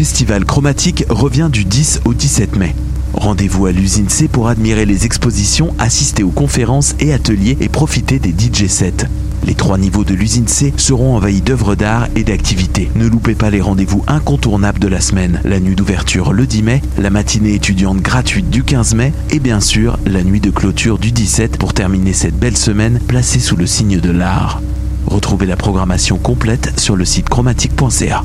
festival 0.00 0.46
chromatique 0.46 1.04
revient 1.10 1.50
du 1.52 1.66
10 1.66 2.00
au 2.06 2.14
17 2.14 2.56
mai. 2.56 2.74
Rendez-vous 3.12 3.66
à 3.66 3.70
l'usine 3.70 4.08
C 4.08 4.28
pour 4.28 4.48
admirer 4.48 4.86
les 4.86 5.04
expositions, 5.04 5.74
assister 5.78 6.22
aux 6.22 6.30
conférences 6.30 6.94
et 7.00 7.12
ateliers 7.12 7.58
et 7.60 7.68
profiter 7.68 8.18
des 8.18 8.30
DJ 8.30 8.66
sets. 8.66 9.04
Les 9.44 9.54
trois 9.54 9.76
niveaux 9.76 10.04
de 10.04 10.14
l'usine 10.14 10.48
C 10.48 10.72
seront 10.78 11.16
envahis 11.16 11.42
d'œuvres 11.42 11.74
d'art 11.74 12.08
et 12.16 12.24
d'activités. 12.24 12.90
Ne 12.94 13.08
loupez 13.08 13.34
pas 13.34 13.50
les 13.50 13.60
rendez-vous 13.60 14.02
incontournables 14.06 14.78
de 14.78 14.88
la 14.88 15.02
semaine. 15.02 15.38
La 15.44 15.60
nuit 15.60 15.76
d'ouverture 15.76 16.32
le 16.32 16.46
10 16.46 16.62
mai, 16.62 16.82
la 16.96 17.10
matinée 17.10 17.52
étudiante 17.52 18.00
gratuite 18.00 18.48
du 18.48 18.62
15 18.62 18.94
mai 18.94 19.12
et 19.28 19.38
bien 19.38 19.60
sûr 19.60 19.98
la 20.06 20.22
nuit 20.22 20.40
de 20.40 20.50
clôture 20.50 20.98
du 20.98 21.12
17 21.12 21.58
pour 21.58 21.74
terminer 21.74 22.14
cette 22.14 22.38
belle 22.38 22.56
semaine 22.56 23.00
placée 23.06 23.38
sous 23.38 23.56
le 23.56 23.66
signe 23.66 24.00
de 24.00 24.10
l'art. 24.10 24.62
Retrouvez 25.06 25.44
la 25.44 25.56
programmation 25.56 26.16
complète 26.16 26.80
sur 26.80 26.96
le 26.96 27.04
site 27.04 27.28
chromatique.ca. 27.28 28.24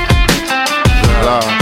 ça. 1.23 1.61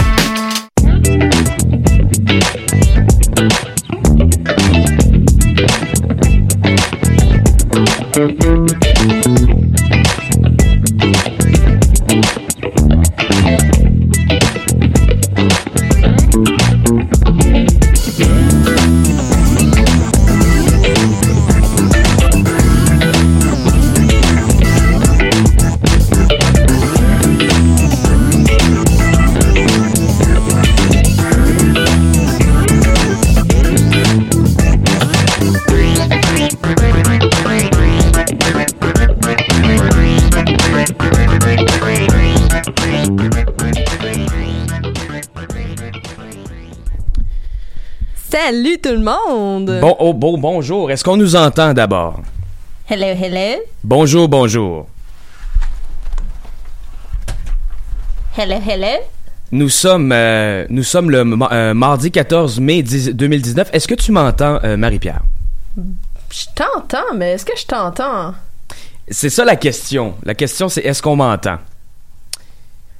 Salut 48.50 48.80
tout 48.82 48.90
le 48.90 48.98
monde! 48.98 49.78
Bon, 49.80 49.94
oh, 50.00 50.12
bon, 50.12 50.36
bonjour. 50.36 50.90
Est-ce 50.90 51.04
qu'on 51.04 51.16
nous 51.16 51.36
entend 51.36 51.72
d'abord? 51.72 52.18
Hello, 52.88 53.06
hello? 53.06 53.62
Bonjour, 53.84 54.28
bonjour. 54.28 54.88
Hello, 58.36 58.56
hello? 58.68 59.04
Nous 59.52 59.68
sommes, 59.68 60.10
euh, 60.10 60.66
nous 60.68 60.82
sommes 60.82 61.12
le 61.12 61.24
euh, 61.52 61.74
mardi 61.74 62.10
14 62.10 62.58
mai 62.58 62.82
10 62.82 63.10
2019. 63.10 63.70
Est-ce 63.72 63.86
que 63.86 63.94
tu 63.94 64.10
m'entends, 64.10 64.58
euh, 64.64 64.76
Marie-Pierre? 64.76 65.22
Je 66.32 66.46
t'entends, 66.56 67.14
mais 67.14 67.34
est-ce 67.34 67.44
que 67.44 67.56
je 67.56 67.66
t'entends? 67.66 68.34
C'est 69.08 69.30
ça 69.30 69.44
la 69.44 69.54
question. 69.54 70.16
La 70.24 70.34
question, 70.34 70.68
c'est 70.68 70.80
est-ce 70.80 71.00
qu'on 71.00 71.14
m'entend? 71.14 71.58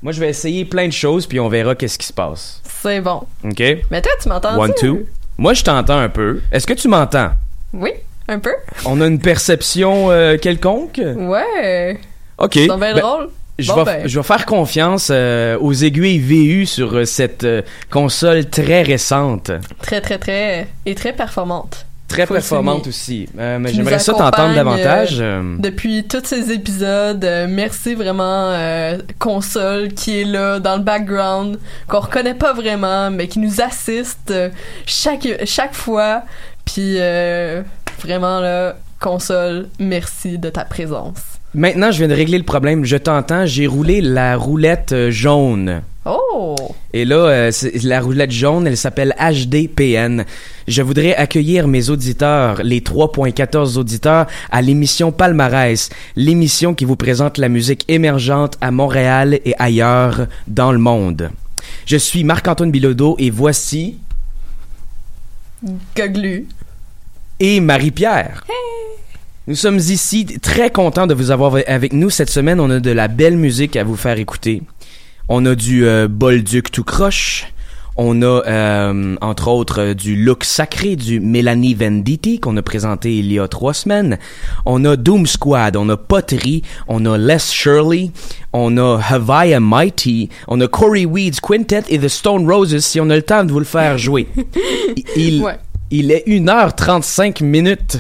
Moi, 0.00 0.12
je 0.12 0.20
vais 0.20 0.28
essayer 0.28 0.64
plein 0.64 0.86
de 0.86 0.92
choses, 0.92 1.26
puis 1.26 1.40
on 1.40 1.48
verra 1.48 1.74
qu'est-ce 1.74 1.98
qui 1.98 2.06
se 2.06 2.12
passe. 2.12 2.62
C'est 2.82 3.00
bon. 3.00 3.24
OK? 3.42 3.62
Mais 3.90 4.00
toi, 4.00 4.12
tu 4.22 4.28
m'entends? 4.28 4.56
One, 4.56 4.74
two. 4.78 5.06
Moi, 5.40 5.54
je 5.54 5.64
t'entends 5.64 5.96
un 5.96 6.10
peu. 6.10 6.42
Est-ce 6.52 6.66
que 6.66 6.74
tu 6.74 6.86
m'entends? 6.86 7.30
Oui, 7.72 7.92
un 8.28 8.38
peu. 8.38 8.52
On 8.84 9.00
a 9.00 9.06
une 9.06 9.18
perception 9.18 10.10
euh, 10.10 10.36
quelconque? 10.36 11.00
Ouais. 11.16 11.98
OK. 12.36 12.50
C'est 12.52 12.66
bien 12.66 12.76
Ben, 12.76 12.94
drôle. 12.98 13.30
Je, 13.58 13.72
Bon, 13.72 13.76
vais, 13.84 13.84
ben. 14.02 14.06
je 14.06 14.18
vais 14.20 14.22
faire 14.22 14.44
confiance 14.44 15.08
euh, 15.10 15.56
aux 15.58 15.72
aiguilles 15.72 16.18
VU 16.18 16.66
sur 16.66 16.94
euh, 16.94 17.04
cette 17.06 17.46
console 17.90 18.50
très 18.50 18.82
récente. 18.82 19.50
Très, 19.80 20.02
très, 20.02 20.18
très. 20.18 20.68
Et 20.84 20.94
très 20.94 21.14
performante. 21.14 21.86
Très 22.10 22.26
Faut 22.26 22.34
performante 22.34 22.88
aussi. 22.88 23.28
Euh, 23.38 23.59
mais 23.60 23.72
j'aimerais 23.72 24.00
ça 24.00 24.12
t'entendre 24.12 24.54
davantage. 24.54 25.21
euh, 25.21 25.41
euh, 25.41 25.56
Depuis 25.60 26.04
tous 26.09 26.25
ces 26.25 26.50
épisodes, 26.50 27.25
euh, 27.25 27.47
merci 27.48 27.94
vraiment 27.94 28.53
console 29.19 29.88
qui 29.94 30.21
est 30.21 30.25
là 30.25 30.59
dans 30.59 30.76
le 30.76 30.82
background, 30.82 31.59
qu'on 31.88 32.00
reconnaît 32.00 32.34
pas 32.34 32.53
vraiment, 32.53 33.10
mais 33.10 33.28
qui 33.28 33.38
nous 33.38 33.60
assiste 33.60 34.34
chaque 34.87 35.26
chaque 35.44 35.75
fois. 35.75 36.22
Puis 36.65 36.98
vraiment 38.03 38.41
là, 38.41 38.75
console, 38.98 39.69
merci 39.78 40.37
de 40.38 40.50
ta 40.50 40.65
présence. 40.65 41.22
Maintenant, 41.54 41.91
je 41.91 41.98
viens 41.98 42.09
de 42.09 42.15
régler 42.15 42.38
le 42.38 42.44
problème. 42.44 42.84
Je 42.84 42.97
t'entends, 42.97 43.44
j'ai 43.47 43.66
roulé 43.66 44.00
la 44.00 44.37
roulette 44.37 44.94
jaune. 45.10 45.82
Oh, 46.06 46.56
Et 46.94 47.04
là, 47.04 47.16
euh, 47.16 47.50
la 47.82 48.00
roulette 48.00 48.30
jaune, 48.30 48.66
elle 48.66 48.78
s'appelle 48.78 49.14
HDPN. 49.20 50.24
Je 50.66 50.80
voudrais 50.80 51.14
accueillir 51.14 51.68
mes 51.68 51.91
auditeurs, 51.91 52.62
les 52.62 52.80
3.14 52.80 53.76
auditeurs, 53.76 54.26
à 54.50 54.62
l'émission 54.62 55.12
Palmarès, 55.12 55.91
l'émission 56.16 56.74
qui 56.74 56.86
vous 56.86 56.97
présente 56.97 57.36
la 57.36 57.50
musique 57.50 57.84
émergente 57.88 58.56
à 58.62 58.70
Montréal 58.70 59.41
et 59.44 59.54
ailleurs 59.58 60.26
dans 60.48 60.72
le 60.72 60.78
monde. 60.78 61.30
Je 61.84 61.98
suis 61.98 62.24
Marc-Antoine 62.24 62.70
Bilodeau 62.70 63.16
et 63.18 63.28
voici... 63.28 63.98
Goglu. 65.94 66.46
et 67.41 67.60
Marie-Pierre. 67.60 68.44
Nous 69.46 69.54
sommes 69.54 69.76
ici 69.76 70.24
très 70.41 70.70
contents 70.70 71.06
de 71.06 71.12
vous 71.12 71.30
avoir 71.30 71.56
avec 71.66 71.92
nous. 71.92 72.08
Cette 72.08 72.30
semaine, 72.30 72.58
on 72.58 72.70
a 72.70 72.80
de 72.80 72.91
la 72.91 73.08
belle 73.08 73.36
musique 73.36 73.76
à 73.76 73.84
vous 73.84 73.96
faire 73.96 74.18
écouter. 74.18 74.62
On 75.32 75.47
a 75.47 75.54
du 75.54 75.86
euh, 75.86 76.09
Bolduc 76.09 76.72
tout 76.72 76.82
croche. 76.82 77.47
On 77.97 78.21
a, 78.22 78.42
euh, 78.48 79.15
entre 79.21 79.47
autres, 79.48 79.80
euh, 79.80 79.94
du 79.94 80.16
look 80.16 80.42
sacré 80.42 80.97
du 80.97 81.21
Mélanie 81.21 81.74
Venditti 81.74 82.41
qu'on 82.41 82.56
a 82.56 82.62
présenté 82.62 83.16
il 83.16 83.30
y 83.30 83.38
a 83.38 83.47
trois 83.47 83.72
semaines. 83.72 84.18
On 84.66 84.84
a 84.84 84.97
Doom 84.97 85.27
Squad, 85.27 85.77
on 85.77 85.88
a 85.88 85.97
Pottery, 85.97 86.62
on 86.88 87.06
a 87.06 87.16
Les 87.16 87.38
Shirley, 87.38 88.10
on 88.53 88.77
a 88.77 88.98
Havaya 89.09 89.60
Mighty, 89.60 90.30
on 90.48 90.60
a 90.60 90.66
Corey 90.66 91.04
Weeds 91.04 91.41
Quintet 91.41 91.84
et 91.91 91.98
The 92.00 92.09
Stone 92.09 92.50
Roses 92.50 92.80
si 92.80 93.00
on 93.00 93.09
a 93.09 93.15
le 93.16 93.22
temps 93.22 93.44
de 93.44 93.53
vous 93.53 93.60
le 93.60 93.65
faire 93.65 93.98
jouer. 93.98 94.27
Il, 95.16 95.42
Ouais. 95.42 95.59
il 95.92 96.10
est 96.10 96.27
1h35 96.27 97.44
minutes. 97.44 97.98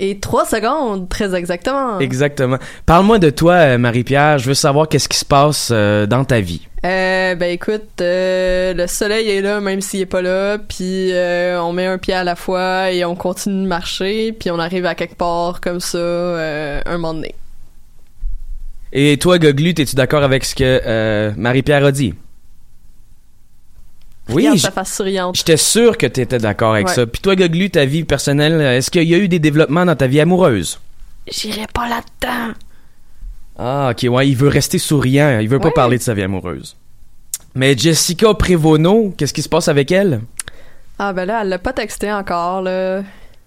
Et 0.00 0.18
3 0.18 0.46
secondes, 0.46 1.08
très 1.08 1.34
exactement. 1.34 2.00
Exactement. 2.00 2.58
Parle-moi 2.86 3.18
de 3.18 3.30
toi, 3.30 3.54
euh, 3.54 3.78
Marie-Pierre. 3.78 4.38
Je 4.38 4.46
veux 4.46 4.54
savoir 4.54 4.88
qu'est-ce 4.88 5.08
qui 5.08 5.18
se 5.18 5.24
passe 5.24 5.70
euh, 5.70 6.06
dans 6.06 6.24
ta 6.24 6.40
vie. 6.40 6.66
Euh, 6.84 7.36
ben 7.36 7.52
écoute, 7.52 8.00
euh, 8.00 8.74
le 8.74 8.86
soleil 8.88 9.30
est 9.30 9.40
là 9.40 9.60
même 9.60 9.80
s'il 9.80 10.00
est 10.00 10.06
pas 10.06 10.22
là, 10.22 10.58
puis 10.58 11.12
on 11.14 11.72
met 11.72 11.86
un 11.86 11.98
pied 11.98 12.14
à 12.14 12.24
la 12.24 12.34
fois 12.34 12.90
et 12.90 13.04
on 13.04 13.14
continue 13.14 13.62
de 13.62 13.68
marcher, 13.68 14.32
puis 14.32 14.50
on 14.50 14.58
arrive 14.58 14.86
à 14.86 14.96
quelque 14.96 15.14
part 15.14 15.60
comme 15.60 15.78
ça 15.78 15.98
un 15.98 16.92
moment 16.92 17.14
donné. 17.14 17.36
Et 18.92 19.16
toi, 19.18 19.38
Goglu, 19.38 19.70
es-tu 19.70 19.94
d'accord 19.94 20.24
avec 20.24 20.44
ce 20.44 20.56
que 20.56 21.32
Marie-Pierre 21.36 21.84
a 21.84 21.92
dit? 21.92 22.14
Oui, 24.28 24.34
Regarde 24.42 24.56
j- 24.56 24.62
sa 24.62 24.70
face 24.70 24.94
souriante. 24.94 25.36
j'étais 25.36 25.56
sûr 25.56 25.98
que 25.98 26.06
tu 26.06 26.20
étais 26.20 26.38
d'accord 26.38 26.74
avec 26.74 26.88
Ouais. 26.88 26.94
ça. 26.94 27.06
Puis 27.06 27.20
toi, 27.20 27.34
Goglu, 27.36 27.70
ta 27.70 27.84
vie 27.84 28.04
personnelle, 28.04 28.54
euh, 28.60 28.76
est-ce 28.78 28.90
qu'il 28.90 29.02
y 29.08 29.14
a 29.14 29.18
eu 29.18 29.28
des 29.28 29.38
développements 29.40 29.84
dans 29.84 29.96
ta 29.96 30.06
vie 30.06 30.20
amoureuse? 30.20 30.78
J'irai 31.30 31.66
pas 31.72 31.88
là-dedans. 31.88 32.54
Ah, 33.58 33.90
ok, 33.92 34.06
ouais, 34.10 34.28
il 34.28 34.36
veut 34.36 34.48
rester 34.48 34.78
souriant. 34.78 35.38
Il 35.40 35.48
veut 35.48 35.58
pas 35.58 35.66
Ouais. 35.68 35.72
parler 35.74 35.98
de 35.98 36.02
sa 36.02 36.14
vie 36.14 36.22
amoureuse. 36.22 36.76
Mais 37.54 37.76
Jessica 37.76 38.32
Prévono, 38.34 39.12
qu'est-ce 39.16 39.34
qui 39.34 39.42
se 39.42 39.48
passe 39.48 39.68
avec 39.68 39.90
elle? 39.92 40.20
Ah 40.98 41.12
ben 41.12 41.24
là, 41.26 41.40
elle 41.42 41.48
l'a 41.48 41.58
pas 41.58 41.72
texté 41.72 42.10
encore, 42.12 42.62
là. 42.62 43.02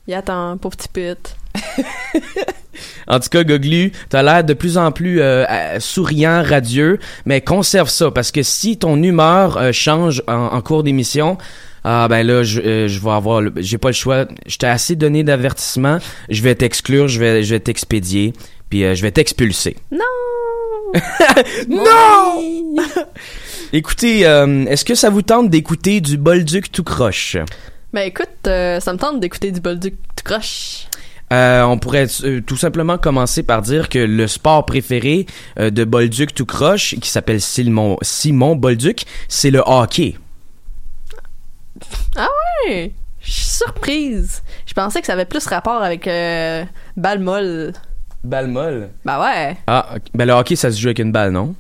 Il 0.08 0.14
attend, 0.14 0.58
pauvre 0.58 0.76
petit 0.76 0.90
pit. 0.90 1.36
En 3.08 3.20
tout 3.20 3.30
cas, 3.30 3.44
Goglu, 3.44 3.92
t'as 4.10 4.24
l'air 4.24 4.44
de 4.44 4.54
plus 4.54 4.78
en 4.78 4.92
plus 4.92 5.22
euh, 5.22 5.46
souriant, 5.80 6.44
radieux, 6.44 7.00
mais 7.26 7.42
conserve 7.42 7.90
ça, 7.90 8.12
parce 8.12 8.32
que 8.32 8.44
si 8.44 8.78
ton 8.78 9.02
humeur 9.02 9.58
euh, 9.58 9.72
change 9.72 10.24
en, 10.28 10.34
en 10.34 10.62
cours 10.62 10.84
d'émission, 10.84 11.38
ah 11.84 12.08
ben 12.10 12.26
là, 12.26 12.42
je, 12.44 12.60
euh, 12.62 12.88
je 12.88 13.00
vais 13.00 13.12
avoir, 13.12 13.42
le- 13.42 13.54
j'ai 13.58 13.78
pas 13.78 13.90
le 13.90 13.94
choix. 13.94 14.26
Je 14.48 14.58
t'ai 14.58 14.66
assez 14.68 14.96
donné 14.96 15.24
d'avertissement. 15.24 16.00
Je 16.30 16.42
vais 16.42 16.56
t'exclure, 16.56 17.08
je 17.08 17.20
vais, 17.20 17.44
je 17.44 17.54
vais 17.54 17.60
t'expédier, 17.60 18.34
puis 18.70 18.84
euh, 18.84 18.96
je 18.96 19.02
vais 19.04 19.12
t'expulser. 19.12 19.76
Non! 19.92 20.00
Non! 21.70 22.76
Écoutez, 23.74 24.22
est-ce 24.22 24.86
que 24.86 24.96
ça 24.96 25.10
vous 25.10 25.22
tente 25.22 25.50
d'écouter 25.50 26.00
du 26.02 26.18
Bolduc 26.18 26.72
tout 26.72 26.84
croche? 26.84 27.36
Ben 27.94 28.02
écoute, 28.08 28.28
ça 28.46 28.94
me 28.94 28.98
tente 28.98 29.20
d'écouter 29.20 29.52
du 29.52 29.60
Bolduc 29.60 29.96
tout 30.16 30.24
croche. 30.24 30.88
Euh, 31.34 31.64
on 31.64 31.80
pourrait 31.80 32.08
euh, 32.24 32.42
tout 32.42 32.56
simplement 32.56 32.98
commencer 32.98 33.42
par 33.42 33.62
dire 33.62 33.90
que 33.90 33.98
le 33.98 34.28
sport 34.28 34.66
préféré 34.66 35.26
euh, 35.60 35.72
de 35.72 35.84
Bolduc 35.84 36.36
tout 36.36 36.46
croche, 36.46 36.96
qui 37.02 37.10
s'appelle 37.10 37.42
Simon, 37.42 37.98
Simon 38.02 38.56
Bolduc, 38.56 39.06
c'est 39.28 39.50
le 39.50 39.64
hockey. 39.66 40.16
Ah 42.16 42.28
ouais! 42.68 42.94
Je 43.22 43.32
suis 43.32 43.46
surprise. 43.46 44.44
Je 44.68 44.74
pensais 44.74 45.02
que 45.02 45.08
ça 45.08 45.14
avait 45.14 45.26
plus 45.26 45.46
rapport 45.48 45.82
avec 45.82 46.06
balle 46.06 47.20
molle. 47.20 47.74
Balle 48.24 48.48
molle? 48.48 48.90
Ben 49.04 49.20
ouais. 49.20 49.58
Ah, 49.66 49.96
ben 50.14 50.26
le 50.26 50.34
hockey, 50.34 50.56
ça 50.56 50.72
se 50.72 50.80
joue 50.80 50.90
avec 50.90 51.00
une 51.00 51.12
balle, 51.12 51.32
non? 51.32 51.56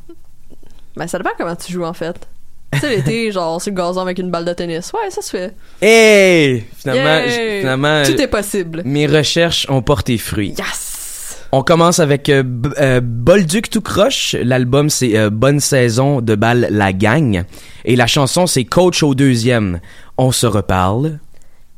Ben 0.95 1.07
ça 1.07 1.17
dépend 1.17 1.31
comment 1.37 1.55
tu 1.55 1.73
joues 1.73 1.83
en 1.83 1.93
fait. 1.93 2.27
Tu 2.75 2.79
sais, 2.81 2.95
l'été, 2.95 3.31
genre 3.31 3.61
sur 3.61 3.71
le 3.71 3.77
gazon 3.77 4.01
avec 4.01 4.19
une 4.19 4.29
balle 4.31 4.45
de 4.45 4.53
tennis. 4.53 4.91
Ouais, 4.93 5.09
ça 5.09 5.21
se 5.21 5.29
fait. 5.29 5.53
Hey! 5.81 6.63
Finalement, 6.77 7.27
j- 7.27 7.59
finalement 7.59 8.03
Tout 8.05 8.21
est 8.21 8.27
possible. 8.27 8.81
mes 8.85 9.07
recherches 9.07 9.65
ont 9.69 9.81
porté 9.81 10.17
fruit. 10.17 10.53
Yes! 10.57 11.41
On 11.51 11.63
commence 11.63 11.99
avec 11.99 12.27
euh, 12.29 12.43
B- 12.43 12.73
euh, 12.79 12.99
Bolduc 13.01 13.69
tout 13.69 13.81
croche. 13.81 14.35
L'album, 14.41 14.89
c'est 14.89 15.17
euh, 15.17 15.29
Bonne 15.29 15.59
saison 15.61 16.19
de 16.21 16.35
balle 16.35 16.67
la 16.69 16.91
gang. 16.91 17.43
Et 17.85 17.95
la 17.95 18.07
chanson, 18.07 18.45
c'est 18.47 18.65
Coach 18.65 19.03
au 19.03 19.15
deuxième. 19.15 19.79
On 20.17 20.31
se 20.31 20.47
reparle 20.47 21.19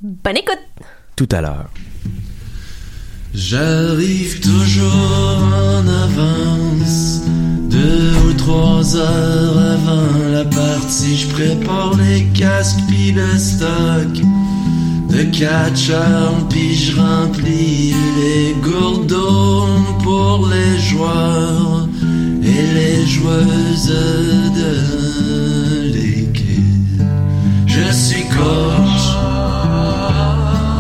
Bonne 0.02 0.38
écoute! 0.38 0.60
tout 1.16 1.28
à 1.32 1.42
l'heure. 1.42 1.70
J'arrive 3.34 4.40
toujours 4.40 4.94
en 5.54 5.88
avance, 5.88 7.22
deux 7.70 8.12
ou 8.28 8.34
trois 8.34 8.96
heures 8.96 9.58
avant 9.58 10.30
la 10.32 10.46
partie. 10.46 11.18
Je 11.18 11.28
prépare 11.28 11.94
les 11.98 12.24
casques 12.40 12.80
pis 12.90 13.12
le 13.12 13.38
stock 13.38 14.14
de 15.10 15.24
catcheurs 15.24 16.48
pis 16.50 16.76
je 16.76 17.00
remplis 17.00 17.94
les 18.20 18.56
gourdeaux 18.62 19.68
pour 20.04 20.48
les 20.48 20.80
joueurs 20.80 21.88
et 22.44 22.74
les 22.78 23.06
joueuses 23.06 23.94
de 24.60 24.74
l'équipe. 25.94 27.02
Je 27.66 27.94
suis 27.94 28.26
coach 28.38 29.04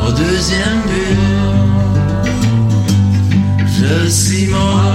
au 0.08 0.12
deuxième 0.12 0.82
but. 0.90 1.38
Je 3.80 4.10
suis 4.10 4.48
mon 4.48 4.87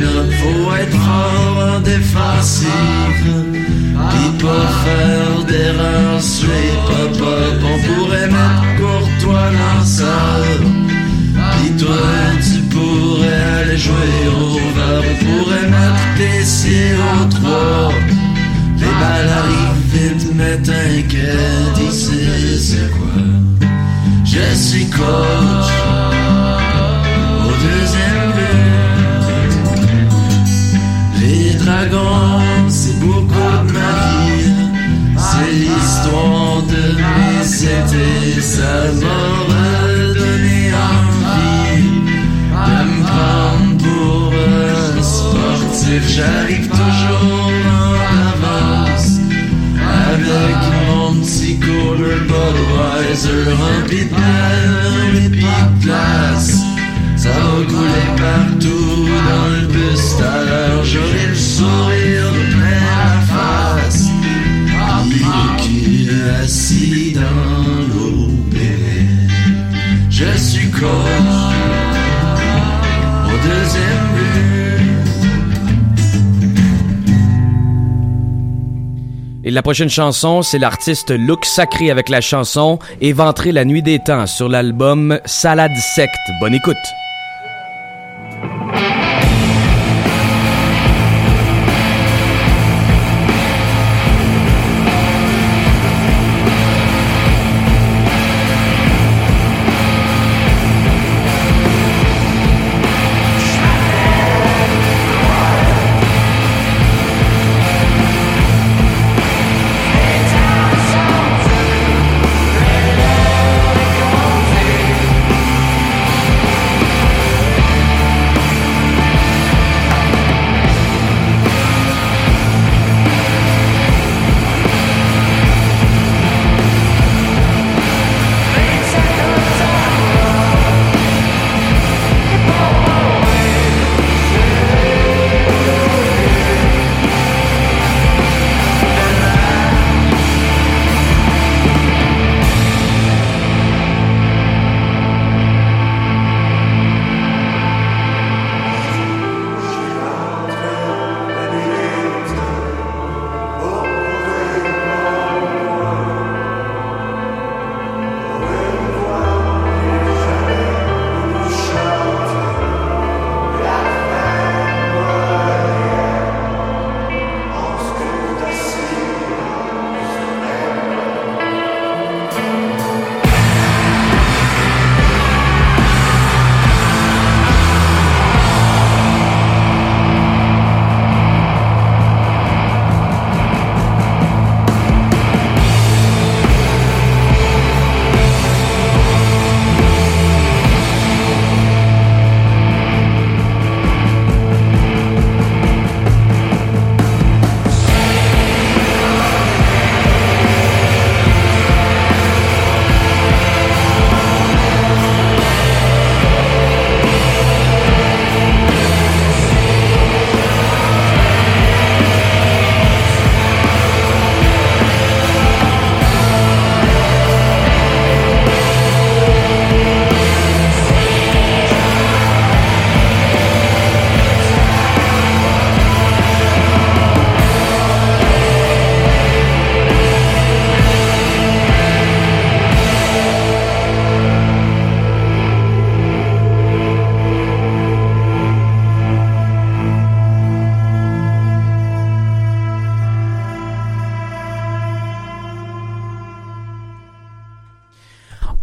Faut 0.00 0.72
être 0.74 0.96
en 0.96 1.80
défensive. 1.80 2.68
Pis 4.10 4.30
pas 4.42 4.66
faire 4.84 5.44
d'erreur 5.46 6.20
straight 6.20 6.80
pop-up. 6.86 7.62
On 7.62 7.78
pourrait 7.86 8.26
mettre 8.26 8.64
Courtois 8.78 9.50
lanceur. 9.50 10.44
Pis 11.56 11.72
toi, 11.82 12.06
tu 12.42 12.60
pourrais 12.74 13.42
aller 13.60 13.78
jouer 13.78 14.22
au 14.28 14.54
verre. 14.74 15.04
On 15.10 15.16
pourrait 15.24 15.68
mettre 15.68 16.04
PC 16.16 16.94
au 16.96 17.24
3. 17.28 17.92
Les 18.78 18.94
balles 19.00 19.32
arrivent 19.40 19.84
vite, 19.92 20.24
mais 20.34 20.56
t'inquiète, 20.56 21.78
ici 21.86 22.58
c'est 22.58 22.90
quoi? 22.90 23.22
Je 24.24 24.54
suis 24.54 24.88
coach 24.88 25.70
au 27.44 27.50
deuxième 27.50 28.39
C'est 32.68 33.00
beaucoup 33.00 33.32
de 33.66 33.72
ma 33.72 33.92
vie. 34.26 34.52
C'est 35.16 35.50
l'histoire 35.50 36.62
de 36.68 36.82
mes 37.00 37.64
étés, 37.64 38.40
ça 38.40 38.92
m'a 39.00 39.20
redonné 39.48 40.72
envie 40.74 41.82
de 42.66 42.76
me 42.84 43.02
prendre 43.06 43.76
pour 43.78 44.32
un 44.34 45.02
sportif. 45.02 46.02
J'arrive 46.14 46.68
toujours 46.68 47.50
en 47.70 48.14
avance 48.34 49.18
avec 50.12 50.60
mon 50.86 51.14
petit 51.22 51.58
cooler 51.60 52.20
Budweiser 52.28 53.52
rempli 53.52 54.04
de 54.04 55.16
et 55.16 55.28
de 55.30 55.82
glace. 55.82 56.69
Ça 57.22 57.28
couler 57.68 58.10
partout 58.16 59.06
dans 59.28 59.48
le 59.54 59.66
bus 59.66 60.14
à 60.20 60.42
l'heure. 60.42 60.82
J'aurai 60.84 61.26
le 61.28 61.34
sourire 61.34 62.32
plein 62.50 62.80
la 62.96 63.20
face. 63.28 64.08
Puis 65.10 65.20
le 65.20 66.06
cul 66.06 66.08
assis 66.42 67.12
dans 67.12 67.20
l'eau 67.92 68.28
Je 70.08 70.38
suis 70.38 70.70
coach 70.70 70.86
au 73.26 73.36
deuxième 73.48 74.06
but. 74.14 74.80
Et 79.44 79.50
la 79.50 79.60
prochaine 79.60 79.90
chanson, 79.90 80.40
c'est 80.40 80.58
l'artiste 80.58 81.10
Look 81.10 81.44
Sacré 81.44 81.90
avec 81.90 82.08
la 82.08 82.22
chanson 82.22 82.78
Éventrer 83.02 83.52
la 83.52 83.66
nuit 83.66 83.82
des 83.82 83.98
temps 83.98 84.26
sur 84.26 84.48
l'album 84.48 85.20
Salade 85.26 85.76
Secte. 85.94 86.16
Bonne 86.40 86.54
écoute. 86.54 86.76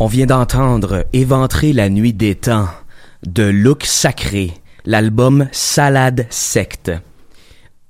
On 0.07 0.09
vient 0.09 0.25
d'entendre 0.25 1.05
Éventrer 1.11 1.73
la 1.73 1.89
nuit 1.89 2.13
des 2.13 2.33
temps 2.33 2.69
de 3.25 3.43
Look 3.43 3.83
Sacré, 3.83 4.53
l'album 4.85 5.49
Salade 5.51 6.27
Secte. 6.29 6.93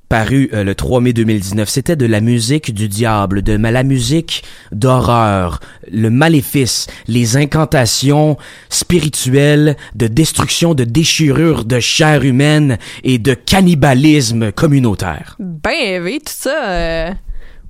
Paru 0.10 0.50
euh, 0.52 0.64
le 0.64 0.74
3 0.74 1.00
mai 1.00 1.14
2019, 1.14 1.70
c'était 1.70 1.96
de 1.96 2.08
la 2.08 2.20
musique 2.20 2.74
du 2.74 2.88
diable, 2.90 3.44
de 3.44 3.54
la 3.54 3.84
musique 3.84 4.44
d'horreur, 4.72 5.60
le 5.92 6.10
maléfice, 6.10 6.88
les 7.08 7.38
incantations 7.38 8.36
spirituelles 8.70 9.78
de 9.94 10.08
destruction, 10.08 10.74
de 10.74 10.86
déchirure 10.86 11.66
de 11.66 11.80
chair 11.80 12.24
humaine 12.24 12.80
et 13.04 13.20
de 13.20 13.36
cannibalisme 13.36 14.52
communautaire. 14.52 15.36
Ben 15.38 15.70
élevé, 15.70 16.18
tout 16.18 16.34
ça. 16.36 16.68
euh, 16.68 17.12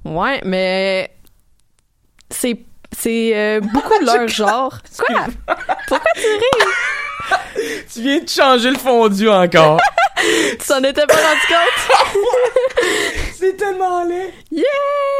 Ouais, 0.05 0.39
mais. 0.45 1.11
C'est. 2.29 2.57
C'est 2.95 3.31
euh, 3.35 3.59
beaucoup 3.73 3.97
de 3.99 4.05
leur 4.17 4.27
genre. 4.27 4.77
Quoi? 4.97 5.25
Pourquoi 5.87 6.11
tu 6.15 6.21
ris? 6.21 6.67
Tu 7.93 8.01
viens 8.01 8.19
de 8.19 8.29
changer 8.29 8.69
le 8.69 8.77
fondu 8.77 9.27
encore. 9.29 9.79
Tu 10.19 10.67
t'en 10.67 10.79
étais 10.79 11.05
pas 11.05 11.13
rendu 11.13 11.41
compte? 11.47 12.87
C'est 13.35 13.55
tellement 13.55 14.03
laid. 14.03 14.33
Yeah! 14.51 14.63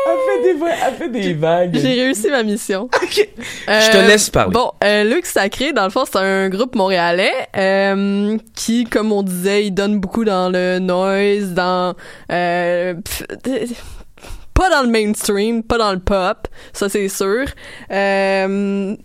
Elle 0.07 0.17
fait 0.43 0.43
des, 0.53 0.59
va- 0.59 0.75
elle 0.87 0.93
fait 0.95 1.09
des 1.09 1.33
vagues. 1.33 1.71
J'ai 1.79 2.01
réussi 2.01 2.29
ma 2.31 2.41
mission. 2.43 2.89
Je 3.11 3.91
te 3.91 3.97
laisse 4.07 4.29
parler. 4.31 4.53
Bon, 4.53 4.71
euh, 4.83 5.03
Luc 5.03 5.25
Sacré, 5.27 5.71
dans 5.71 5.83
le 5.83 5.91
fond, 5.91 6.03
c'est 6.05 6.17
un 6.17 6.49
groupe 6.49 6.73
montréalais 6.75 7.31
euh, 7.55 8.37
qui, 8.55 8.85
comme 8.85 9.11
on 9.11 9.21
disait, 9.21 9.65
il 9.65 9.71
donne 9.71 9.99
beaucoup 9.99 10.23
dans 10.25 10.49
le 10.49 10.79
noise, 10.79 11.51
dans... 11.53 11.93
euh, 12.31 12.95
pff, 12.95 13.23
euh, 13.47 13.65
pas 14.57 14.69
dans 14.71 14.81
le 14.81 14.89
mainstream, 14.89 15.61
pas 15.61 15.77
dans 15.77 15.91
le 15.91 15.99
pop, 15.99 16.47
ça 16.73 16.89
c'est 16.89 17.09
sûr. 17.09 17.45
Euh, 17.91 18.95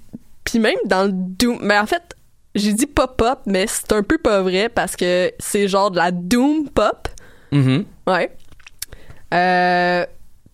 Puis 0.44 0.59
même 0.59 0.78
dans 0.87 1.04
le 1.04 1.12
doom... 1.12 1.59
Mais 1.61 1.78
en 1.78 1.85
fait, 1.85 2.16
j'ai 2.54 2.73
dit 2.73 2.87
pop 2.87 3.16
pop, 3.18 3.40
mais 3.44 3.66
c'est 3.66 3.92
un 3.92 4.02
peu 4.02 4.16
pas 4.16 4.40
vrai 4.40 4.71
parce 4.71 4.97
que 4.97 5.30
c'est 5.38 5.68
genre 5.68 5.90
de 5.90 5.99
la 5.99 6.11
doom 6.11 6.71
pop. 6.71 7.06
Mhm. 7.52 7.85
Ouais. 8.06 8.35
Euh, 9.35 10.06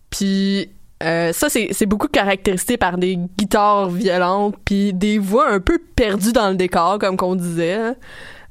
puis 0.09 0.69
euh, 1.01 1.31
ça, 1.31 1.47
c'est 1.49 1.69
c'est 1.71 1.85
beaucoup 1.85 2.09
caractérisé 2.09 2.75
par 2.75 2.97
des 2.97 3.17
guitares 3.37 3.89
violentes 3.89 4.55
puis 4.65 4.93
des 4.93 5.17
voix 5.17 5.49
un 5.49 5.61
peu 5.61 5.79
perdues 5.95 6.33
dans 6.33 6.49
le 6.49 6.55
décor, 6.55 6.99
comme 6.99 7.15
qu'on 7.15 7.35
disait. 7.35 7.93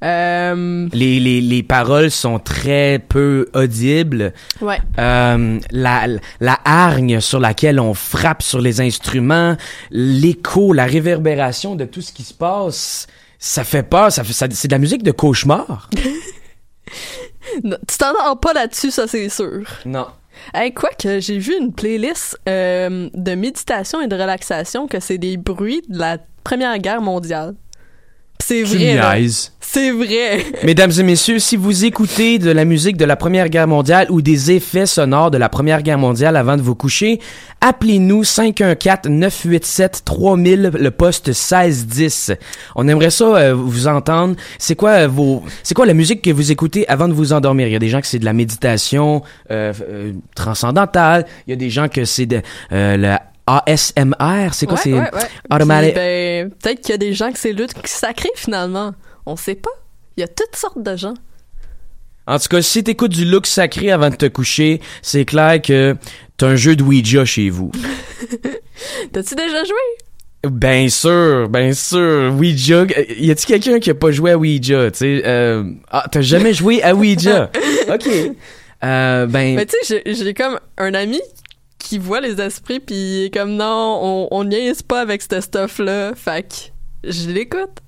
Euh, 0.04 0.88
Les, 0.92 1.18
les, 1.18 1.40
les 1.40 1.62
paroles 1.62 2.10
sont 2.10 2.38
très 2.38 3.00
peu 3.08 3.48
audibles. 3.54 4.32
ouais. 4.60 4.78
Euh, 4.98 5.58
la, 5.72 6.06
la 6.40 6.58
hargne 6.64 7.20
sur 7.20 7.40
laquelle 7.40 7.80
on 7.80 7.94
frappe 7.94 8.42
sur 8.42 8.60
les 8.60 8.80
instruments, 8.80 9.56
l'écho, 9.90 10.72
la 10.72 10.84
réverbération 10.86 11.74
de 11.74 11.84
tout 11.84 12.00
ce 12.00 12.12
qui 12.12 12.22
se 12.22 12.34
passe, 12.34 13.06
ça 13.40 13.64
fait 13.64 13.82
peur. 13.82 14.12
Ça 14.12 14.22
ça- 14.24 14.46
c'est 14.50 14.68
de 14.68 14.72
la 14.74 14.78
musique 14.78 15.02
de 15.02 15.10
cauchemar. 15.12 15.90
Non, 17.64 17.76
tu 17.88 17.96
t'endors 17.96 18.38
pas 18.40 18.52
là-dessus, 18.52 18.90
ça 18.90 19.06
c'est 19.06 19.28
sûr. 19.28 19.62
non. 19.86 20.06
Hey, 20.54 20.72
quoi 20.72 20.90
que 20.90 21.18
j'ai 21.18 21.38
vu 21.38 21.54
une 21.60 21.72
playlist 21.72 22.38
euh, 22.48 23.08
de 23.12 23.34
méditation 23.34 24.00
et 24.00 24.06
de 24.06 24.14
relaxation 24.14 24.86
que 24.86 25.00
c'est 25.00 25.18
des 25.18 25.36
bruits 25.36 25.82
de 25.88 25.98
la 25.98 26.18
Première 26.44 26.78
Guerre 26.78 27.00
mondiale. 27.02 27.54
C'est 28.48 28.62
vrai. 28.62 28.98
C'est 29.60 29.90
vrai. 29.90 30.42
Mesdames 30.64 30.92
et 30.98 31.02
messieurs, 31.02 31.38
si 31.38 31.56
vous 31.56 31.84
écoutez 31.84 32.38
de 32.38 32.50
la 32.50 32.64
musique 32.64 32.96
de 32.96 33.04
la 33.04 33.14
Première 33.14 33.50
Guerre 33.50 33.68
mondiale 33.68 34.06
ou 34.08 34.22
des 34.22 34.52
effets 34.52 34.86
sonores 34.86 35.30
de 35.30 35.36
la 35.36 35.50
Première 35.50 35.82
Guerre 35.82 35.98
mondiale 35.98 36.34
avant 36.34 36.56
de 36.56 36.62
vous 36.62 36.74
coucher, 36.74 37.20
appelez-nous 37.60 38.22
514-987-3000, 38.22 40.78
le 40.78 40.90
poste 40.90 41.26
1610. 41.26 42.32
On 42.74 42.88
aimerait 42.88 43.10
ça 43.10 43.36
euh, 43.36 43.52
vous 43.52 43.86
entendre. 43.86 44.34
C'est 44.56 44.76
quoi 44.76 44.92
euh, 44.92 45.08
vos, 45.08 45.42
c'est 45.62 45.74
quoi 45.74 45.84
la 45.84 45.92
musique 45.92 46.22
que 46.22 46.30
vous 46.30 46.50
écoutez 46.50 46.88
avant 46.88 47.06
de 47.06 47.12
vous 47.12 47.34
endormir? 47.34 47.66
Il 47.66 47.74
y 47.74 47.76
a 47.76 47.80
des 47.80 47.90
gens 47.90 48.00
que 48.00 48.06
c'est 48.06 48.18
de 48.18 48.24
la 48.24 48.32
méditation 48.32 49.20
euh, 49.50 49.74
euh, 49.82 50.12
transcendantale. 50.34 51.26
Il 51.46 51.50
y 51.50 51.52
a 51.52 51.56
des 51.56 51.68
gens 51.68 51.88
que 51.88 52.06
c'est 52.06 52.24
de 52.24 52.40
euh, 52.72 52.96
la 52.96 53.20
ASMR. 53.66 54.50
C'est 54.52 54.66
quoi? 54.66 54.74
Ouais, 54.76 54.80
c'est 54.82 54.92
ouais, 54.92 55.00
ouais. 55.00 55.28
automatic- 55.50 55.94
ben, 55.94 56.50
peut-être 56.50 56.80
qu'il 56.80 56.90
y 56.90 56.94
a 56.94 56.98
des 56.98 57.12
gens 57.14 57.32
que 57.32 57.38
c'est 57.38 57.52
lutte 57.52 57.72
sacré 57.86 58.30
finalement. 58.36 58.94
On 59.26 59.36
sait 59.36 59.54
pas. 59.54 59.70
Il 60.16 60.20
y 60.20 60.24
a 60.24 60.28
toutes 60.28 60.56
sortes 60.56 60.82
de 60.82 60.96
gens. 60.96 61.14
En 62.26 62.38
tout 62.38 62.48
cas, 62.48 62.60
si 62.60 62.84
t'écoutes 62.84 63.12
du 63.12 63.24
look 63.24 63.46
sacré 63.46 63.90
avant 63.90 64.10
de 64.10 64.16
te 64.16 64.26
coucher, 64.26 64.80
c'est 65.00 65.24
clair 65.24 65.62
que 65.62 65.96
t'as 66.36 66.48
un 66.48 66.56
jeu 66.56 66.76
de 66.76 66.82
Ouija 66.82 67.24
chez 67.24 67.48
vous. 67.48 67.72
T'as-tu 69.12 69.34
déjà 69.34 69.64
joué? 69.64 70.48
Ben 70.50 70.88
sûr, 70.88 71.48
ben 71.48 71.72
sûr. 71.72 72.32
Ouija, 72.36 72.84
y 73.18 73.30
a-t-il 73.30 73.46
quelqu'un 73.46 73.80
qui 73.80 73.90
a 73.90 73.94
pas 73.94 74.10
joué 74.12 74.32
à 74.32 74.38
Ouija? 74.38 74.88
Euh, 75.02 75.64
ah, 75.90 76.06
t'as 76.10 76.20
jamais 76.20 76.52
joué 76.54 76.82
à 76.82 76.94
Ouija? 76.94 77.50
OK. 77.92 78.06
Euh, 78.84 79.26
ben, 79.26 79.56
Mais 79.56 79.66
tu 79.66 79.74
sais, 79.82 80.02
j'ai- 80.04 80.14
j'ai 80.14 80.34
comme 80.34 80.60
un 80.76 80.94
ami 80.94 81.20
qui 81.78 81.98
voit 81.98 82.20
les 82.20 82.40
esprits 82.40 82.80
puis 82.80 83.30
comme 83.32 83.54
non, 83.54 84.00
on, 84.02 84.28
on 84.30 84.44
niaise 84.44 84.82
pas 84.82 85.00
avec 85.00 85.22
ce 85.22 85.40
stuff-là. 85.40 86.14
Fait 86.14 86.42
que 86.42 87.10
je 87.10 87.30
l'écoute. 87.30 87.78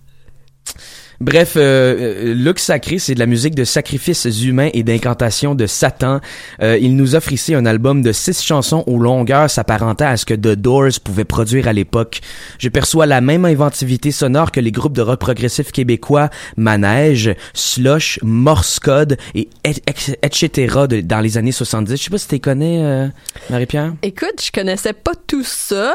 Bref, 1.20 1.54
euh, 1.56 2.34
euh, 2.34 2.52
sacré, 2.56 2.98
c'est 2.98 3.14
de 3.14 3.18
la 3.18 3.26
musique 3.26 3.54
de 3.54 3.64
sacrifices 3.64 4.24
humains 4.42 4.70
et 4.72 4.82
d'incantations 4.82 5.54
de 5.54 5.66
Satan. 5.66 6.20
Euh, 6.62 6.78
il 6.80 6.96
nous 6.96 7.14
offre 7.14 7.32
ici 7.32 7.54
un 7.54 7.66
album 7.66 8.02
de 8.02 8.12
six 8.12 8.42
chansons 8.42 8.84
aux 8.86 8.98
longueurs 8.98 9.50
s'apparentant 9.50 10.06
à 10.06 10.16
ce 10.16 10.24
que 10.24 10.34
The 10.34 10.54
Doors 10.54 11.00
pouvait 11.02 11.24
produire 11.24 11.68
à 11.68 11.72
l'époque. 11.72 12.20
Je 12.58 12.68
perçois 12.68 13.06
la 13.06 13.20
même 13.20 13.44
inventivité 13.44 14.10
sonore 14.10 14.52
que 14.52 14.60
les 14.60 14.72
groupes 14.72 14.92
de 14.92 15.02
rock 15.02 15.20
progressif 15.20 15.72
québécois 15.72 16.30
Manège, 16.56 17.34
Slush, 17.54 18.18
Morse 18.22 18.78
Code 18.78 19.16
et 19.34 19.48
etc. 19.64 21.02
dans 21.02 21.20
les 21.20 21.38
années 21.38 21.52
70. 21.52 21.96
Je 21.96 22.02
sais 22.04 22.10
pas 22.10 22.18
si 22.18 22.28
tu 22.28 22.38
connais, 22.40 22.82
euh, 22.82 23.08
Marie-Pierre? 23.48 23.94
Écoute, 24.02 24.42
je 24.42 24.50
connaissais 24.52 24.92
pas 24.92 25.12
tout 25.26 25.44
ça. 25.44 25.94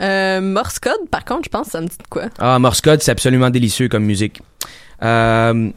Euh, 0.00 0.40
Morse 0.40 0.78
code, 0.78 1.08
par 1.10 1.24
contre, 1.24 1.44
je 1.44 1.50
pense 1.50 1.68
ça 1.68 1.80
me 1.80 1.86
dit 1.86 1.96
de 1.96 2.08
quoi. 2.08 2.24
Ah, 2.38 2.58
Morse 2.58 2.80
Code, 2.80 3.02
c'est 3.02 3.10
absolument 3.10 3.50
délicieux 3.50 3.88
comme 3.88 4.04
musique. 4.04 4.40
Euh, 5.02 5.70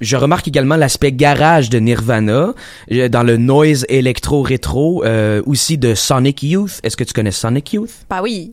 je 0.00 0.16
remarque 0.16 0.48
également 0.48 0.76
l'aspect 0.76 1.12
garage 1.12 1.70
de 1.70 1.78
Nirvana, 1.78 2.54
euh, 2.90 3.08
dans 3.08 3.22
le 3.22 3.36
noise 3.36 3.84
électro-rétro, 3.88 5.04
euh, 5.04 5.42
aussi 5.46 5.78
de 5.78 5.94
Sonic 5.94 6.42
Youth. 6.42 6.80
Est-ce 6.82 6.96
que 6.96 7.04
tu 7.04 7.12
connais 7.12 7.32
Sonic 7.32 7.72
Youth? 7.72 7.92
Bah 8.08 8.20
oui. 8.22 8.52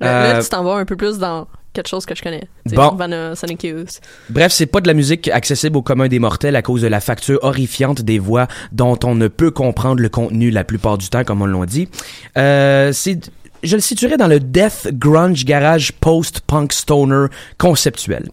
Là, 0.00 0.34
là, 0.34 0.42
tu 0.42 0.48
t'en 0.48 0.64
vas 0.64 0.74
un 0.74 0.84
peu 0.84 0.96
plus 0.96 1.18
dans 1.18 1.46
quelque 1.72 1.88
chose 1.88 2.04
que 2.04 2.14
je 2.14 2.22
connais. 2.22 2.48
Bon. 2.66 2.82
Nirvana, 2.82 3.36
Sonic 3.36 3.62
Youth. 3.62 4.00
Bref, 4.28 4.52
c'est 4.52 4.66
pas 4.66 4.80
de 4.80 4.88
la 4.88 4.94
musique 4.94 5.28
accessible 5.28 5.76
au 5.76 5.82
commun 5.82 6.08
des 6.08 6.18
mortels 6.18 6.56
à 6.56 6.62
cause 6.62 6.82
de 6.82 6.88
la 6.88 7.00
facture 7.00 7.38
horrifiante 7.42 8.02
des 8.02 8.18
voix 8.18 8.48
dont 8.72 8.98
on 9.04 9.14
ne 9.14 9.28
peut 9.28 9.52
comprendre 9.52 10.00
le 10.00 10.08
contenu 10.08 10.50
la 10.50 10.64
plupart 10.64 10.98
du 10.98 11.08
temps, 11.08 11.22
comme 11.22 11.42
on 11.42 11.46
l'a 11.46 11.66
dit. 11.66 11.88
Euh, 12.36 12.92
c'est, 12.92 13.30
je 13.62 13.76
le 13.76 13.82
situerais 13.82 14.16
dans 14.16 14.26
le 14.28 14.40
death 14.40 14.88
grunge 14.92 15.44
garage 15.44 15.92
post-punk 15.92 16.72
stoner 16.72 17.26
conceptuel. 17.58 18.28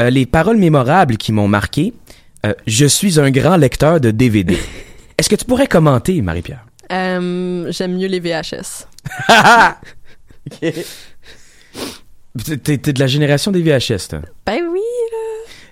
Euh, 0.00 0.10
les 0.10 0.26
paroles 0.26 0.56
mémorables 0.58 1.16
qui 1.16 1.32
m'ont 1.32 1.48
marqué. 1.48 1.92
euh, 2.46 2.54
je 2.66 2.86
suis 2.86 3.18
un 3.18 3.30
grand 3.30 3.56
lecteur 3.56 4.00
de 4.00 4.10
DVD. 4.10 4.56
Est-ce 5.18 5.28
que 5.28 5.34
tu 5.36 5.44
pourrais 5.44 5.66
commenter, 5.66 6.22
Marie-Pierre? 6.22 6.64
Euh, 6.92 7.70
J'aime 7.72 7.96
mieux 7.96 8.06
les 8.06 8.20
VHS. 8.20 8.86
T'es, 12.62 12.76
de 12.78 13.00
la 13.00 13.06
génération 13.06 13.50
des 13.50 13.62
VHS, 13.62 14.08
toi. 14.10 14.20
Ben 14.46 14.60
oui, 14.70 14.80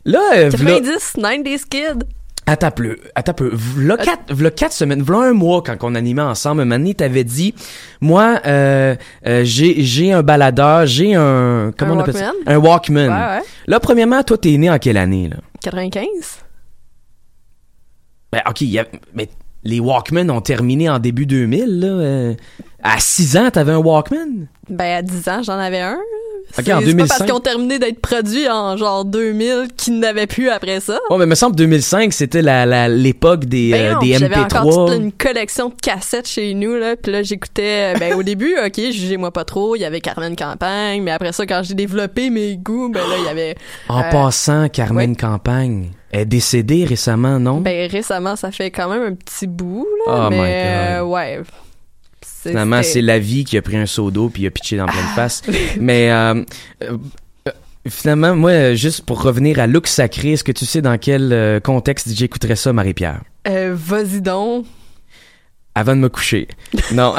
Là, 0.04 0.48
v'là- 0.50 0.80
90, 0.82 1.14
90s 1.16 1.64
kid. 1.68 2.04
Attends 2.48 2.70
peu, 2.70 2.96
attends 3.16 3.34
peu. 3.34 3.50
V'là 3.52 3.96
quatre, 3.96 4.32
v'là 4.32 4.50
quatre 4.52 4.72
semaines, 4.72 5.02
v'là 5.02 5.18
un 5.18 5.32
mois 5.32 5.62
quand 5.66 5.76
on 5.82 5.96
animait 5.96 6.22
ensemble, 6.22 6.68
donné, 6.68 6.94
t'avais 6.94 7.24
dit, 7.24 7.54
moi, 8.00 8.40
euh, 8.46 8.94
euh, 9.26 9.42
j'ai, 9.44 9.82
j'ai 9.82 10.12
un 10.12 10.22
baladeur, 10.22 10.86
j'ai 10.86 11.14
un, 11.16 11.72
comment 11.76 11.94
Un 11.94 11.96
on 11.96 12.00
appelle 12.00 12.14
ça? 12.14 12.32
Walkman? 12.32 12.54
Un 12.54 12.58
Walkman. 12.58 13.08
Ouais, 13.08 13.38
ouais. 13.38 13.44
Là, 13.66 13.80
premièrement, 13.80 14.22
toi, 14.22 14.38
t'es 14.38 14.56
né 14.58 14.70
en 14.70 14.78
quelle 14.78 14.96
année, 14.96 15.28
là? 15.28 15.38
95? 15.60 16.04
Ben, 18.32 18.42
ok, 18.48 18.60
y 18.60 18.78
a- 18.78 18.86
mais 19.14 19.28
les 19.64 19.80
Walkman 19.80 20.30
ont 20.30 20.40
terminé 20.40 20.88
en 20.88 21.00
début 21.00 21.26
2000, 21.26 21.80
là. 21.80 21.86
euh, 21.88 22.34
à 22.82 23.00
6 23.00 23.36
ans, 23.36 23.50
t'avais 23.50 23.72
un 23.72 23.78
Walkman? 23.78 24.46
Ben, 24.68 24.98
à 24.98 25.02
10 25.02 25.28
ans, 25.28 25.42
j'en 25.42 25.58
avais 25.58 25.80
un. 25.80 25.98
Ok, 26.58 26.64
C'est- 26.64 26.72
en 26.72 26.78
c'est 26.80 26.86
2005. 26.86 27.06
pas 27.08 27.14
parce 27.18 27.22
qu'ils 27.30 27.34
ont 27.36 27.40
terminé 27.40 27.78
d'être 27.78 28.00
produits 28.00 28.48
en 28.48 28.76
genre 28.76 29.04
2000 29.04 29.68
qu'ils 29.76 29.98
n'avaient 29.98 30.26
plus 30.26 30.48
après 30.48 30.80
ça. 30.80 30.98
Oh, 31.10 31.18
mais 31.18 31.26
me 31.26 31.34
semble 31.34 31.54
2005, 31.56 32.12
c'était 32.12 32.40
la, 32.42 32.88
l'époque 32.88 33.44
des, 33.44 33.72
Ben 33.72 33.96
euh, 33.96 33.98
des 34.00 34.10
puis 34.12 34.18
J'avais 34.18 34.36
encore 34.36 34.64
MP3. 34.64 34.86
toute 34.92 34.96
une 35.02 35.12
collection 35.12 35.68
de 35.68 35.74
cassettes 35.82 36.28
chez 36.28 36.54
nous, 36.54 36.74
là. 36.76 36.96
Puis 36.96 37.12
là, 37.12 37.22
j'écoutais... 37.22 37.94
euh, 37.94 37.98
Ben, 37.98 38.14
au 38.14 38.22
début, 38.22 38.54
OK, 38.64 38.74
jugez-moi 38.76 39.30
pas 39.32 39.44
trop, 39.44 39.76
il 39.76 39.80
y 39.80 39.84
avait 39.84 40.00
Carmen 40.00 40.34
Campagne. 40.34 41.02
Mais 41.02 41.10
après 41.10 41.32
ça, 41.32 41.44
quand 41.46 41.62
j'ai 41.62 41.74
développé 41.74 42.30
mes 42.30 42.56
goûts, 42.56 42.88
ben 42.88 43.00
là, 43.00 43.16
il 43.18 43.24
y 43.24 43.28
avait... 43.28 43.54
En 43.88 44.00
euh, 44.00 44.10
passant, 44.10 44.68
Carmen 44.68 45.14
Campagne 45.16 45.90
est 46.12 46.24
décédée 46.24 46.84
récemment, 46.86 47.38
non? 47.38 47.60
Ben, 47.60 47.90
récemment, 47.90 48.36
ça 48.36 48.50
fait 48.50 48.70
quand 48.70 48.88
même 48.88 49.02
un 49.02 49.14
petit 49.14 49.46
bout, 49.46 49.86
là. 50.06 50.26
Oh 50.28 50.30
my 50.30 50.36
mais, 50.38 50.62
God. 50.64 51.02
euh, 51.02 51.02
ouais. 51.02 51.40
Finalement, 52.48 52.82
c'est 52.82 53.02
la 53.02 53.18
vie 53.18 53.44
qui 53.44 53.56
a 53.56 53.62
pris 53.62 53.76
un 53.76 53.86
seau 53.86 54.10
d'eau 54.10 54.28
puis 54.28 54.42
il 54.42 54.46
a 54.46 54.50
pitché 54.50 54.76
dans 54.76 54.86
pleine 54.86 55.04
face. 55.14 55.42
Mais 55.80 56.10
euh, 56.10 56.34
euh, 56.82 56.96
euh, 57.48 57.52
finalement, 57.88 58.34
moi, 58.34 58.74
juste 58.74 59.02
pour 59.02 59.22
revenir 59.22 59.58
à 59.58 59.66
Look 59.66 59.86
Sacré, 59.86 60.32
est-ce 60.32 60.44
que 60.44 60.52
tu 60.52 60.64
sais 60.66 60.82
dans 60.82 60.98
quel 60.98 61.60
contexte 61.62 62.08
j'écouterais 62.14 62.56
ça, 62.56 62.72
Marie-Pierre? 62.72 63.20
Euh, 63.48 63.74
Vas-y 63.76 64.20
donc. 64.20 64.66
Avant 65.78 65.95
de 65.95 66.00
me 66.00 66.09
coucher. 66.09 66.49
Non. 66.92 67.15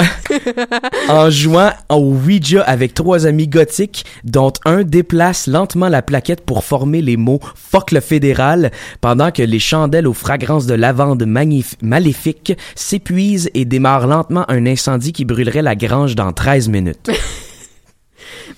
en 1.10 1.30
jouant 1.30 1.70
au 1.89 1.98
Ouija 1.98 2.63
avec 2.63 2.96
trois 2.96 3.28
amis 3.28 3.48
gothiques, 3.48 4.04
dont 4.24 4.52
un 4.65 4.82
déplace 4.82 5.46
lentement 5.46 5.89
la 5.89 6.02
plaquette 6.02 6.43
pour 6.43 6.63
former 6.63 7.04
les 7.04 7.17
mots 7.17 7.39
Fuck 7.54 7.91
le 7.91 8.00
fédéral, 8.00 8.72
pendant 9.00 9.30
que 9.30 9.43
les 9.43 9.60
chandelles 9.60 10.08
aux 10.08 10.13
fragrances 10.13 10.65
de 10.65 10.74
lavande 10.74 11.24
magnif- 11.28 11.76
maléfiques 11.84 12.58
s'épuisent 12.74 13.52
et 13.54 13.63
démarrent 13.63 14.08
lentement 14.08 14.50
un 14.50 14.65
incendie 14.65 15.13
qui 15.13 15.24
brûlerait 15.24 15.62
la 15.62 15.76
grange 15.76 16.15
dans 16.15 16.34
13 16.34 16.67
minutes. 16.70 17.12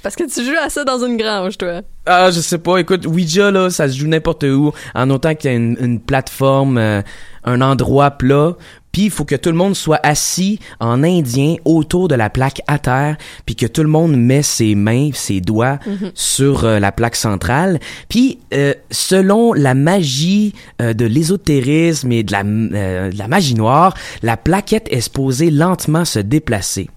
Parce 0.02 0.16
que 0.16 0.24
tu 0.34 0.46
joues 0.46 0.58
à 0.64 0.70
ça 0.70 0.86
dans 0.86 1.04
une 1.06 1.18
grange, 1.18 1.58
toi. 1.58 1.82
Ah, 2.06 2.32
je 2.32 2.40
sais 2.40 2.58
pas. 2.58 2.78
Écoute, 2.78 3.06
Ouija, 3.06 3.52
là, 3.52 3.70
ça 3.70 3.90
se 3.90 3.98
joue 3.98 4.08
n'importe 4.08 4.44
où, 4.44 4.72
en 4.96 5.10
autant 5.10 5.36
qu'il 5.36 5.52
y 5.52 5.54
a 5.54 5.58
une, 5.58 5.76
une 5.82 6.00
plateforme, 6.00 6.78
euh, 6.78 7.02
un 7.44 7.62
endroit 7.62 8.12
plat. 8.12 8.56
Puis 9.00 9.06
il 9.06 9.12
faut 9.12 9.24
que 9.24 9.36
tout 9.38 9.50
le 9.50 9.56
monde 9.56 9.78
soit 9.78 10.02
assis 10.04 10.60
en 10.82 11.04
indien 11.06 11.56
autour 11.64 12.10
de 12.10 12.16
la 12.16 12.30
plaque 12.30 12.62
à 12.68 12.80
terre, 12.80 13.16
puis 13.46 13.56
que 13.56 13.66
tout 13.66 13.82
le 13.82 13.88
monde 13.88 14.18
met 14.18 14.44
ses 14.44 14.76
mains, 14.76 15.12
ses 15.14 15.40
doigts 15.40 15.80
Mhm. 15.86 16.12
sur 16.16 16.66
euh, 16.66 16.80
la 16.80 16.92
plaque 16.92 17.16
centrale. 17.16 17.80
Puis 18.10 18.40
euh, 18.54 18.74
selon 18.92 19.54
la 19.54 19.74
magie 19.74 20.54
euh, 20.82 20.92
de 20.94 21.06
l'ésotérisme 21.06 22.12
et 22.12 22.24
de 22.24 22.34
la, 22.34 22.44
de 22.44 23.18
la 23.18 23.28
magie 23.30 23.56
noire, 23.56 23.94
la 24.22 24.36
plaquette 24.36 24.90
est 24.92 25.00
supposée 25.00 25.50
lentement 25.50 26.04
se 26.04 26.20
déplacer 26.20 26.90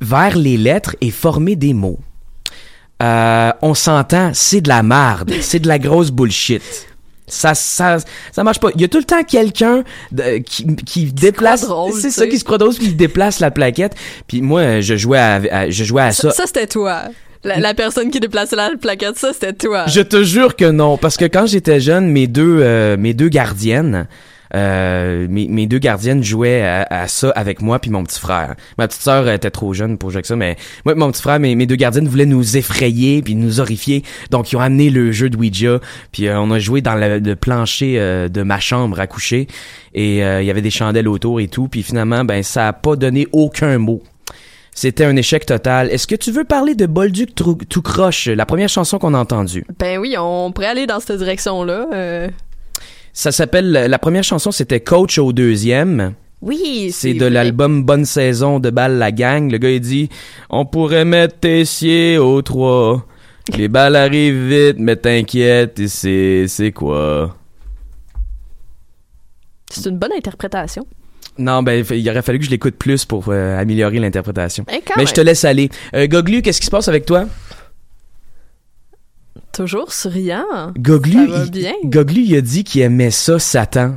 vers 0.00 0.38
les 0.38 0.56
lettres 0.56 0.94
et 1.00 1.10
former 1.10 1.56
des 1.56 1.74
mots. 1.74 1.98
On 3.00 3.74
s'entend, 3.74 4.30
c'est 4.34 4.60
de 4.60 4.68
la 4.68 4.84
marde, 4.84 5.32
c'est 5.40 5.58
de 5.58 5.66
la 5.66 5.80
grosse 5.80 6.12
bullshit. 6.12 6.62
Ça, 7.26 7.54
ça, 7.54 7.96
ça 8.32 8.44
marche 8.44 8.60
pas. 8.60 8.68
Il 8.74 8.80
y 8.80 8.84
a 8.84 8.88
tout 8.88 8.98
le 8.98 9.04
temps 9.04 9.22
quelqu'un 9.24 9.82
qui, 10.44 10.76
qui 10.76 11.06
déplace. 11.12 11.66
C'est 12.00 12.10
ça 12.10 12.26
qui 12.26 12.38
se 12.38 12.44
croit 12.44 12.58
drôle, 12.58 12.74
qui 12.74 12.92
déplace 12.92 13.40
la 13.40 13.50
plaquette. 13.50 13.94
Puis 14.26 14.42
moi, 14.42 14.80
je 14.80 14.96
jouais 14.96 15.18
à, 15.18 15.40
à- 15.50 15.70
je 15.70 15.84
jouais 15.84 16.02
à 16.02 16.12
ça. 16.12 16.30
Ça, 16.32 16.44
c'était 16.46 16.66
toi. 16.66 17.04
La, 17.42 17.58
la 17.58 17.74
personne 17.74 18.10
qui 18.10 18.20
déplaçait 18.20 18.56
la 18.56 18.70
plaquette, 18.80 19.18
ça, 19.18 19.32
c'était 19.32 19.52
toi. 19.52 19.84
Je 19.86 20.00
te 20.00 20.22
jure 20.24 20.56
que 20.56 20.70
non, 20.70 20.96
parce 20.96 21.16
que 21.16 21.24
quand 21.26 21.46
j'étais 21.46 21.78
jeune, 21.80 22.08
mes 22.10 22.26
deux, 22.26 22.58
euh, 22.60 22.96
mes 22.98 23.12
deux 23.14 23.28
gardiennes, 23.28 24.06
euh, 24.54 25.26
mes, 25.28 25.66
deux 25.66 25.78
gardiennes 25.78 26.22
jouaient 26.22 26.62
à, 26.62 26.86
à 26.90 27.08
ça 27.08 27.30
avec 27.30 27.62
moi 27.62 27.78
puis 27.78 27.90
mon 27.90 28.04
petit 28.04 28.20
frère. 28.20 28.54
Ma 28.78 28.88
petite 28.88 29.02
sœur 29.02 29.28
était 29.28 29.50
trop 29.50 29.72
jeune 29.72 29.98
pour 29.98 30.10
jouer 30.10 30.18
avec 30.18 30.26
ça, 30.26 30.36
mais 30.36 30.56
moi 30.84 30.94
mon 30.94 31.10
petit 31.10 31.22
frère, 31.22 31.40
mes, 31.40 31.54
mes 31.54 31.66
deux 31.66 31.76
gardiennes 31.76 32.08
voulaient 32.08 32.26
nous 32.26 32.56
effrayer 32.56 33.22
puis 33.22 33.34
nous 33.34 33.60
horrifier, 33.60 34.02
donc 34.30 34.52
ils 34.52 34.56
ont 34.56 34.60
amené 34.60 34.90
le 34.90 35.12
jeu 35.12 35.30
de 35.30 35.36
Ouija, 35.36 35.80
puis 36.12 36.28
euh, 36.28 36.38
on 36.40 36.50
a 36.50 36.58
joué 36.58 36.80
dans 36.80 36.94
le, 36.94 37.34
plancher 37.34 37.98
euh, 37.98 38.28
de 38.28 38.42
ma 38.42 38.60
chambre 38.60 39.00
à 39.00 39.06
coucher 39.06 39.48
et 39.94 40.18
il 40.18 40.44
y 40.44 40.50
avait 40.50 40.62
des 40.62 40.70
chandelles 40.70 41.08
autour 41.08 41.40
et 41.40 41.46
tout, 41.46 41.68
puis 41.68 41.82
finalement, 41.82 42.24
ben 42.24 42.42
ça 42.42 42.68
a 42.68 42.72
pas 42.72 42.96
donné 42.96 43.28
aucun 43.32 43.78
mot. 43.78 44.02
C'était 44.74 45.04
un 45.04 45.14
échec 45.14 45.46
total. 45.46 45.88
Est-ce 45.90 46.08
que 46.08 46.16
tu 46.16 46.32
veux 46.32 46.42
parler 46.42 46.74
de 46.74 46.86
Bolduc 46.86 47.32
tout 47.34 47.82
croche, 47.82 48.26
la 48.26 48.44
première 48.44 48.68
chanson 48.68 48.98
qu'on 48.98 49.14
a 49.14 49.18
entendue? 49.18 49.64
Ben 49.78 49.98
oui, 49.98 50.16
on 50.18 50.50
pourrait 50.50 50.66
aller 50.66 50.86
dans 50.86 50.98
cette 50.98 51.16
direction-là. 51.16 51.86
Ça 53.14 53.30
s'appelle, 53.32 53.70
la 53.72 53.98
première 53.98 54.24
chanson 54.24 54.50
c'était 54.50 54.80
Coach 54.80 55.18
au 55.18 55.32
deuxième. 55.32 56.14
Oui, 56.42 56.90
C'est 56.92 57.14
de 57.14 57.24
l'album 57.24 57.84
Bonne 57.84 58.04
saison 58.04 58.60
de 58.60 58.68
Balle 58.68 58.98
la 58.98 59.12
gang. 59.12 59.50
Le 59.50 59.56
gars 59.56 59.70
il 59.70 59.80
dit 59.80 60.10
On 60.50 60.66
pourrait 60.66 61.06
mettre 61.06 61.38
Tessier 61.38 62.18
au 62.18 62.42
3. 62.42 63.06
Les 63.56 63.68
balles 63.68 63.96
arrivent 63.96 64.48
vite, 64.48 64.76
mais 64.78 64.96
t'inquiète, 64.96 65.78
et 65.78 65.88
c'est 65.88 66.46
c'est 66.48 66.72
quoi 66.72 67.36
C'est 69.70 69.88
une 69.88 69.98
bonne 69.98 70.12
interprétation. 70.16 70.86
Non, 71.38 71.62
ben 71.62 71.84
il 71.90 72.08
aurait 72.10 72.22
fallu 72.22 72.38
que 72.38 72.44
je 72.44 72.50
l'écoute 72.50 72.76
plus 72.76 73.04
pour 73.04 73.24
euh, 73.28 73.58
améliorer 73.58 73.98
l'interprétation. 73.98 74.64
Eh, 74.70 74.74
Mais 74.96 75.02
même. 75.02 75.06
je 75.06 75.12
te 75.14 75.20
laisse 75.20 75.44
aller. 75.44 75.68
Euh, 75.94 76.06
Goglu, 76.06 76.42
qu'est-ce 76.42 76.60
qui 76.60 76.66
se 76.66 76.70
passe 76.70 76.88
avec 76.88 77.06
toi? 77.06 77.26
Toujours 79.54 79.92
souriant. 79.92 80.72
Goglu, 80.76 81.12
Ça 81.12 81.26
va 81.26 81.44
il- 81.44 81.50
bien. 81.50 81.74
Goglu, 81.84 82.22
il 82.22 82.36
a 82.36 82.40
dit 82.40 82.64
qu'il 82.64 82.82
aimait 82.82 83.10
ça, 83.10 83.38
Satan. 83.38 83.94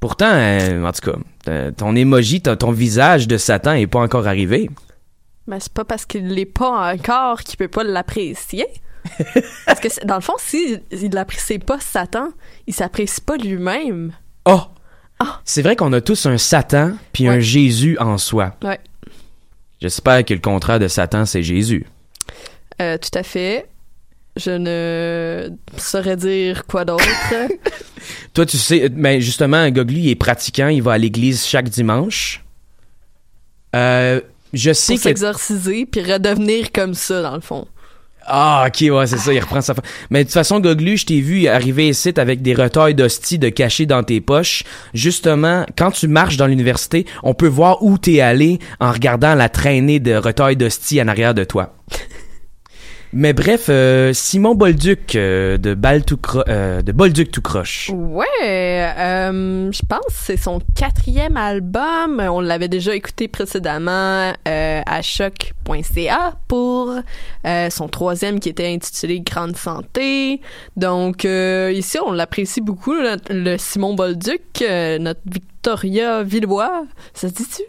Pourtant, 0.00 0.30
euh, 0.32 0.82
en 0.82 0.92
tout 0.92 1.10
cas, 1.10 1.18
euh, 1.48 1.70
ton 1.70 1.94
emoji, 1.94 2.40
ton, 2.40 2.72
visage 2.72 3.28
de 3.28 3.36
Satan 3.36 3.72
est 3.72 3.86
pas 3.86 4.00
encore 4.00 4.26
arrivé. 4.26 4.70
Mais 5.46 5.60
c'est 5.60 5.72
pas 5.72 5.84
parce 5.84 6.06
qu'il 6.06 6.28
l'est 6.28 6.46
pas 6.46 6.94
encore 6.94 7.42
qu'il 7.42 7.58
peut 7.58 7.68
pas 7.68 7.84
l'apprécier. 7.84 8.66
parce 9.66 9.80
que 9.80 10.06
dans 10.06 10.14
le 10.14 10.20
fond, 10.20 10.34
si 10.38 10.78
il 10.90 11.10
l'apprécie 11.12 11.58
pas 11.58 11.80
Satan, 11.80 12.30
il 12.66 12.74
s'apprécie 12.74 13.20
pas 13.20 13.36
lui-même. 13.36 14.12
Oh! 14.46 14.62
C'est 15.44 15.60
vrai 15.60 15.76
qu'on 15.76 15.92
a 15.92 16.00
tous 16.00 16.24
un 16.24 16.38
Satan 16.38 16.92
puis 17.12 17.28
un 17.28 17.40
Jésus 17.40 17.98
en 17.98 18.16
soi. 18.16 18.54
Ouais. 18.62 18.80
J'espère 19.80 20.24
que 20.24 20.32
le 20.32 20.40
contraire 20.40 20.78
de 20.78 20.88
Satan, 20.88 21.26
c'est 21.26 21.42
Jésus. 21.42 21.86
Euh, 22.80 22.96
tout 22.96 23.18
à 23.18 23.22
fait. 23.22 23.66
Je 24.36 24.50
ne 24.50 25.50
saurais 25.76 26.16
dire 26.16 26.66
quoi 26.66 26.84
d'autre. 26.84 27.04
Toi, 28.34 28.46
tu 28.46 28.56
sais, 28.56 28.88
ben 28.88 29.20
justement, 29.20 29.68
Goglu, 29.70 29.98
il 29.98 30.10
est 30.10 30.14
pratiquant, 30.14 30.68
il 30.68 30.82
va 30.82 30.92
à 30.92 30.98
l'église 30.98 31.44
chaque 31.44 31.68
dimanche. 31.68 32.44
Euh, 33.74 34.20
je 34.52 34.72
sais 34.72 34.94
pour 34.94 35.02
que... 35.02 35.08
s'exorciser 35.08 35.86
puis 35.86 36.00
redevenir 36.00 36.72
comme 36.72 36.94
ça, 36.94 37.22
dans 37.22 37.34
le 37.34 37.40
fond. 37.40 37.66
Ah, 38.26 38.66
ok, 38.68 38.94
ouais, 38.94 39.06
c'est 39.06 39.18
ça, 39.18 39.32
il 39.32 39.40
reprend 39.40 39.60
sa... 39.60 39.74
Mais 40.10 40.20
de 40.20 40.24
toute 40.28 40.34
façon, 40.34 40.60
Goglu, 40.60 40.96
je 40.96 41.06
t'ai 41.06 41.20
vu 41.20 41.48
arriver 41.48 41.88
ici 41.88 42.12
avec 42.16 42.42
des 42.42 42.54
retailles 42.54 42.94
d'hostie 42.94 43.38
de 43.38 43.48
cachés 43.48 43.86
dans 43.86 44.04
tes 44.04 44.20
poches. 44.20 44.62
Justement, 44.94 45.66
quand 45.76 45.90
tu 45.90 46.06
marches 46.06 46.36
dans 46.36 46.46
l'université, 46.46 47.06
on 47.22 47.34
peut 47.34 47.48
voir 47.48 47.82
où 47.82 47.98
t'es 47.98 48.20
allé 48.20 48.60
en 48.78 48.92
regardant 48.92 49.34
la 49.34 49.48
traînée 49.48 49.98
de 49.98 50.14
retailles 50.14 50.56
d'hostie 50.56 51.02
en 51.02 51.08
arrière 51.08 51.34
de 51.34 51.44
toi. 51.44 51.74
Mais 53.12 53.32
bref, 53.32 53.66
euh, 53.68 54.12
Simon 54.12 54.54
Bolduc 54.54 55.16
euh, 55.16 55.58
de, 55.58 55.74
Bal 55.74 56.02
Cro- 56.04 56.44
euh, 56.48 56.80
de 56.80 56.92
Bolduc 56.92 57.32
tout 57.32 57.42
croche. 57.42 57.90
Ouais, 57.92 58.26
euh, 58.40 59.72
je 59.72 59.80
pense 59.88 60.12
c'est 60.12 60.36
son 60.36 60.60
quatrième 60.76 61.36
album. 61.36 62.20
On 62.20 62.40
l'avait 62.40 62.68
déjà 62.68 62.94
écouté 62.94 63.26
précédemment 63.26 64.32
euh, 64.46 64.80
à 64.86 65.02
choc.ca 65.02 66.34
pour 66.46 66.94
son 67.70 67.88
troisième 67.88 68.38
qui 68.38 68.48
était 68.48 68.68
intitulé 68.72 69.20
Grande 69.20 69.56
Santé. 69.56 70.40
Donc 70.76 71.24
ici, 71.24 71.98
on 72.04 72.12
l'apprécie 72.12 72.60
beaucoup, 72.60 72.94
le, 72.94 73.56
Simon 73.58 73.94
Bolduc, 73.94 74.62
notre 75.00 75.20
Victoria 75.26 76.22
Villevoix. 76.22 76.84
Ça 77.14 77.28
se 77.28 77.34
dit-tu? 77.34 77.62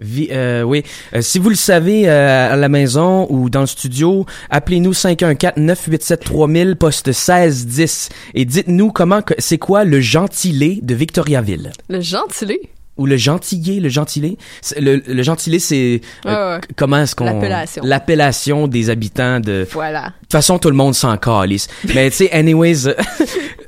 Vi- 0.00 0.28
euh, 0.30 0.62
oui. 0.62 0.84
Euh, 1.14 1.20
si 1.22 1.38
vous 1.40 1.48
le 1.50 1.56
savez 1.56 2.08
euh, 2.08 2.52
à 2.52 2.56
la 2.56 2.68
maison 2.68 3.26
ou 3.30 3.50
dans 3.50 3.62
le 3.62 3.66
studio, 3.66 4.26
appelez-nous 4.50 4.92
514-987-3000, 4.92 6.74
poste 6.76 7.06
1610 7.08 8.08
et 8.34 8.44
dites-nous 8.44 8.92
comment, 8.92 9.20
c'est 9.38 9.58
quoi 9.58 9.84
le 9.84 10.00
gentilé 10.00 10.78
de 10.82 10.94
Victoriaville? 10.94 11.72
Le 11.88 12.00
gentilé? 12.00 12.60
Ou 12.96 13.06
le 13.06 13.16
gentilé, 13.16 13.78
le 13.78 13.88
gentilé? 13.88 14.38
Le, 14.80 14.96
le 15.06 15.22
gentilé, 15.22 15.60
c'est 15.60 16.00
euh, 16.26 16.56
Ouais, 16.56 16.60
comment 16.74 16.98
est-ce 16.98 17.14
qu'on 17.14 17.26
L'appellation. 17.26 17.82
l'appellation 17.84 18.66
des 18.66 18.90
habitants 18.90 19.38
de. 19.38 19.48
De 19.62 19.68
Voilà. 19.72 20.12
toute 20.22 20.32
façon, 20.32 20.58
tout 20.58 20.68
le 20.68 20.74
monde 20.74 20.96
s'en 20.96 21.16
calisse. 21.16 21.68
Mais 21.94 22.10
tu 22.10 22.16
sais, 22.16 22.32
anyways, 22.32 22.88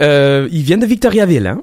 euh, 0.02 0.48
ils 0.52 0.62
viennent 0.62 0.80
de 0.80 0.86
Victoriaville, 0.86 1.46
hein? 1.46 1.62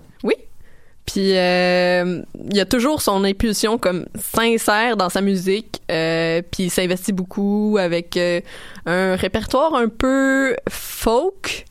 Puis 1.08 1.38
euh, 1.38 2.22
il 2.50 2.56
y 2.56 2.60
a 2.60 2.66
toujours 2.66 3.02
son 3.02 3.24
impulsion 3.24 3.78
comme 3.78 4.06
sincère 4.20 4.98
dans 4.98 5.10
sa 5.10 5.22
musique. 5.22 5.82
Euh, 5.90 6.42
puis 6.52 6.64
il 6.64 6.70
s'investit 6.70 7.14
beaucoup 7.14 7.78
avec 7.80 8.18
euh, 8.18 8.42
un 8.86 9.16
répertoire 9.16 9.74
un 9.74 9.88
peu 9.88 10.56
folk. 10.70 11.66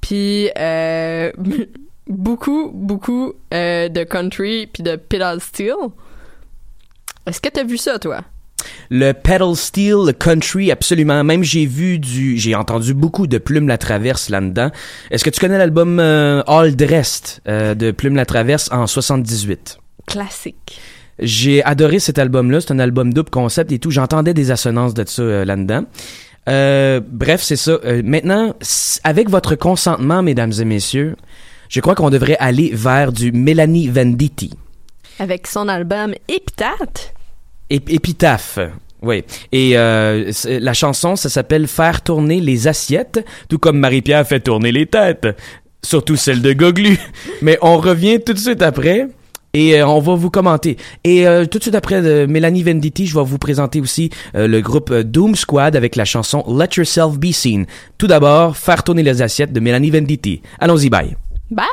Puis 0.00 0.50
euh, 0.58 1.30
beaucoup, 2.08 2.70
beaucoup 2.72 3.34
de 3.52 4.04
country 4.04 4.66
puis 4.66 4.82
de 4.82 4.96
pedal 4.96 5.40
steel. 5.40 5.74
Est-ce 7.26 7.42
que 7.42 7.50
t'as 7.50 7.64
vu 7.64 7.76
ça, 7.76 7.98
toi? 7.98 8.22
Le 8.90 9.12
pedal 9.12 9.54
steel, 9.54 10.06
le 10.06 10.12
country, 10.12 10.70
absolument. 10.70 11.22
Même 11.24 11.42
j'ai 11.42 11.66
vu 11.66 11.98
du, 11.98 12.38
j'ai 12.38 12.54
entendu 12.54 12.94
beaucoup 12.94 13.26
de 13.26 13.38
Plume 13.38 13.68
la 13.68 13.78
Traverse 13.78 14.30
là-dedans. 14.30 14.70
Est-ce 15.10 15.24
que 15.24 15.30
tu 15.30 15.40
connais 15.40 15.58
l'album 15.58 15.98
euh, 16.00 16.42
All 16.46 16.74
Dressed 16.74 17.40
euh, 17.48 17.74
de 17.74 17.90
Plume 17.90 18.16
la 18.16 18.26
Traverse 18.26 18.70
en 18.72 18.86
78? 18.86 19.78
Classique. 20.06 20.80
J'ai 21.18 21.62
adoré 21.64 21.98
cet 21.98 22.18
album-là. 22.18 22.60
C'est 22.60 22.72
un 22.72 22.78
album 22.78 23.12
double 23.12 23.30
concept 23.30 23.72
et 23.72 23.78
tout. 23.78 23.90
J'entendais 23.90 24.34
des 24.34 24.50
assonances 24.50 24.94
de 24.94 25.04
ça 25.06 25.22
euh, 25.22 25.44
là-dedans. 25.44 25.84
Euh, 26.48 27.00
bref, 27.06 27.42
c'est 27.42 27.56
ça. 27.56 27.78
Maintenant, 28.04 28.54
avec 29.04 29.28
votre 29.28 29.54
consentement, 29.54 30.22
mesdames 30.22 30.52
et 30.58 30.64
messieurs, 30.64 31.16
je 31.68 31.80
crois 31.80 31.94
qu'on 31.94 32.08
devrait 32.08 32.38
aller 32.40 32.70
vers 32.72 33.12
du 33.12 33.32
Melanie 33.32 33.88
Venditti. 33.88 34.50
Avec 35.18 35.46
son 35.46 35.68
album 35.68 36.14
Epitaph. 36.28 37.12
Épitaphe. 37.70 38.58
Oui. 39.02 39.24
Et 39.52 39.76
euh, 39.76 40.32
la 40.44 40.74
chanson, 40.74 41.16
ça 41.16 41.28
s'appelle 41.28 41.66
Faire 41.66 42.02
tourner 42.02 42.40
les 42.40 42.66
assiettes, 42.66 43.24
tout 43.48 43.58
comme 43.58 43.78
Marie-Pierre 43.78 44.26
fait 44.26 44.40
tourner 44.40 44.72
les 44.72 44.86
têtes, 44.86 45.28
surtout 45.84 46.16
celle 46.16 46.42
de 46.42 46.52
Goglu. 46.52 46.98
Mais 47.42 47.58
on 47.62 47.78
revient 47.78 48.20
tout 48.24 48.32
de 48.32 48.38
suite 48.38 48.62
après. 48.62 49.08
Et 49.54 49.80
euh, 49.80 49.86
on 49.86 50.00
va 50.00 50.14
vous 50.14 50.30
commenter. 50.30 50.76
Et 51.04 51.26
euh, 51.26 51.46
tout 51.46 51.58
de 51.58 51.62
suite 51.62 51.74
après 51.74 52.04
euh, 52.04 52.26
Mélanie 52.26 52.62
Venditti, 52.62 53.06
je 53.06 53.14
vais 53.14 53.24
vous 53.24 53.38
présenter 53.38 53.80
aussi 53.80 54.10
euh, 54.34 54.46
le 54.46 54.60
groupe 54.60 54.92
Doom 54.92 55.34
Squad 55.34 55.74
avec 55.74 55.96
la 55.96 56.04
chanson 56.04 56.44
Let 56.48 56.76
Yourself 56.76 57.18
Be 57.18 57.32
Seen. 57.32 57.66
Tout 57.96 58.06
d'abord, 58.06 58.56
faire 58.56 58.82
tourner 58.82 59.02
les 59.02 59.22
assiettes 59.22 59.52
de 59.52 59.60
Mélanie 59.60 59.90
Venditti. 59.90 60.42
Allons-y, 60.58 60.90
bye. 60.90 61.16
Bye. 61.50 61.66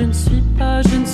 je 0.00 0.06
ne 0.06 0.12
suis 0.14 0.42
pas, 0.58 0.80
je 0.80 0.96
ne 0.96 1.04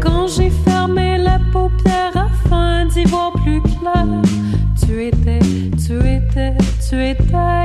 quand 0.00 0.26
j'ai 0.28 0.50
fermé 0.50 1.18
la 1.18 1.38
paupière 1.52 2.12
afin 2.14 2.86
d'y 2.86 3.04
voir 3.04 3.32
plus 3.32 3.60
clair, 3.62 4.06
tu 4.80 5.04
étais, 5.04 5.40
tu 5.86 5.96
étais, 5.98 6.54
tu 6.88 7.02
étais. 7.02 7.55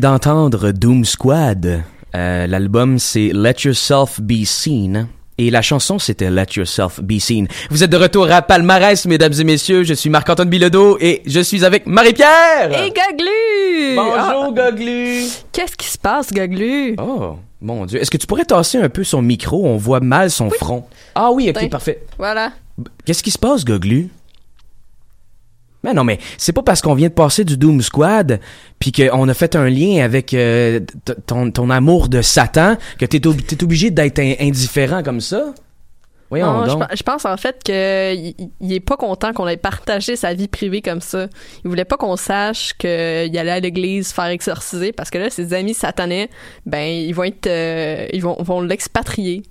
D'entendre 0.00 0.70
Doom 0.72 1.04
Squad. 1.04 1.82
Euh, 2.14 2.46
L'album, 2.46 2.98
c'est 2.98 3.30
Let 3.32 3.54
Yourself 3.64 4.20
Be 4.20 4.44
Seen. 4.44 5.08
Et 5.36 5.50
la 5.50 5.62
chanson, 5.62 5.98
c'était 5.98 6.30
Let 6.30 6.46
Yourself 6.56 7.00
Be 7.02 7.18
Seen. 7.18 7.48
Vous 7.70 7.82
êtes 7.82 7.90
de 7.90 7.96
retour 7.96 8.30
à 8.30 8.40
Palmarès, 8.42 9.04
mesdames 9.06 9.32
et 9.38 9.44
messieurs. 9.44 9.82
Je 9.82 9.94
suis 9.94 10.10
Marc-Antoine 10.10 10.48
Bilodeau 10.48 10.96
et 11.00 11.22
je 11.26 11.40
suis 11.40 11.64
avec 11.64 11.86
Marie-Pierre. 11.86 12.70
Et 12.72 12.90
Gaglu! 12.90 13.96
Bonjour, 13.96 14.14
Ah, 14.16 14.50
Goglu. 14.70 15.24
Qu'est-ce 15.52 15.76
qui 15.76 15.88
se 15.88 15.98
passe, 15.98 16.32
Gaglu? 16.32 16.94
Oh, 17.00 17.36
mon 17.60 17.84
Dieu. 17.86 18.00
Est-ce 18.00 18.10
que 18.10 18.16
tu 18.16 18.26
pourrais 18.28 18.44
tasser 18.44 18.78
un 18.78 18.88
peu 18.88 19.02
son 19.02 19.22
micro? 19.22 19.66
On 19.66 19.76
voit 19.76 20.00
mal 20.00 20.30
son 20.30 20.50
front. 20.50 20.84
Ah 21.16 21.30
oui, 21.32 21.50
ok, 21.54 21.68
parfait. 21.68 22.04
Voilà. 22.18 22.52
Qu'est-ce 23.04 23.22
qui 23.22 23.30
se 23.32 23.38
passe, 23.38 23.64
Goglu? 23.64 24.08
Mais 25.84 25.92
non, 25.94 26.02
mais 26.02 26.18
c'est 26.38 26.52
pas 26.52 26.62
parce 26.62 26.80
qu'on 26.82 26.94
vient 26.94 27.08
de 27.08 27.14
passer 27.14 27.44
du 27.44 27.56
Doom 27.56 27.80
Squad, 27.82 28.40
puis 28.80 28.90
qu'on 28.90 29.28
a 29.28 29.34
fait 29.34 29.54
un 29.54 29.68
lien 29.68 30.02
avec 30.02 30.34
euh, 30.34 30.80
ton, 31.26 31.50
ton 31.50 31.70
amour 31.70 32.08
de 32.08 32.22
Satan, 32.22 32.76
que 32.98 33.04
t'es 33.06 33.24
ob- 33.26 33.40
obligé 33.62 33.90
d'être 33.90 34.18
in- 34.18 34.34
indifférent 34.40 35.02
comme 35.02 35.20
ça? 35.20 35.52
Voyons 36.30 36.52
Non, 36.52 36.66
donc. 36.66 36.84
je 36.96 37.02
pense 37.02 37.26
en 37.26 37.36
fait 37.36 37.62
qu'il 37.62 38.34
il 38.60 38.72
est 38.72 38.80
pas 38.80 38.96
content 38.96 39.32
qu'on 39.34 39.46
ait 39.46 39.58
partagé 39.58 40.16
sa 40.16 40.32
vie 40.32 40.48
privée 40.48 40.80
comme 40.80 41.02
ça. 41.02 41.26
Il 41.64 41.68
voulait 41.68 41.84
pas 41.84 41.98
qu'on 41.98 42.16
sache 42.16 42.72
qu'il 42.78 42.88
allait 43.38 43.50
à 43.50 43.60
l'église 43.60 44.10
faire 44.10 44.24
exorciser 44.26 44.90
parce 44.92 45.10
que 45.10 45.18
là, 45.18 45.28
ses 45.28 45.52
amis 45.52 45.74
satanais, 45.74 46.30
ben, 46.64 46.80
ils 46.88 47.12
vont 47.14 47.24
être. 47.24 47.46
euh, 47.46 48.06
ils 48.12 48.22
vont, 48.22 48.36
vont 48.40 48.62
l'expatrier. 48.62 49.42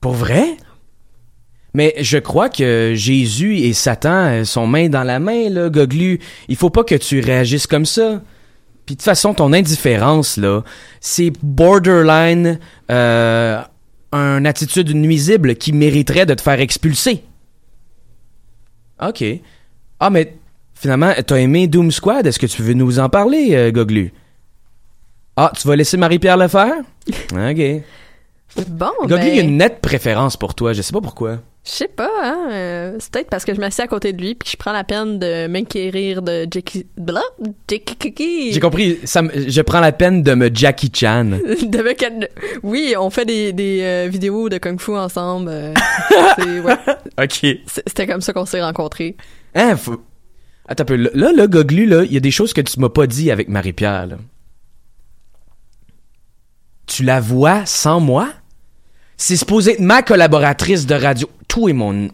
Pour 0.00 0.12
vrai? 0.12 0.44
Mais 1.74 1.92
je 1.98 2.18
crois 2.18 2.48
que 2.48 2.92
Jésus 2.94 3.56
et 3.58 3.72
Satan 3.72 4.26
euh, 4.26 4.44
sont 4.44 4.66
main 4.66 4.88
dans 4.88 5.02
la 5.02 5.18
main, 5.18 5.50
là, 5.50 5.68
Goglu. 5.68 6.20
Il 6.48 6.56
faut 6.56 6.70
pas 6.70 6.84
que 6.84 6.94
tu 6.94 7.18
réagisses 7.20 7.66
comme 7.66 7.84
ça. 7.84 8.22
Puis 8.86 8.94
de 8.94 9.00
toute 9.00 9.02
façon, 9.02 9.34
ton 9.34 9.52
indifférence, 9.52 10.36
là, 10.36 10.62
c'est 11.00 11.32
borderline 11.42 12.60
euh, 12.90 13.60
une 14.12 14.46
attitude 14.46 14.94
nuisible 14.94 15.56
qui 15.56 15.72
mériterait 15.72 16.26
de 16.26 16.34
te 16.34 16.42
faire 16.42 16.60
expulser. 16.60 17.24
OK. 19.02 19.24
Ah, 19.98 20.10
mais 20.10 20.36
finalement, 20.74 21.12
t'as 21.26 21.36
aimé 21.36 21.66
Doom 21.66 21.90
Squad? 21.90 22.24
Est-ce 22.26 22.38
que 22.38 22.46
tu 22.46 22.62
veux 22.62 22.74
nous 22.74 23.00
en 23.00 23.08
parler, 23.08 23.48
euh, 23.54 23.72
Goglu? 23.72 24.12
Ah, 25.36 25.50
tu 25.58 25.66
vas 25.66 25.74
laisser 25.74 25.96
Marie-Pierre 25.96 26.36
le 26.36 26.46
faire? 26.46 26.74
OK. 27.32 27.82
Bon, 28.68 28.92
Goglu, 29.02 29.26
il 29.26 29.34
y 29.34 29.38
a 29.40 29.42
ben, 29.42 29.48
une 29.48 29.56
nette 29.56 29.80
préférence 29.80 30.36
pour 30.36 30.54
toi. 30.54 30.72
Je 30.72 30.82
sais 30.82 30.92
pas 30.92 31.00
pourquoi. 31.00 31.40
Je 31.66 31.70
sais 31.70 31.88
pas, 31.88 32.10
hein. 32.22 32.48
euh, 32.50 32.96
c'est 32.98 33.10
peut-être 33.10 33.30
parce 33.30 33.44
que 33.46 33.54
je 33.54 33.60
m'assieds 33.60 33.84
à 33.84 33.86
côté 33.86 34.12
de 34.12 34.20
lui 34.20 34.34
puis 34.34 34.44
que 34.46 34.50
je 34.52 34.56
prends 34.58 34.72
la 34.72 34.84
peine 34.84 35.18
de 35.18 35.46
m'inquérir 35.46 36.20
de 36.20 36.46
Jackie. 36.50 36.86
Blah, 36.98 37.22
Jackie. 37.68 38.52
J'ai 38.52 38.60
compris. 38.60 38.98
Ça 39.04 39.22
me- 39.22 39.48
je 39.48 39.60
prends 39.62 39.80
la 39.80 39.92
peine 39.92 40.22
de 40.22 40.34
me 40.34 40.50
Jackie 40.54 40.90
Chan. 40.94 41.24
De 41.24 41.78
me 41.82 41.94
cal- 41.94 42.28
Oui, 42.62 42.94
on 42.98 43.08
fait 43.08 43.24
des, 43.24 43.52
des 43.54 43.80
euh, 43.82 44.08
vidéos 44.10 44.48
de 44.50 44.58
Kung 44.58 44.78
Fu 44.78 44.92
ensemble. 44.92 45.48
euh, 45.50 45.72
ouais. 46.62 46.76
OK. 47.22 47.58
C'était 47.66 48.06
comme 48.06 48.20
ça 48.20 48.32
qu'on 48.34 48.44
s'est 48.46 48.62
rencontrés. 48.62 49.16
Hein, 49.54 49.76
faut... 49.76 50.02
Attends 50.68 50.82
un 50.82 50.86
peu. 50.86 50.96
Là, 50.96 51.32
là, 51.32 51.46
Goglu, 51.46 51.86
là, 51.86 52.04
il 52.04 52.12
y 52.12 52.16
a 52.16 52.20
des 52.20 52.30
choses 52.30 52.52
que 52.52 52.60
tu 52.60 52.78
m'as 52.80 52.88
pas 52.90 53.06
dit 53.06 53.30
avec 53.30 53.48
Marie-Pierre. 53.48 54.08
Tu 56.86 57.02
la 57.04 57.20
vois 57.20 57.64
sans 57.66 58.00
moi? 58.00 58.28
C'est 59.16 59.36
supposé 59.36 59.72
être 59.72 59.80
ma 59.80 60.02
collaboratrice 60.02 60.86
de 60.86 60.94
radio. 60.94 61.28
Tout 61.48 61.68
est 61.68 61.72
mon... 61.72 62.08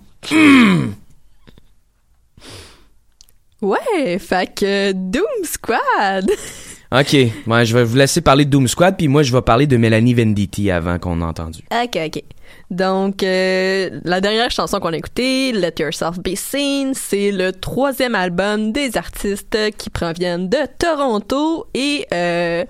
Ouais, 3.62 4.18
fait 4.18 4.54
que 4.54 4.92
Doom 4.92 5.44
Squad. 5.44 6.30
OK. 6.92 7.16
Ouais, 7.46 7.64
je 7.64 7.76
vais 7.76 7.84
vous 7.84 7.96
laisser 7.96 8.20
parler 8.20 8.44
de 8.44 8.50
Doom 8.50 8.66
Squad, 8.66 8.96
puis 8.96 9.06
moi, 9.06 9.22
je 9.22 9.32
vais 9.32 9.42
parler 9.42 9.66
de 9.66 9.76
Mélanie 9.76 10.14
Venditti 10.14 10.70
avant 10.70 10.98
qu'on 10.98 11.20
ait 11.20 11.24
entendu. 11.24 11.60
ok, 11.70 11.98
ok. 12.06 12.22
Donc, 12.70 13.24
euh, 13.24 14.00
la 14.04 14.20
dernière 14.20 14.50
chanson 14.52 14.78
qu'on 14.78 14.92
a 14.92 14.96
écoutée, 14.96 15.50
Let 15.50 15.74
Yourself 15.80 16.20
Be 16.20 16.36
Seen, 16.36 16.94
c'est 16.94 17.32
le 17.32 17.52
troisième 17.52 18.14
album 18.14 18.70
des 18.70 18.96
artistes 18.96 19.58
qui 19.76 19.90
proviennent 19.90 20.48
de 20.48 20.58
Toronto 20.78 21.66
et 21.74 22.06
euh, 22.14 22.64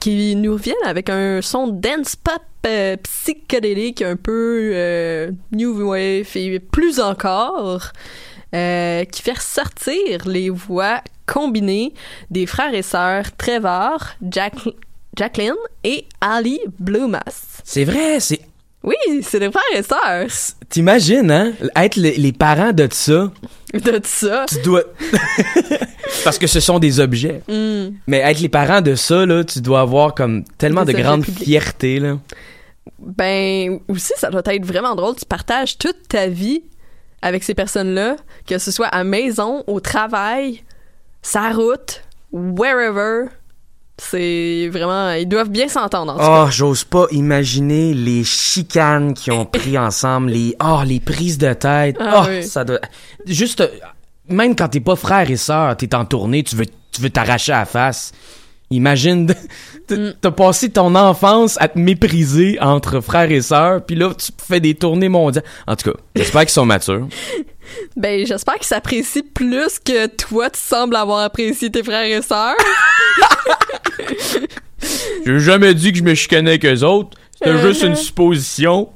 qui 0.00 0.36
nous 0.36 0.52
reviennent 0.52 0.76
avec 0.84 1.08
un 1.08 1.40
son 1.40 1.68
dance 1.68 2.14
pop 2.14 2.42
euh, 2.66 2.96
psychédélique 2.96 4.02
un 4.02 4.16
peu 4.16 4.70
euh, 4.74 5.30
new 5.52 5.88
wave 5.88 6.36
et 6.36 6.60
plus 6.60 7.00
encore. 7.00 7.92
qui 8.52 9.22
fait 9.22 9.36
ressortir 9.36 10.28
les 10.28 10.50
voix 10.50 11.02
combinées 11.26 11.94
des 12.30 12.46
frères 12.46 12.74
et 12.74 12.82
sœurs 12.82 13.24
Trevor, 13.36 13.98
Jack, 14.22 14.54
Jacqueline 15.16 15.54
et 15.84 16.06
Ali 16.20 16.60
Blumas. 16.78 17.60
C'est 17.64 17.84
vrai, 17.84 18.20
c'est... 18.20 18.40
Oui, 18.84 18.94
c'est 19.22 19.40
des 19.40 19.50
frères 19.50 19.62
et 19.74 19.82
sœurs. 19.82 20.28
T'imagines, 20.68 21.30
hein? 21.30 21.52
Être 21.76 21.96
les, 21.96 22.16
les 22.16 22.32
parents 22.32 22.72
de 22.72 22.88
ça, 22.90 23.30
De 23.74 24.00
ça. 24.04 24.46
tu 24.48 24.60
dois... 24.62 24.82
Parce 26.24 26.38
que 26.38 26.46
ce 26.46 26.60
sont 26.60 26.78
des 26.78 27.00
objets. 27.00 27.42
Hmm. 27.48 27.88
Mais 28.06 28.18
être 28.18 28.40
les 28.40 28.48
parents 28.48 28.80
de 28.80 28.94
ça, 28.94 29.26
là, 29.26 29.44
tu 29.44 29.60
dois 29.60 29.80
avoir 29.80 30.14
comme 30.14 30.44
tellement 30.58 30.84
Des 30.84 30.92
de 30.92 30.98
objets 30.98 31.02
grande 31.08 31.24
publics. 31.24 31.44
fierté, 31.44 31.98
là. 32.00 32.18
Ben, 32.98 33.80
aussi, 33.88 34.12
ça 34.16 34.30
doit 34.30 34.42
être 34.46 34.64
vraiment 34.64 34.94
drôle. 34.94 35.16
Tu 35.16 35.24
partages 35.24 35.76
toute 35.76 36.08
ta 36.08 36.28
vie 36.28 36.62
avec 37.20 37.42
ces 37.44 37.54
personnes-là, 37.54 38.16
que 38.46 38.58
ce 38.58 38.70
soit 38.70 38.86
à 38.86 39.04
maison, 39.04 39.64
au 39.66 39.80
travail, 39.80 40.62
sa 41.22 41.50
route, 41.50 42.02
wherever. 42.32 43.26
C'est 43.98 44.68
vraiment. 44.72 45.12
Ils 45.12 45.28
doivent 45.28 45.50
bien 45.50 45.68
s'entendre, 45.68 46.16
en. 46.18 46.44
Oh, 46.44 46.50
j'ose 46.50 46.84
pas 46.84 47.06
imaginer 47.10 47.94
les 47.94 48.24
chicanes 48.24 49.14
qu'ils 49.14 49.32
ont 49.32 49.44
pris 49.44 49.76
ensemble, 49.78 50.30
les 50.30 50.54
oh, 50.64 50.80
les 50.86 51.00
prises 51.00 51.38
de 51.38 51.52
tête. 51.52 51.96
Ah 52.00 52.22
oh, 52.22 52.28
oui. 52.28 52.44
ça 52.44 52.64
doit 52.64 52.80
juste 53.26 53.68
même 54.28 54.54
quand 54.54 54.68
t'es 54.68 54.80
pas 54.80 54.96
frère 54.96 55.30
et 55.30 55.36
sœur, 55.36 55.76
t'es 55.76 55.94
en 55.94 56.04
tournée, 56.04 56.42
tu 56.42 56.54
veux 56.56 56.66
tu 56.92 57.02
veux 57.02 57.10
t'arracher 57.10 57.52
à 57.52 57.60
la 57.60 57.64
face. 57.66 58.12
Imagine 58.70 59.34
Mm. 59.96 60.10
t'as 60.20 60.30
passé 60.30 60.70
ton 60.70 60.94
enfance 60.94 61.56
à 61.60 61.68
te 61.68 61.78
mépriser 61.78 62.58
entre 62.60 63.00
frères 63.00 63.30
et 63.30 63.40
sœurs, 63.40 63.84
puis 63.84 63.96
là 63.96 64.12
tu 64.14 64.30
fais 64.38 64.60
des 64.60 64.74
tournées 64.74 65.08
mondiales. 65.08 65.44
En 65.66 65.76
tout 65.76 65.90
cas, 65.90 65.98
j'espère 66.14 66.42
qu'ils 66.42 66.50
sont 66.50 66.66
matures. 66.66 67.08
Ben, 67.96 68.26
j'espère 68.26 68.54
qu'ils 68.54 68.66
s'apprécient 68.66 69.22
plus 69.34 69.78
que 69.78 70.06
toi, 70.06 70.50
tu 70.50 70.60
sembles 70.60 70.96
avoir 70.96 71.20
apprécié 71.20 71.70
tes 71.70 71.82
frères 71.82 72.04
et 72.04 72.22
sœurs. 72.22 72.54
J'ai 75.26 75.38
jamais 75.40 75.74
dit 75.74 75.92
que 75.92 75.98
je 75.98 76.02
me 76.04 76.14
chicanais 76.14 76.50
avec 76.50 76.64
eux 76.64 76.84
autres. 76.84 77.16
C'était 77.36 77.50
Uh-huh. 77.52 77.68
juste 77.68 77.82
une 77.82 77.94
supposition. 77.96 78.88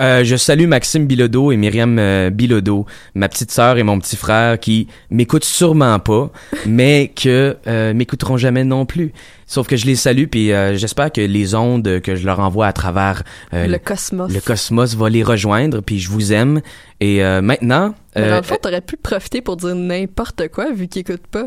Euh, 0.00 0.24
je 0.24 0.36
salue 0.36 0.66
Maxime 0.66 1.06
Bilodeau 1.06 1.52
et 1.52 1.58
Myriam 1.58 1.98
euh, 1.98 2.30
Bilodeau, 2.30 2.86
ma 3.14 3.28
petite 3.28 3.50
sœur 3.50 3.76
et 3.76 3.82
mon 3.82 3.98
petit 3.98 4.16
frère 4.16 4.58
qui 4.58 4.88
m'écoutent 5.10 5.44
sûrement 5.44 5.98
pas, 5.98 6.30
mais 6.66 7.12
que 7.14 7.58
euh, 7.66 7.92
m'écouteront 7.92 8.38
jamais 8.38 8.64
non 8.64 8.86
plus. 8.86 9.12
Sauf 9.46 9.66
que 9.66 9.76
je 9.76 9.84
les 9.84 9.96
salue 9.96 10.24
puis 10.30 10.50
euh, 10.50 10.76
j'espère 10.78 11.12
que 11.12 11.20
les 11.20 11.54
ondes 11.54 12.00
que 12.00 12.16
je 12.16 12.24
leur 12.24 12.40
envoie 12.40 12.68
à 12.68 12.72
travers 12.72 13.22
euh, 13.52 13.66
le 13.66 13.76
cosmos. 13.78 14.32
le 14.32 14.40
cosmos 14.40 14.96
va 14.96 15.10
les 15.10 15.22
rejoindre 15.22 15.82
puis 15.82 15.98
je 15.98 16.08
vous 16.08 16.32
aime 16.32 16.62
et 17.02 17.24
euh, 17.24 17.40
maintenant 17.42 17.94
Mais 18.16 18.22
dans 18.22 18.34
euh, 18.34 18.36
le 18.36 18.42
fond, 18.42 18.56
t'aurais 18.62 18.80
pu 18.80 18.96
profiter 18.96 19.40
pour 19.42 19.56
dire 19.56 19.74
n'importe 19.74 20.48
quoi 20.48 20.70
vu 20.72 20.86
qu'ils 20.88 21.00
écoutent 21.00 21.26
pas. 21.26 21.46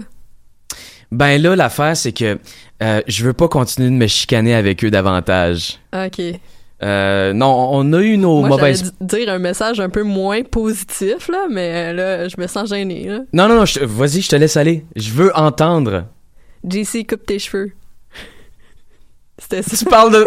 ben 1.11 1.41
là 1.41 1.55
l'affaire 1.55 1.95
c'est 1.95 2.11
que 2.11 2.37
euh, 2.83 3.01
je 3.07 3.23
veux 3.25 3.33
pas 3.33 3.47
continuer 3.47 3.89
de 3.89 3.95
me 3.95 4.07
chicaner 4.07 4.53
avec 4.55 4.83
eux 4.83 4.91
davantage. 4.91 5.79
Ok. 5.93 6.21
Euh, 6.83 7.31
non, 7.31 7.69
on 7.71 7.93
a 7.93 8.01
eu 8.01 8.17
nos 8.17 8.41
Moi, 8.41 8.49
mauvaises. 8.49 8.79
j'allais 8.79 8.91
di- 8.99 9.23
dire 9.25 9.29
un 9.33 9.39
message 9.39 9.79
un 9.79 9.87
peu 9.89 10.03
moins 10.03 10.43
positif, 10.43 11.29
là, 11.29 11.45
mais 11.49 11.71
euh, 11.73 11.93
là, 11.93 12.27
je 12.27 12.35
me 12.37 12.47
sens 12.47 12.67
gênée, 12.69 13.07
là. 13.07 13.19
Non, 13.31 13.47
non, 13.47 13.55
non, 13.55 13.63
vas-y, 13.85 14.19
je 14.21 14.27
te 14.27 14.35
laisse 14.35 14.57
aller. 14.57 14.85
Je 14.97 15.09
veux 15.11 15.31
entendre. 15.37 16.03
JC, 16.69 17.07
coupe 17.07 17.25
tes 17.25 17.39
cheveux. 17.39 17.71
C'était 19.37 19.61
ça. 19.63 19.75
Tu 19.75 19.85
parles 19.85 20.13
de. 20.13 20.25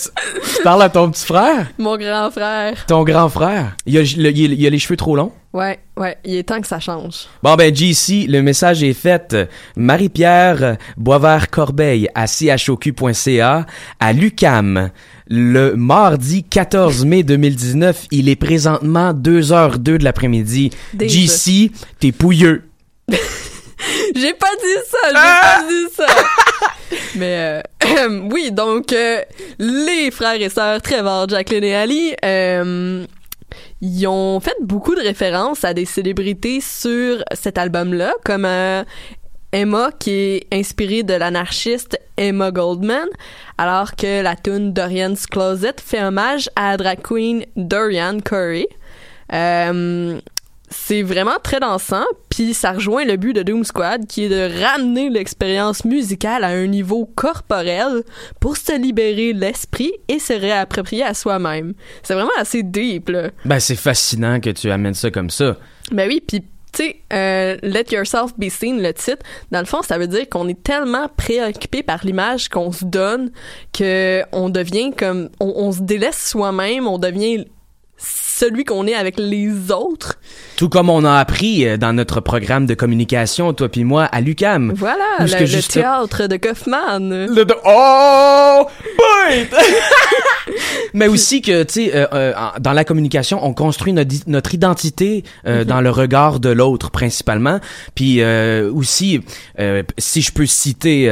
tu, 0.00 0.08
tu 0.56 0.62
parles 0.62 0.82
à 0.82 0.88
ton 0.88 1.10
petit 1.10 1.26
frère? 1.26 1.66
Mon 1.78 1.96
grand 1.98 2.30
frère. 2.30 2.86
Ton 2.86 3.04
grand 3.04 3.28
frère? 3.28 3.76
Il 3.84 3.96
a, 3.98 4.00
le- 4.00 4.06
il 4.06 4.52
a- 4.52 4.54
il 4.54 4.66
a 4.66 4.70
les 4.70 4.78
cheveux 4.78 4.96
trop 4.96 5.14
longs? 5.14 5.32
Ouais, 5.52 5.78
ouais, 5.96 6.16
il 6.24 6.36
est 6.36 6.42
temps 6.42 6.60
que 6.60 6.66
ça 6.66 6.80
change. 6.80 7.26
Bon, 7.42 7.54
ben, 7.56 7.74
JC, 7.74 8.26
le 8.28 8.40
message 8.42 8.82
est 8.82 8.92
fait. 8.94 9.36
Marie-Pierre 9.76 10.76
Boisvert-Corbeil 10.98 12.08
à 12.14 12.26
choq.ca 12.26 13.66
à 14.00 14.12
l'UCAM. 14.12 14.90
Le 15.28 15.74
mardi 15.76 16.42
14 16.44 17.04
mai 17.04 17.22
2019, 17.24 18.06
il 18.10 18.28
est 18.28 18.36
présentement 18.36 19.12
2h02 19.12 19.78
de 19.98 20.04
l'après-midi. 20.04 20.70
JC, 20.98 21.70
t'es 22.00 22.12
pouilleux. 22.12 22.64
J'ai 24.14 24.34
pas 24.34 24.50
dit 24.62 24.82
ça, 24.88 25.08
j'ai 25.08 25.14
pas 25.14 25.64
dit 25.68 25.94
ça. 25.94 26.06
Mais 27.16 27.62
euh, 27.84 28.20
oui, 28.30 28.50
donc 28.52 28.92
euh, 28.92 29.20
les 29.58 30.10
frères 30.10 30.40
et 30.40 30.48
sœurs 30.48 30.80
Trevor, 30.82 31.28
Jacqueline 31.28 31.64
et 31.64 31.74
Ali, 31.74 32.14
euh, 32.24 33.04
ils 33.80 34.06
ont 34.06 34.40
fait 34.40 34.56
beaucoup 34.60 34.94
de 34.94 35.00
références 35.00 35.64
à 35.64 35.74
des 35.74 35.84
célébrités 35.84 36.60
sur 36.60 37.22
cet 37.32 37.58
album-là, 37.58 38.14
comme 38.24 38.46
Emma 39.52 39.90
qui 39.98 40.10
est 40.10 40.46
inspirée 40.52 41.02
de 41.02 41.14
l'anarchiste 41.14 41.98
Emma 42.16 42.50
Goldman, 42.50 43.08
alors 43.58 43.94
que 43.94 44.22
la 44.22 44.36
tune 44.36 44.72
Dorian's 44.72 45.26
Closet 45.26 45.76
fait 45.84 46.02
hommage 46.02 46.50
à 46.56 46.72
la 46.72 46.76
drag 46.76 47.02
queen 47.02 47.44
Dorian 47.56 48.20
Curry. 48.20 48.66
C'est 50.68 51.02
vraiment 51.02 51.38
très 51.42 51.60
dansant, 51.60 52.04
puis 52.28 52.52
ça 52.52 52.72
rejoint 52.72 53.04
le 53.04 53.16
but 53.16 53.32
de 53.32 53.42
Doom 53.42 53.64
Squad, 53.64 54.06
qui 54.06 54.24
est 54.24 54.28
de 54.28 54.62
ramener 54.64 55.10
l'expérience 55.10 55.84
musicale 55.84 56.44
à 56.44 56.48
un 56.48 56.66
niveau 56.66 57.08
corporel 57.14 58.02
pour 58.40 58.56
se 58.56 58.76
libérer 58.76 59.32
l'esprit 59.32 59.92
et 60.08 60.18
se 60.18 60.32
réapproprier 60.32 61.04
à 61.04 61.14
soi-même. 61.14 61.74
C'est 62.02 62.14
vraiment 62.14 62.30
assez 62.38 62.62
deep, 62.62 63.10
là. 63.10 63.30
Ben, 63.44 63.60
c'est 63.60 63.76
fascinant 63.76 64.40
que 64.40 64.50
tu 64.50 64.70
amènes 64.70 64.94
ça 64.94 65.10
comme 65.10 65.30
ça. 65.30 65.56
Ben 65.92 66.08
oui, 66.08 66.20
puis 66.26 66.42
tu 66.72 66.82
sais, 66.82 66.96
euh, 67.12 67.56
Let 67.62 67.86
Yourself 67.92 68.36
Be 68.36 68.48
Seen, 68.50 68.82
le 68.82 68.92
titre, 68.92 69.24
dans 69.50 69.60
le 69.60 69.66
fond, 69.66 69.82
ça 69.82 69.96
veut 69.98 70.08
dire 70.08 70.28
qu'on 70.28 70.46
est 70.48 70.62
tellement 70.62 71.08
préoccupé 71.16 71.82
par 71.82 72.04
l'image 72.04 72.48
qu'on 72.48 72.72
se 72.72 72.84
donne 72.84 73.30
que 73.72 74.22
on 74.32 74.50
devient 74.50 74.92
comme, 74.92 75.30
on, 75.40 75.52
on 75.56 75.72
se 75.72 75.80
délaisse 75.80 76.28
soi-même, 76.28 76.86
on 76.86 76.98
devient 76.98 77.46
celui 77.98 78.64
qu'on 78.64 78.86
est 78.86 78.94
avec 78.94 79.18
les 79.18 79.70
autres. 79.72 80.18
Tout 80.56 80.68
comme 80.68 80.90
on 80.90 81.04
a 81.04 81.14
appris 81.18 81.66
euh, 81.66 81.76
dans 81.78 81.92
notre 81.94 82.20
programme 82.20 82.66
de 82.66 82.74
communication, 82.74 83.52
toi 83.54 83.68
puis 83.68 83.84
moi, 83.84 84.04
à 84.04 84.20
l'UCAM. 84.20 84.72
Voilà, 84.76 85.04
le, 85.20 85.40
le 85.40 85.46
juste- 85.46 85.72
théâtre 85.72 86.26
de 86.26 86.36
Kaufman. 86.36 86.98
Le 87.00 87.44
de- 87.44 87.54
Oh! 87.64 88.66
Mais 90.94 91.08
aussi 91.08 91.42
que, 91.42 91.62
tu 91.64 91.86
sais, 91.86 91.94
euh, 91.94 92.06
euh, 92.12 92.32
dans 92.60 92.72
la 92.72 92.84
communication, 92.84 93.44
on 93.44 93.52
construit 93.52 93.92
notre, 93.92 94.14
notre 94.26 94.54
identité 94.54 95.24
euh, 95.46 95.64
dans 95.64 95.80
le 95.80 95.90
regard 95.90 96.40
de 96.40 96.48
l'autre, 96.50 96.90
principalement. 96.90 97.60
Puis 97.94 98.22
aussi, 98.24 99.20
si 99.98 100.22
je 100.22 100.32
peux 100.32 100.46
citer... 100.46 101.10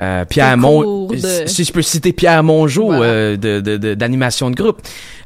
euh, 0.00 0.24
Pierre 0.24 0.56
Mon 0.56 1.06
de- 1.08 1.16
si 1.46 1.64
je 1.64 1.72
peux 1.72 1.82
citer 1.82 2.12
Pierre 2.12 2.42
Mongeau 2.44 2.86
Voilà. 2.86 3.02
euh, 3.04 3.36
de 3.36 3.60
de- 3.60 3.76
de- 3.76 3.94
d'animation 3.94 4.50
de, 4.50 4.54
groupe 4.56 4.80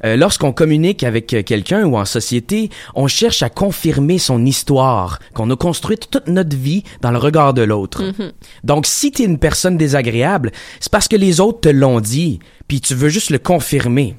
Euh, 0.05 0.17
lorsqu'on 0.17 0.53
communique 0.53 1.05
avec 1.05 1.33
euh, 1.33 1.43
quelqu'un 1.45 1.85
ou 1.85 1.97
en 1.97 2.05
société 2.05 2.71
on 2.97 3.07
cherche 3.07 3.43
à 3.43 3.51
confirmer 3.51 4.19
son 4.19 4.44
histoire 4.46 5.19
qu'on 5.35 5.49
a 5.51 5.57
construite 5.57 6.09
toute 6.11 6.27
notre 6.29 6.57
vie 6.57 6.83
dans 7.03 7.11
le 7.13 7.19
regard 7.19 7.55
de 7.55 7.63
l'autre 7.63 8.03
Mhm. 8.03 8.33
donc, 8.65 8.87
si 8.87 9.13
t'es 9.13 9.25
une 9.25 9.38
personne 9.38 9.77
désagréable, 9.77 10.51
c'est 10.81 10.90
parce 10.90 11.07
que 11.07 11.17
les 11.17 11.38
autres 11.40 11.61
te 11.61 11.69
l'ont 11.69 12.01
dit, 12.01 12.40
puis 12.67 12.81
tu 12.81 12.94
veux 12.94 13.09
juste 13.11 13.31
le 13.31 13.38
confirmer. 13.38 14.17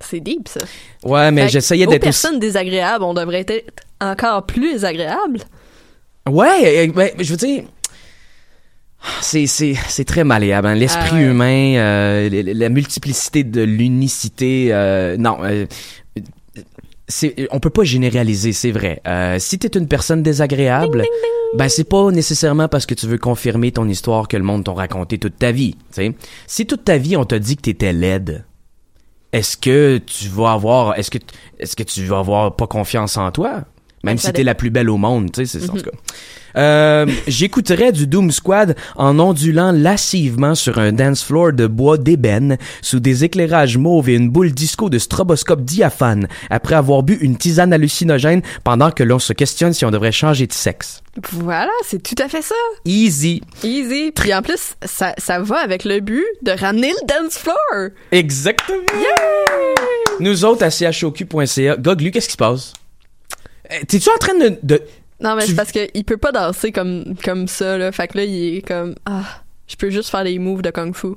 C'est 0.00 0.20
deep, 0.20 0.46
ça. 0.48 0.60
Ouais, 1.04 1.30
mais 1.32 1.48
j'essayais 1.48 1.86
aux 1.86 1.90
d'être 1.90 2.02
aussi... 2.06 2.22
personnes 2.22 2.38
désagréables, 2.38 3.02
on 3.04 3.14
devrait 3.14 3.44
être 3.48 3.72
encore 4.00 4.46
plus 4.46 4.72
désagréable. 4.74 5.40
Ouais, 6.28 6.90
ouais, 6.94 7.14
je 7.18 7.30
veux 7.30 7.36
dire... 7.36 7.64
C'est, 9.20 9.46
c'est, 9.46 9.74
c'est 9.88 10.04
très 10.04 10.24
malléable. 10.24 10.66
hein. 10.68 10.74
L'esprit 10.74 11.08
Ah 11.12 11.14
ouais. 11.14 11.22
humain, 11.22 11.74
euh, 11.76 12.28
la, 12.30 12.54
la 12.54 12.68
multiplicité 12.68 13.44
de 13.44 13.62
l'unicité... 13.62 14.68
euh, 14.72 15.16
non, 15.16 15.38
euh, 15.42 15.66
c'est, 17.06 17.48
on 17.52 17.60
peut 17.60 17.70
pas 17.70 17.84
généraliser, 17.84 18.52
c'est 18.52 18.70
vrai. 18.72 19.00
Euh, 19.06 19.38
si 19.38 19.58
t'es 19.58 19.78
une 19.78 19.88
personne 19.88 20.22
désagréable, 20.22 21.04
ben 21.56 21.68
c'est 21.68 21.88
pas 21.88 22.10
nécessairement 22.10 22.68
parce 22.68 22.84
que 22.84 22.94
tu 22.94 23.06
veux 23.06 23.16
confirmer 23.18 23.72
ton 23.72 23.88
histoire 23.88 24.28
que 24.28 24.36
le 24.36 24.42
monde 24.42 24.64
t'a 24.64 24.72
raconté 24.72 25.16
toute 25.18 25.38
ta 25.38 25.50
vie. 25.52 25.72
tu 25.74 25.78
sais. 25.92 26.14
Si 26.46 26.66
toute 26.66 26.84
ta 26.84 26.98
vie 26.98 27.16
on 27.16 27.24
t'a 27.24 27.38
dit 27.38 27.56
que 27.56 27.62
t'étais 27.62 27.94
laide, 27.94 28.44
est-ce 29.32 29.56
que 29.56 29.98
tu 29.98 30.28
vas 30.28 30.52
avoir, 30.52 30.98
est-ce 30.98 31.10
que, 31.10 31.18
est-ce 31.58 31.76
que 31.76 31.82
tu 31.82 32.04
vas 32.04 32.18
avoir 32.18 32.56
pas 32.56 32.66
confiance 32.66 33.16
en 33.16 33.30
toi, 33.30 33.64
même 34.08 34.18
si 34.18 34.32
t'es 34.32 34.42
la 34.44 34.54
plus 34.54 34.70
belle 34.70 34.90
au 34.90 34.96
monde, 34.96 35.30
tu 35.32 35.44
sais, 35.46 35.58
c'est 35.58 35.66
ça 35.66 35.72
en 35.72 35.76
Mhm. 35.76 35.82
tout 35.82 35.90
cas. 35.90 35.96
Euh, 36.56 37.06
J'écouterais 37.28 37.92
du 37.92 38.06
Doom 38.06 38.30
Squad 38.30 38.74
en 38.96 39.18
ondulant 39.20 39.70
lascivement 39.70 40.54
sur 40.54 40.78
un 40.78 40.92
dance 40.92 41.22
floor 41.22 41.52
de 41.52 41.66
bois 41.66 41.98
d'ébène 41.98 42.56
sous 42.80 43.00
des 43.00 43.22
éclairages 43.24 43.76
mauves 43.76 44.08
et 44.08 44.14
une 44.14 44.30
boule 44.30 44.50
disco 44.52 44.88
de 44.88 44.98
stroboscope 44.98 45.60
diaphane 45.60 46.26
après 46.50 46.74
avoir 46.74 47.02
bu 47.02 47.18
une 47.20 47.36
tisane 47.36 47.72
hallucinogène 47.72 48.40
pendant 48.64 48.90
que 48.90 49.02
l'on 49.04 49.18
se 49.18 49.34
questionne 49.34 49.72
si 49.74 49.84
on 49.84 49.90
devrait 49.90 50.10
changer 50.10 50.46
de 50.46 50.52
sexe. 50.52 51.02
Voilà, 51.32 51.70
c'est 51.84 52.02
tout 52.02 52.20
à 52.22 52.28
fait 52.28 52.42
ça. 52.42 52.54
Easy. 52.86 53.42
Easy. 53.62 54.10
Puis 54.14 54.32
en 54.34 54.40
plus, 54.40 54.74
ça, 54.84 55.14
ça 55.18 55.40
va 55.40 55.58
avec 55.58 55.84
le 55.84 56.00
but 56.00 56.24
de 56.42 56.52
ramener 56.52 56.88
le 56.90 57.06
dance 57.06 57.36
floor. 57.36 57.90
Exactement. 58.10 58.78
Nous 60.20 60.44
autres 60.44 60.64
à 60.64 60.70
choq.ca. 60.92 61.76
Goglu, 61.76 62.10
qu'est-ce 62.10 62.26
qui 62.26 62.32
se 62.32 62.36
passe? 62.38 62.72
Euh, 63.72 63.74
T'es-tu 63.86 64.08
en 64.10 64.18
train 64.18 64.34
de... 64.38 64.58
de- 64.62 64.82
Non, 65.20 65.34
mais 65.36 65.42
Tu- 65.42 65.48
c'est 65.50 65.56
parce 65.56 65.72
qu'il 65.72 66.04
peut 66.04 66.16
pas 66.16 66.32
danser 66.32 66.72
comme, 66.72 67.14
comme 67.24 67.46
ça, 67.48 67.76
là. 67.78 67.92
Fait 67.92 68.08
que 68.08 68.18
là, 68.18 68.24
il 68.24 68.56
est 68.58 68.62
comme, 68.66 68.94
ah, 69.06 69.24
je 69.66 69.76
peux 69.76 69.90
juste 69.90 70.10
faire 70.10 70.24
des 70.24 70.38
moves 70.38 70.62
de 70.62 70.70
kung 70.70 70.94
fu. 70.94 71.08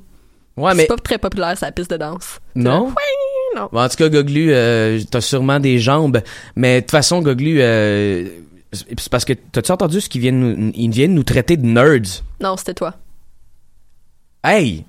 Ouais, 0.57 0.73
mais... 0.75 0.81
C'est 0.83 0.87
pas 0.87 0.97
très 0.97 1.17
populaire, 1.17 1.57
sa 1.57 1.71
piste 1.71 1.91
de 1.91 1.97
danse. 1.97 2.39
Non? 2.55 2.87
Oui, 2.87 3.55
non. 3.59 3.69
Bon, 3.71 3.81
en 3.81 3.87
tout 3.89 3.95
cas, 3.97 4.09
Goglu, 4.09 4.49
euh, 4.51 4.99
t'as 5.09 5.21
sûrement 5.21 5.59
des 5.59 5.79
jambes, 5.79 6.21
mais 6.55 6.75
de 6.75 6.79
toute 6.81 6.91
façon, 6.91 7.21
Goglu, 7.21 7.61
euh, 7.61 8.27
c'est 8.73 9.09
parce 9.09 9.23
que 9.25 9.33
t'as-tu 9.33 9.71
entendu 9.71 10.01
ce 10.01 10.09
qu'ils 10.09 10.21
viennent 10.21 10.39
nous, 10.39 10.71
ils 10.75 10.89
viennent 10.91 11.13
nous 11.13 11.23
traiter 11.23 11.55
de 11.57 11.65
nerds? 11.65 12.21
Non, 12.41 12.57
c'était 12.57 12.73
toi. 12.73 12.95
Hey! 14.43 14.85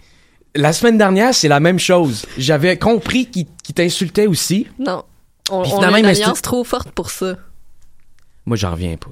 La 0.54 0.72
semaine 0.72 0.98
dernière, 0.98 1.32
c'est 1.34 1.48
la 1.48 1.60
même 1.60 1.78
chose. 1.78 2.26
J'avais 2.36 2.76
compris 2.78 3.26
qu'ils 3.26 3.46
qu'ils 3.62 3.74
t'insultaient 3.74 4.26
aussi. 4.26 4.66
Non. 4.78 5.02
On, 5.50 5.62
on 5.62 5.82
a 5.82 5.98
une 5.98 6.04
alliance 6.06 6.42
trop 6.42 6.62
forte 6.64 6.90
pour 6.90 7.10
ça. 7.10 7.36
Moi, 8.46 8.56
j'en 8.56 8.72
reviens 8.72 8.96
pas. 8.96 9.10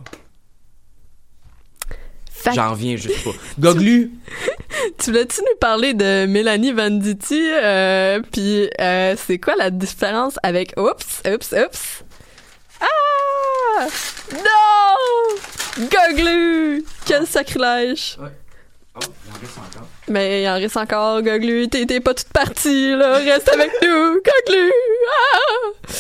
J'en 2.55 2.70
reviens 2.70 2.97
juste 2.97 3.22
pas. 3.22 3.31
Goglu, 3.59 4.11
tu 4.99 5.11
voulais-tu 5.11 5.41
nous 5.43 5.57
parler 5.61 5.93
de 5.93 6.24
Mélanie 6.26 6.72
Venditti? 6.72 7.39
Euh, 7.53 8.20
Puis 8.33 8.70
euh, 8.81 9.14
c'est 9.18 9.39
quoi 9.39 9.57
la 9.57 9.70
différence 9.70 10.39
avec 10.43 10.72
Oups, 10.78 11.22
Oups, 11.31 11.53
Oups? 11.53 12.05
Ah! 12.81 13.87
Non! 14.33 15.87
Goglu! 15.87 16.83
Quel 17.05 17.26
sacrilège! 17.26 18.16
Mais 20.09 20.43
il 20.43 20.49
en 20.49 20.55
reste 20.55 20.76
encore, 20.78 21.22
Goglu. 21.22 21.68
T'es 21.68 21.85
t'es 21.87 22.01
pas 22.01 22.14
toute 22.14 22.28
partie, 22.33 22.97
là. 22.97 23.18
Reste 23.18 23.49
avec 23.51 23.70
nous, 23.83 24.14
Goglu! 24.14 24.72
Ah! 25.11 25.91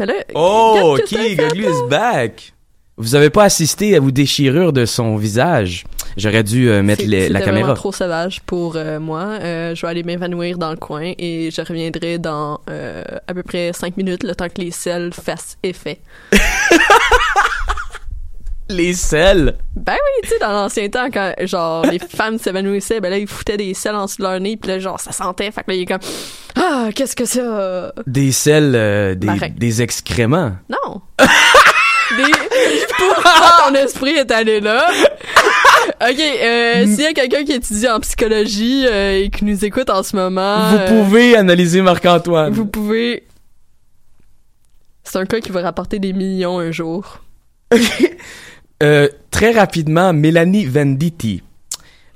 Mais 0.00 0.06
là, 0.06 0.14
Oh, 0.34 0.72
regarde 0.72 0.88
ok, 0.88 1.00
ce 1.06 1.14
que 1.14 1.16
t'as 1.16 1.22
fait, 1.22 1.36
Goglu 1.36 1.62
là. 1.62 1.68
is 1.70 1.88
back. 1.90 2.52
Vous 2.96 3.14
avez 3.14 3.30
pas 3.30 3.44
assisté 3.44 3.94
à 3.96 4.00
vos 4.00 4.10
déchirures 4.10 4.72
de 4.72 4.84
son 4.86 5.16
visage. 5.16 5.84
J'aurais 6.16 6.42
dû 6.42 6.68
euh, 6.68 6.82
mettre 6.82 7.04
les- 7.06 7.28
la 7.28 7.38
c'était 7.38 7.44
caméra. 7.46 7.66
vraiment 7.68 7.74
trop 7.74 7.92
sauvage 7.92 8.40
pour 8.44 8.76
euh, 8.76 8.98
moi. 8.98 9.38
Euh, 9.40 9.74
je 9.74 9.82
vais 9.82 9.88
aller 9.88 10.02
m'évanouir 10.02 10.58
dans 10.58 10.70
le 10.70 10.76
coin 10.76 11.12
et 11.18 11.50
je 11.50 11.60
reviendrai 11.62 12.18
dans 12.18 12.60
à 12.66 13.34
peu 13.34 13.42
près 13.42 13.72
5 13.72 13.96
minutes, 13.96 14.22
le 14.24 14.34
temps 14.34 14.48
que 14.48 14.60
les 14.60 14.70
selles 14.70 15.12
fassent 15.14 15.56
effet. 15.62 16.00
Les 18.70 18.94
selles. 18.94 19.56
Ben 19.74 19.94
oui, 19.94 20.22
tu 20.22 20.28
sais, 20.28 20.38
dans 20.38 20.52
l'ancien 20.52 20.88
temps, 20.88 21.08
quand 21.12 21.34
genre 21.42 21.84
les 21.86 21.98
femmes 22.08 22.38
s'évanouissaient, 22.38 23.00
ben 23.00 23.10
là, 23.10 23.18
ils 23.18 23.26
foutaient 23.26 23.56
des 23.56 23.74
selles 23.74 23.96
en 23.96 24.04
dessous 24.04 24.18
de 24.18 24.22
leur 24.22 24.38
nez, 24.40 24.56
puis 24.56 24.70
là, 24.70 24.78
genre, 24.78 25.00
ça 25.00 25.12
sentait. 25.12 25.50
Fait 25.50 25.62
que 25.62 25.70
là, 25.70 25.76
il 25.76 25.82
est 25.82 25.86
comme 25.86 26.00
Ah, 26.56 26.88
qu'est-ce 26.94 27.16
que 27.16 27.24
ça? 27.24 27.92
Des 28.06 28.32
selles, 28.32 28.74
euh, 28.74 29.14
des, 29.14 29.26
Marin. 29.26 29.48
des 29.56 29.82
excréments. 29.82 30.52
Non! 30.68 31.02
des... 32.16 32.32
Pourquoi 32.96 33.32
ton 33.66 33.74
esprit 33.74 34.12
est 34.12 34.30
allé 34.30 34.60
là? 34.60 34.88
Ok, 36.02 36.18
euh, 36.18 36.86
s'il 36.86 37.00
y 37.00 37.06
a 37.06 37.12
quelqu'un 37.12 37.44
qui 37.44 37.52
étudie 37.52 37.88
en 37.88 38.00
psychologie 38.00 38.86
euh, 38.86 39.18
et 39.22 39.30
qui 39.30 39.44
nous 39.44 39.64
écoute 39.64 39.90
en 39.90 40.02
ce 40.02 40.16
moment, 40.16 40.70
Vous 40.70 40.76
euh, 40.76 41.02
pouvez 41.04 41.36
analyser 41.36 41.82
Marc-Antoine. 41.82 42.52
Vous 42.52 42.66
pouvez. 42.66 43.24
C'est 45.04 45.18
un 45.18 45.26
cas 45.26 45.40
qui 45.40 45.50
va 45.50 45.60
rapporter 45.62 45.98
des 45.98 46.12
millions 46.12 46.58
un 46.58 46.70
jour. 46.70 47.20
Euh, 48.82 49.08
très 49.30 49.52
rapidement, 49.52 50.12
Mélanie 50.12 50.64
Venditti. 50.64 51.42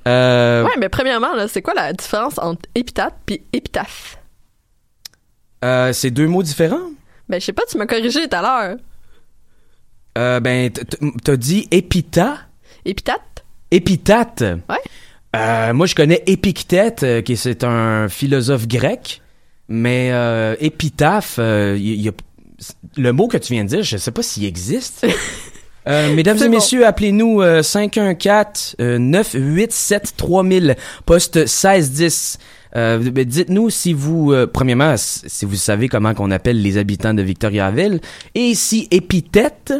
Euh, 0.07 0.63
Ouais, 0.63 0.71
mais 0.79 0.89
premièrement, 0.89 1.29
c'est 1.47 1.61
quoi 1.61 1.73
la 1.73 1.93
différence 1.93 2.37
entre 2.39 2.61
épitaphe 2.75 3.13
puis 3.25 3.41
épitaphe? 3.53 4.17
euh, 5.63 5.93
c'est 5.93 6.11
deux 6.11 6.27
mots 6.27 6.43
différents? 6.43 6.91
Ben, 7.27 7.39
je 7.41 7.45
sais 7.45 7.53
pas, 7.53 7.63
tu 7.69 7.77
m'as 7.77 7.87
corrigé 7.87 8.27
tout 8.27 8.35
à 8.35 8.41
l'heure. 8.41 8.77
Euh, 10.17 10.39
ben, 10.39 10.69
t'as 11.23 11.35
dit 11.37 11.67
épita, 11.71 12.37
Épitaphe? 12.85 13.19
épithète. 13.71 14.45
Ouais. 14.69 14.75
Euh, 15.35 15.73
moi, 15.73 15.87
je 15.87 15.95
connais 15.95 16.23
Épictète, 16.27 17.05
qui 17.25 17.35
c'est 17.35 17.63
un 17.63 18.07
philosophe 18.09 18.67
grec, 18.67 19.21
mais 19.67 20.11
épitaphe, 20.59 21.37
y- 21.39 21.79
y 21.95 22.09
a- 22.09 22.11
le 22.97 23.11
mot 23.11 23.27
que 23.27 23.37
tu 23.37 23.53
viens 23.53 23.63
de 23.63 23.69
dire, 23.69 23.83
je 23.83 23.97
sais 23.97 24.11
pas 24.11 24.21
s'il 24.23 24.45
existe. 24.45 25.05
Euh, 25.87 26.13
mesdames 26.15 26.37
et 26.37 26.45
bon. 26.45 26.49
messieurs, 26.49 26.85
appelez-nous 26.85 27.41
euh, 27.41 27.61
514 27.61 28.75
euh, 28.79 28.97
987 28.97 30.13
3000 30.17 30.75
poste 31.05 31.37
1610. 31.37 32.37
Euh, 32.75 32.97
ben, 33.11 33.23
dites-nous 33.23 33.69
si 33.69 33.93
vous 33.93 34.33
euh, 34.33 34.47
premièrement 34.47 34.95
si 34.97 35.45
vous 35.45 35.55
savez 35.55 35.87
comment 35.87 36.13
qu'on 36.13 36.31
appelle 36.31 36.61
les 36.61 36.77
habitants 36.77 37.13
de 37.13 37.21
Victoriaville 37.21 38.01
et 38.33 38.53
si 38.53 38.87
épithète? 38.91 39.73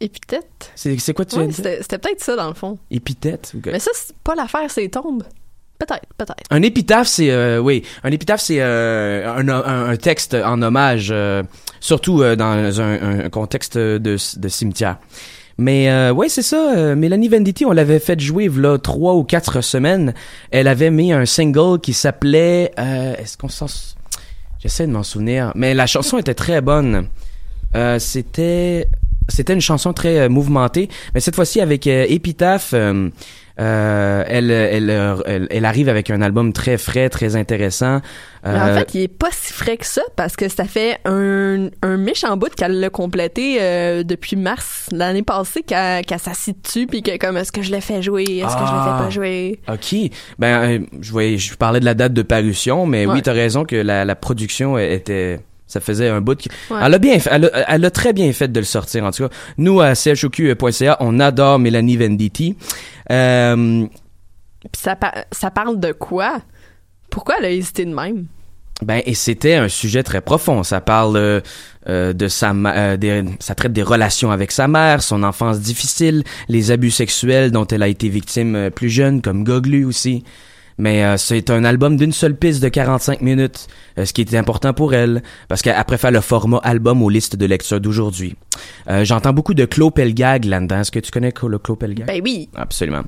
Épithète? 0.00 0.72
C'est 0.74 1.14
quoi 1.14 1.24
tu 1.24 1.36
Ouais, 1.36 1.48
c'était 1.52 1.98
peut-être 1.98 2.22
ça, 2.22 2.36
dans 2.36 2.48
le 2.48 2.54
fond. 2.54 2.78
Épithète? 2.90 3.52
Mais 3.64 3.78
ça, 3.78 3.90
c'est 3.94 4.14
pas 4.16 4.34
l'affaire, 4.34 4.70
c'est 4.70 4.88
tombes. 4.88 5.22
Peut-être, 5.78 6.06
peut-être. 6.16 6.36
Un 6.50 6.62
épitaphe, 6.62 7.06
c'est 7.06 7.30
euh, 7.30 7.58
oui, 7.58 7.82
un 8.02 8.10
épitaphe, 8.10 8.40
c'est 8.40 8.60
euh, 8.60 9.28
un, 9.30 9.48
un- 9.48 9.96
texte 9.96 10.34
en 10.34 10.62
hommage, 10.62 11.08
euh, 11.10 11.42
surtout 11.80 12.22
euh, 12.22 12.34
dans 12.36 12.80
un, 12.80 13.24
un 13.24 13.28
contexte 13.30 13.76
de, 13.76 13.98
de 13.98 14.48
cimetière. 14.48 14.96
Mais 15.58 15.90
euh, 15.90 16.12
ouais, 16.12 16.28
c'est 16.28 16.42
ça. 16.42 16.74
euh, 16.76 16.94
Mélanie 16.96 17.28
Venditti, 17.28 17.64
on 17.64 17.72
l'avait 17.72 17.98
fait 17.98 18.18
jouer 18.20 18.48
là 18.54 18.78
trois 18.78 19.14
ou 19.14 19.24
quatre 19.24 19.60
semaines. 19.62 20.12
Elle 20.50 20.68
avait 20.68 20.90
mis 20.90 21.12
un 21.12 21.24
single 21.26 21.80
qui 21.80 21.92
s'appelait. 21.92 22.72
Est-ce 22.76 23.36
qu'on 23.38 23.48
s'en 23.48 23.66
J'essaie 24.58 24.86
de 24.86 24.92
m'en 24.92 25.02
souvenir, 25.02 25.52
mais 25.54 25.74
la 25.74 25.86
chanson 25.86 26.18
était 26.18 26.34
très 26.34 26.60
bonne. 26.60 27.08
C'était 27.98 28.88
c'était 29.28 29.52
une 29.54 29.60
chanson 29.60 29.92
très 29.92 30.28
mouvementée, 30.28 30.88
mais 31.14 31.20
cette 31.20 31.34
fois-ci 31.34 31.60
avec 31.60 31.86
Épitaphe. 31.86 32.74
Euh, 33.58 34.22
elle, 34.26 34.50
elle, 34.50 34.90
elle, 35.26 35.46
elle 35.50 35.64
arrive 35.64 35.88
avec 35.88 36.10
un 36.10 36.20
album 36.20 36.52
très 36.52 36.76
frais, 36.76 37.08
très 37.08 37.36
intéressant. 37.36 38.00
Euh, 38.46 38.54
en 38.74 38.78
fait, 38.78 38.94
il 38.94 39.00
est 39.02 39.08
pas 39.08 39.30
si 39.32 39.52
frais 39.52 39.76
que 39.76 39.86
ça 39.86 40.02
parce 40.14 40.36
que 40.36 40.48
ça 40.48 40.64
fait 40.64 40.98
un, 41.04 41.68
un 41.82 41.96
méchant 41.96 42.36
bout 42.36 42.54
qu'elle 42.54 42.78
l'a 42.78 42.90
complété 42.90 43.56
euh, 43.60 44.02
depuis 44.04 44.36
mars 44.36 44.86
l'année 44.92 45.22
passée 45.22 45.62
qu'elle 45.62 46.04
qu'elle 46.04 46.18
s'assit 46.20 46.56
dessus 46.64 46.86
puis 46.86 47.02
que 47.02 47.16
comme 47.16 47.36
est-ce 47.38 47.50
que 47.50 47.62
je 47.62 47.70
l'ai 47.72 47.80
fait 47.80 48.02
jouer, 48.02 48.22
est-ce 48.24 48.54
que 48.54 48.66
je 48.66 48.72
le 48.72 48.78
Ah. 48.78 48.96
fais 48.98 49.04
pas 49.04 49.10
jouer? 49.10 49.58
Ok. 49.68 50.10
Ben, 50.38 50.46
euh, 50.48 50.78
je 51.00 51.10
voyais, 51.10 51.38
je 51.38 51.54
parlais 51.56 51.80
de 51.80 51.84
la 51.86 51.94
date 51.94 52.12
de 52.12 52.22
parution, 52.22 52.86
mais 52.86 53.06
Ouais. 53.06 53.14
oui, 53.14 53.22
t'as 53.22 53.32
raison 53.32 53.64
que 53.64 53.76
la, 53.76 54.04
la 54.04 54.14
production 54.14 54.78
était, 54.78 55.40
ça 55.66 55.80
faisait 55.80 56.08
un 56.08 56.20
bout. 56.20 56.36
que- 56.40 56.48
Ouais. 56.72 56.80
Elle 56.84 56.94
a 56.94 56.98
bien, 56.98 57.18
fait- 57.18 57.30
elle 57.32 57.46
a, 57.46 57.74
elle 57.74 57.84
a 57.84 57.90
très 57.90 58.12
bien 58.12 58.30
fait 58.32 58.52
de 58.52 58.60
le 58.60 58.66
sortir 58.66 59.02
en 59.04 59.10
tout 59.10 59.26
cas. 59.28 59.34
Nous 59.58 59.80
à 59.80 59.94
choq.ca, 59.94 60.96
on 61.00 61.18
adore 61.20 61.58
Mélanie 61.58 61.96
Venditti. 61.96 62.54
Euh, 63.10 63.86
Puis 64.72 64.80
ça, 64.82 64.96
pa- 64.96 65.24
ça 65.32 65.50
parle 65.50 65.78
de 65.80 65.92
quoi? 65.92 66.40
Pourquoi 67.10 67.36
elle 67.38 67.44
a 67.46 67.50
hésité 67.50 67.84
de 67.84 67.94
même? 67.94 68.26
Ben 68.82 69.00
et 69.06 69.14
c'était 69.14 69.54
un 69.54 69.68
sujet 69.68 70.02
très 70.02 70.20
profond. 70.20 70.62
Ça 70.62 70.80
parle 70.82 71.16
euh, 71.16 71.40
euh, 71.88 72.12
de 72.12 72.28
sa, 72.28 72.50
euh, 72.52 72.96
des- 72.98 73.24
ça 73.40 73.54
traite 73.54 73.72
des 73.72 73.82
relations 73.82 74.30
avec 74.30 74.52
sa 74.52 74.68
mère, 74.68 75.02
son 75.02 75.22
enfance 75.22 75.60
difficile, 75.60 76.24
les 76.48 76.70
abus 76.70 76.90
sexuels 76.90 77.52
dont 77.52 77.66
elle 77.66 77.82
a 77.82 77.88
été 77.88 78.08
victime 78.10 78.70
plus 78.74 78.90
jeune, 78.90 79.22
comme 79.22 79.44
Goglu 79.44 79.84
aussi. 79.86 80.24
Mais 80.78 81.04
euh, 81.04 81.16
c'est 81.16 81.50
un 81.50 81.64
album 81.64 81.96
d'une 81.96 82.12
seule 82.12 82.36
piste 82.36 82.62
de 82.62 82.68
45 82.68 83.22
minutes, 83.22 83.66
euh, 83.98 84.04
ce 84.04 84.12
qui 84.12 84.20
était 84.20 84.36
important 84.36 84.74
pour 84.74 84.92
elle, 84.94 85.22
parce 85.48 85.62
qu'elle 85.62 85.82
préfère 85.84 86.10
le 86.10 86.20
format 86.20 86.58
album 86.58 87.02
aux 87.02 87.08
listes 87.08 87.36
de 87.36 87.46
lecture 87.46 87.80
d'aujourd'hui. 87.80 88.36
Euh, 88.88 89.04
J'entends 89.04 89.32
beaucoup 89.32 89.54
de 89.54 89.64
Claude 89.64 89.94
Pelgag 89.94 90.44
là-dedans. 90.44 90.80
Est-ce 90.80 90.90
que 90.90 91.00
tu 91.00 91.10
connais 91.10 91.32
Claude 91.32 91.62
Claude 91.62 91.78
Pelgag? 91.78 92.06
Ben 92.06 92.20
oui. 92.22 92.48
Absolument. 92.54 93.02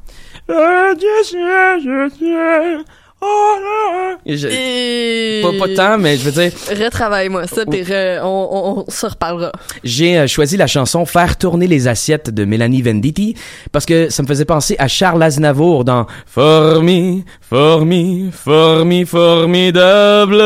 Je- 4.27 4.49
Et... 4.49 5.41
Pas, 5.43 5.67
pas 5.67 5.75
tant, 5.75 5.99
mais 5.99 6.17
je 6.17 6.23
veux 6.29 6.31
dire, 6.33 6.53
Retravaille-moi 6.71 7.47
ça, 7.47 7.65
puis 7.65 7.83
re- 7.83 8.21
on, 8.23 8.49
on, 8.51 8.85
on 8.87 8.91
se 8.91 9.07
reparlera. 9.07 9.53
j'ai 9.85 10.19
euh, 10.19 10.27
choisi 10.27 10.57
la 10.57 10.67
chanson 10.67 11.05
Faire 11.07 11.37
tourner 11.39 11.67
les 11.67 11.89
assiettes 11.89 12.31
de 12.31 12.45
Mélanie 12.45 12.83
Venditti 12.83 13.35
parce 13.73 13.87
que 13.87 14.11
ça 14.11 14.23
me 14.23 14.29
faisait 14.29 14.45
penser 14.45 14.77
à 14.79 14.87
Charles 14.89 15.23
Aznavour 15.23 15.85
dans 15.85 16.07
Formi, 16.27 17.25
Formi, 17.41 18.31
Formi, 18.33 19.05
Formidable. 19.07 20.43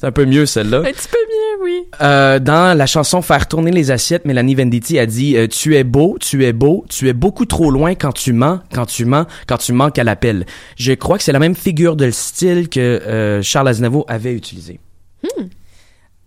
C'est 0.00 0.06
un 0.06 0.12
peu 0.12 0.24
mieux 0.24 0.46
celle-là. 0.46 0.78
Un 0.78 0.82
petit 0.84 1.08
peu 1.08 1.18
bien, 1.28 1.62
oui. 1.62 1.82
Euh, 2.00 2.38
dans 2.38 2.74
la 2.74 2.86
chanson 2.86 3.20
Faire 3.20 3.46
tourner 3.46 3.70
les 3.70 3.90
assiettes, 3.90 4.24
Mélanie 4.24 4.54
Venditti 4.54 4.98
a 4.98 5.04
dit 5.04 5.36
euh, 5.36 5.46
Tu 5.46 5.76
es 5.76 5.84
beau, 5.84 6.16
tu 6.18 6.46
es 6.46 6.54
beau, 6.54 6.86
tu 6.88 7.10
es 7.10 7.12
beaucoup 7.12 7.44
trop 7.44 7.70
loin 7.70 7.94
quand 7.94 8.12
tu 8.12 8.32
mens, 8.32 8.60
quand 8.72 8.86
tu 8.86 9.04
mens, 9.04 9.26
quand 9.46 9.58
tu 9.58 9.74
manques 9.74 9.98
à 9.98 10.04
l'appel. 10.04 10.46
Je 10.78 10.94
crois 10.94 11.18
que 11.18 11.22
c'est 11.24 11.32
la 11.32 11.38
même 11.38 11.54
figure 11.54 11.96
de 11.96 12.10
style 12.10 12.70
que 12.70 12.80
euh, 12.80 13.42
Charles 13.42 13.68
Aznavour 13.68 14.06
avait 14.08 14.32
utilisé. 14.32 14.80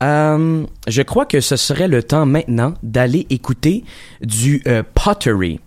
Euh, 0.04 0.66
je 0.88 1.02
crois 1.02 1.26
que 1.26 1.40
ce 1.40 1.56
serait 1.56 1.88
le 1.88 2.04
temps 2.04 2.28
maintenant 2.28 2.76
d'aller 2.84 3.26
écouter 3.32 3.86
du 4.22 4.64
pottery. 4.94 5.60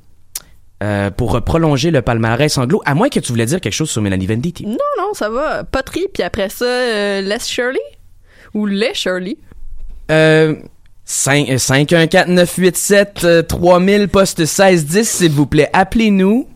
euh, 0.83 1.11
pour 1.11 1.43
prolonger 1.43 1.91
le 1.91 2.03
palmarès 2.03 2.57
anglo, 2.59 2.83
à 2.85 2.95
moins 2.95 3.09
que 3.09 3.19
tu 3.19 3.33
voulais 3.33 3.47
dire 3.47 3.61
quelque 3.61 3.73
chose 3.73 3.91
sur 3.91 4.03
Mélanie 4.03 4.27
Venditti. 4.27 4.67
Non, 4.67 4.77
non, 4.99 5.15
ça 5.15 5.31
va. 5.31 5.65
Poterie, 5.65 6.07
puis 6.13 6.23
après 6.23 6.51
ça, 6.51 6.67
euh, 6.67 7.21
Les 7.23 7.41
Shirley? 7.41 7.81
Ou 8.57 8.65
Les 8.65 8.95
Shirley? 8.95 9.37
Euh, 10.11 10.55
5, 11.05 11.49
514-987 11.49 13.47
3000 13.47 14.09
poste 14.09 14.39
1610, 14.39 15.05
s'il 15.09 15.33
vous 15.33 15.45
plaît. 15.45 15.69
Appelez-nous 15.75 16.49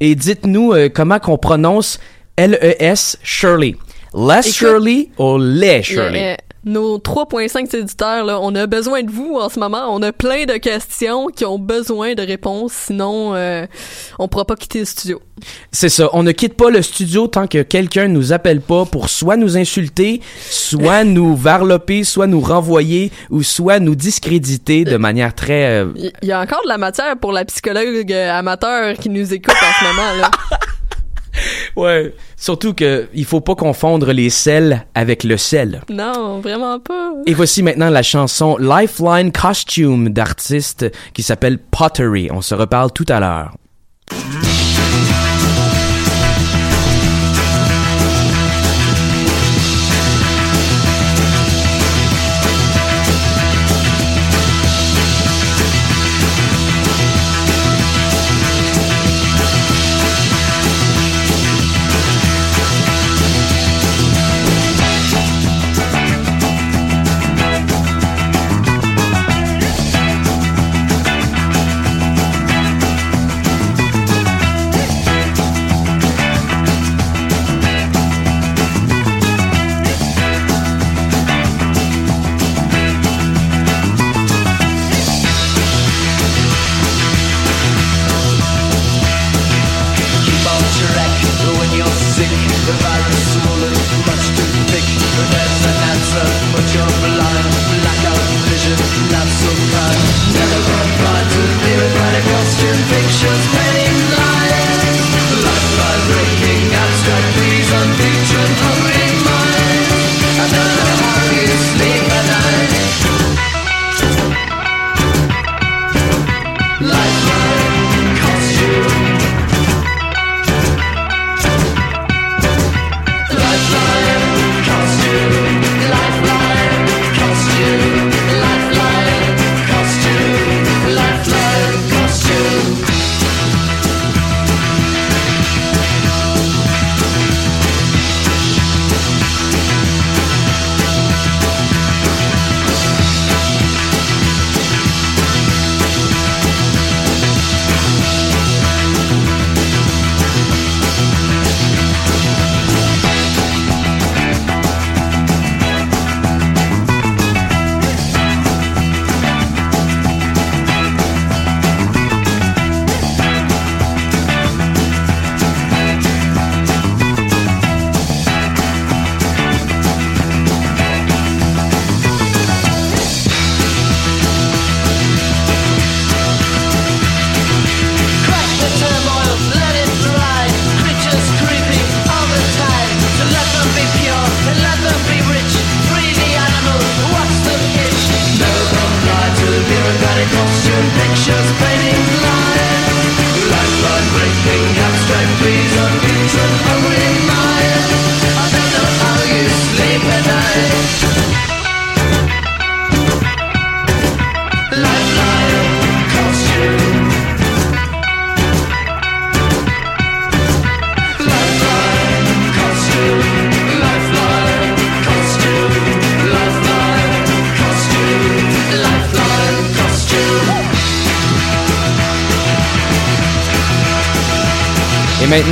et 0.00 0.14
dites-nous 0.14 0.72
euh, 0.72 0.88
comment 0.88 1.18
qu'on 1.18 1.36
prononce 1.36 2.00
L-E-S 2.38 3.18
Shirley. 3.22 3.76
Les 4.14 4.38
Écoute, 4.40 4.52
Shirley 4.52 5.10
ou 5.18 5.36
les 5.38 5.82
Shirley? 5.82 6.38
Nos 6.64 6.98
3.5 6.98 7.76
éditeurs, 7.76 8.24
là, 8.24 8.38
on 8.40 8.54
a 8.54 8.66
besoin 8.68 9.02
de 9.02 9.10
vous 9.10 9.36
en 9.40 9.48
ce 9.48 9.58
moment. 9.58 9.88
On 9.90 10.00
a 10.02 10.12
plein 10.12 10.44
de 10.44 10.58
questions 10.58 11.26
qui 11.26 11.44
ont 11.44 11.58
besoin 11.58 12.14
de 12.14 12.22
réponses, 12.22 12.72
sinon 12.72 13.34
euh, 13.34 13.66
on 14.20 14.28
pourra 14.28 14.44
pas 14.44 14.54
quitter 14.54 14.78
le 14.80 14.84
studio. 14.84 15.20
C'est 15.72 15.88
ça. 15.88 16.08
On 16.12 16.22
ne 16.22 16.30
quitte 16.30 16.54
pas 16.56 16.70
le 16.70 16.80
studio 16.80 17.26
tant 17.26 17.48
que 17.48 17.62
quelqu'un 17.62 18.06
nous 18.06 18.32
appelle 18.32 18.60
pas 18.60 18.84
pour 18.84 19.08
soit 19.08 19.36
nous 19.36 19.56
insulter, 19.56 20.20
soit 20.48 21.02
nous 21.18 21.34
varloper, 21.34 22.04
soit 22.04 22.28
nous 22.28 22.40
renvoyer 22.40 23.10
ou 23.30 23.42
soit 23.42 23.80
nous 23.80 23.96
discréditer 23.96 24.84
de 24.84 24.96
manière 24.96 25.34
très... 25.34 25.64
euh, 25.82 25.92
Il 25.96 26.12
il 26.22 26.28
y 26.28 26.32
a 26.32 26.40
encore 26.40 26.62
de 26.62 26.68
la 26.68 26.78
matière 26.78 27.16
pour 27.18 27.32
la 27.32 27.44
psychologue 27.44 28.12
euh, 28.12 28.30
amateur 28.38 28.94
qui 28.96 29.08
nous 29.08 29.34
écoute 29.34 29.56
en 29.60 29.80
ce 29.80 29.84
moment. 29.88 30.12
là. 30.20 30.30
Ouais. 31.76 32.14
Surtout 32.36 32.74
que 32.74 33.08
il 33.14 33.24
faut 33.24 33.40
pas 33.40 33.54
confondre 33.54 34.12
les 34.12 34.30
sels 34.30 34.84
avec 34.94 35.24
le 35.24 35.36
sel. 35.36 35.80
Non, 35.88 36.40
vraiment 36.40 36.78
pas. 36.78 37.12
Et 37.26 37.34
voici 37.34 37.62
maintenant 37.62 37.88
la 37.88 38.02
chanson 38.02 38.56
Lifeline 38.58 39.32
Costume 39.32 40.10
d'artiste 40.10 40.90
qui 41.14 41.22
s'appelle 41.22 41.58
Pottery. 41.58 42.28
On 42.30 42.42
se 42.42 42.54
reparle 42.54 42.92
tout 42.92 43.06
à 43.08 43.20
l'heure. 43.20 43.54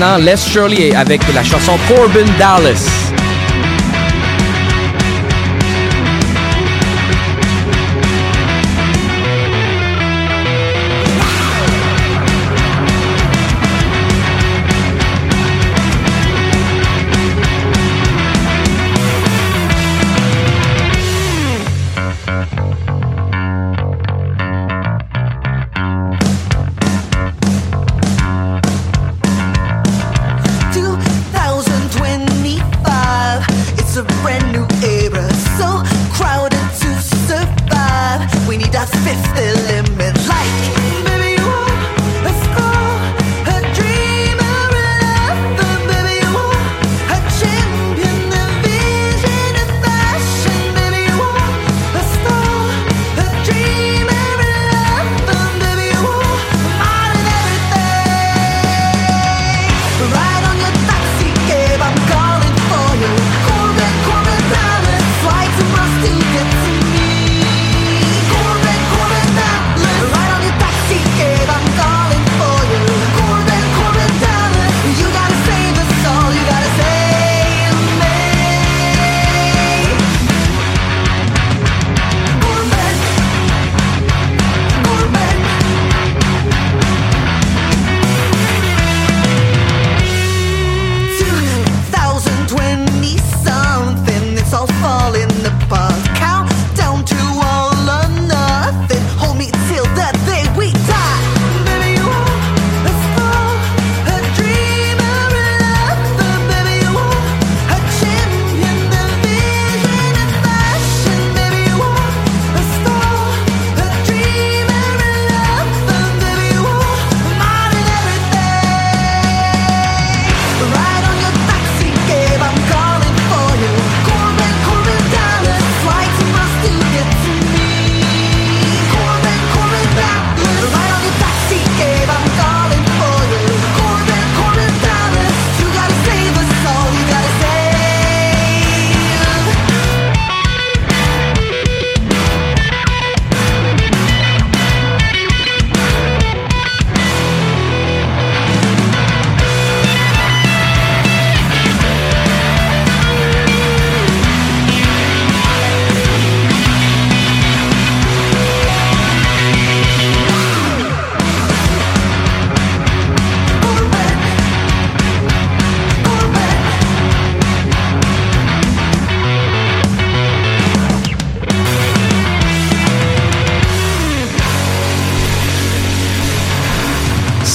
Maintenant, 0.00 0.24
Les 0.24 0.36
Shirley 0.36 0.94
avec 0.94 1.20
la 1.34 1.42
chanson 1.42 1.72
Corbin 1.88 2.24
Dallas. 2.38 3.09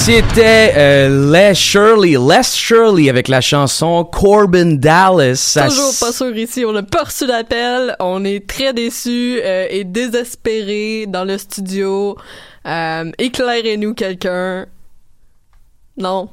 C'était 0.06 0.72
euh, 0.76 1.32
Les 1.32 1.52
Shirley, 1.52 2.12
Les 2.16 2.42
Shirley 2.44 3.10
avec 3.10 3.26
la 3.26 3.40
chanson 3.40 4.04
Corbin 4.04 4.76
Dallas. 4.76 5.58
Toujours 5.66 5.94
pas 5.98 6.12
sûr 6.12 6.36
ici, 6.36 6.64
on 6.64 6.70
n'a 6.70 6.84
pas 6.84 7.02
reçu 7.02 7.26
d'appel, 7.26 7.96
on 7.98 8.24
est 8.24 8.46
très 8.46 8.72
déçus 8.72 9.40
euh, 9.42 9.66
et 9.68 9.82
désespérés 9.82 11.06
dans 11.08 11.24
le 11.24 11.36
studio. 11.38 12.16
Euh, 12.66 13.10
éclairez-nous 13.18 13.94
quelqu'un. 13.94 14.66
Non. 15.96 16.28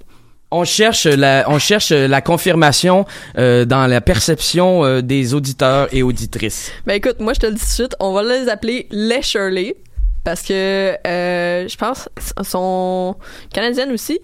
On 0.51 0.65
cherche 0.65 1.07
la, 1.07 1.45
on 1.47 1.57
cherche 1.57 1.89
la 1.89 2.21
confirmation 2.21 3.07
euh, 3.39 3.65
dans 3.65 3.87
la 3.87 4.01
perception 4.01 4.85
euh, 4.85 5.01
des 5.01 5.33
auditeurs 5.33 5.87
et 5.91 6.03
auditrices. 6.03 6.71
Ben 6.85 6.93
écoute, 6.93 7.19
moi 7.19 7.33
je 7.33 7.39
te 7.39 7.47
le 7.47 7.53
dis 7.53 7.59
tout 7.59 7.65
de 7.65 7.71
suite, 7.71 7.95
on 7.99 8.13
va 8.13 8.21
les 8.21 8.49
appeler 8.49 8.87
les 8.91 9.23
Shirley 9.23 9.77
parce 10.23 10.41
que 10.41 10.97
euh, 11.07 11.67
je 11.67 11.77
pense 11.77 12.09
sont 12.43 13.15
canadiennes 13.53 13.91
aussi, 13.91 14.19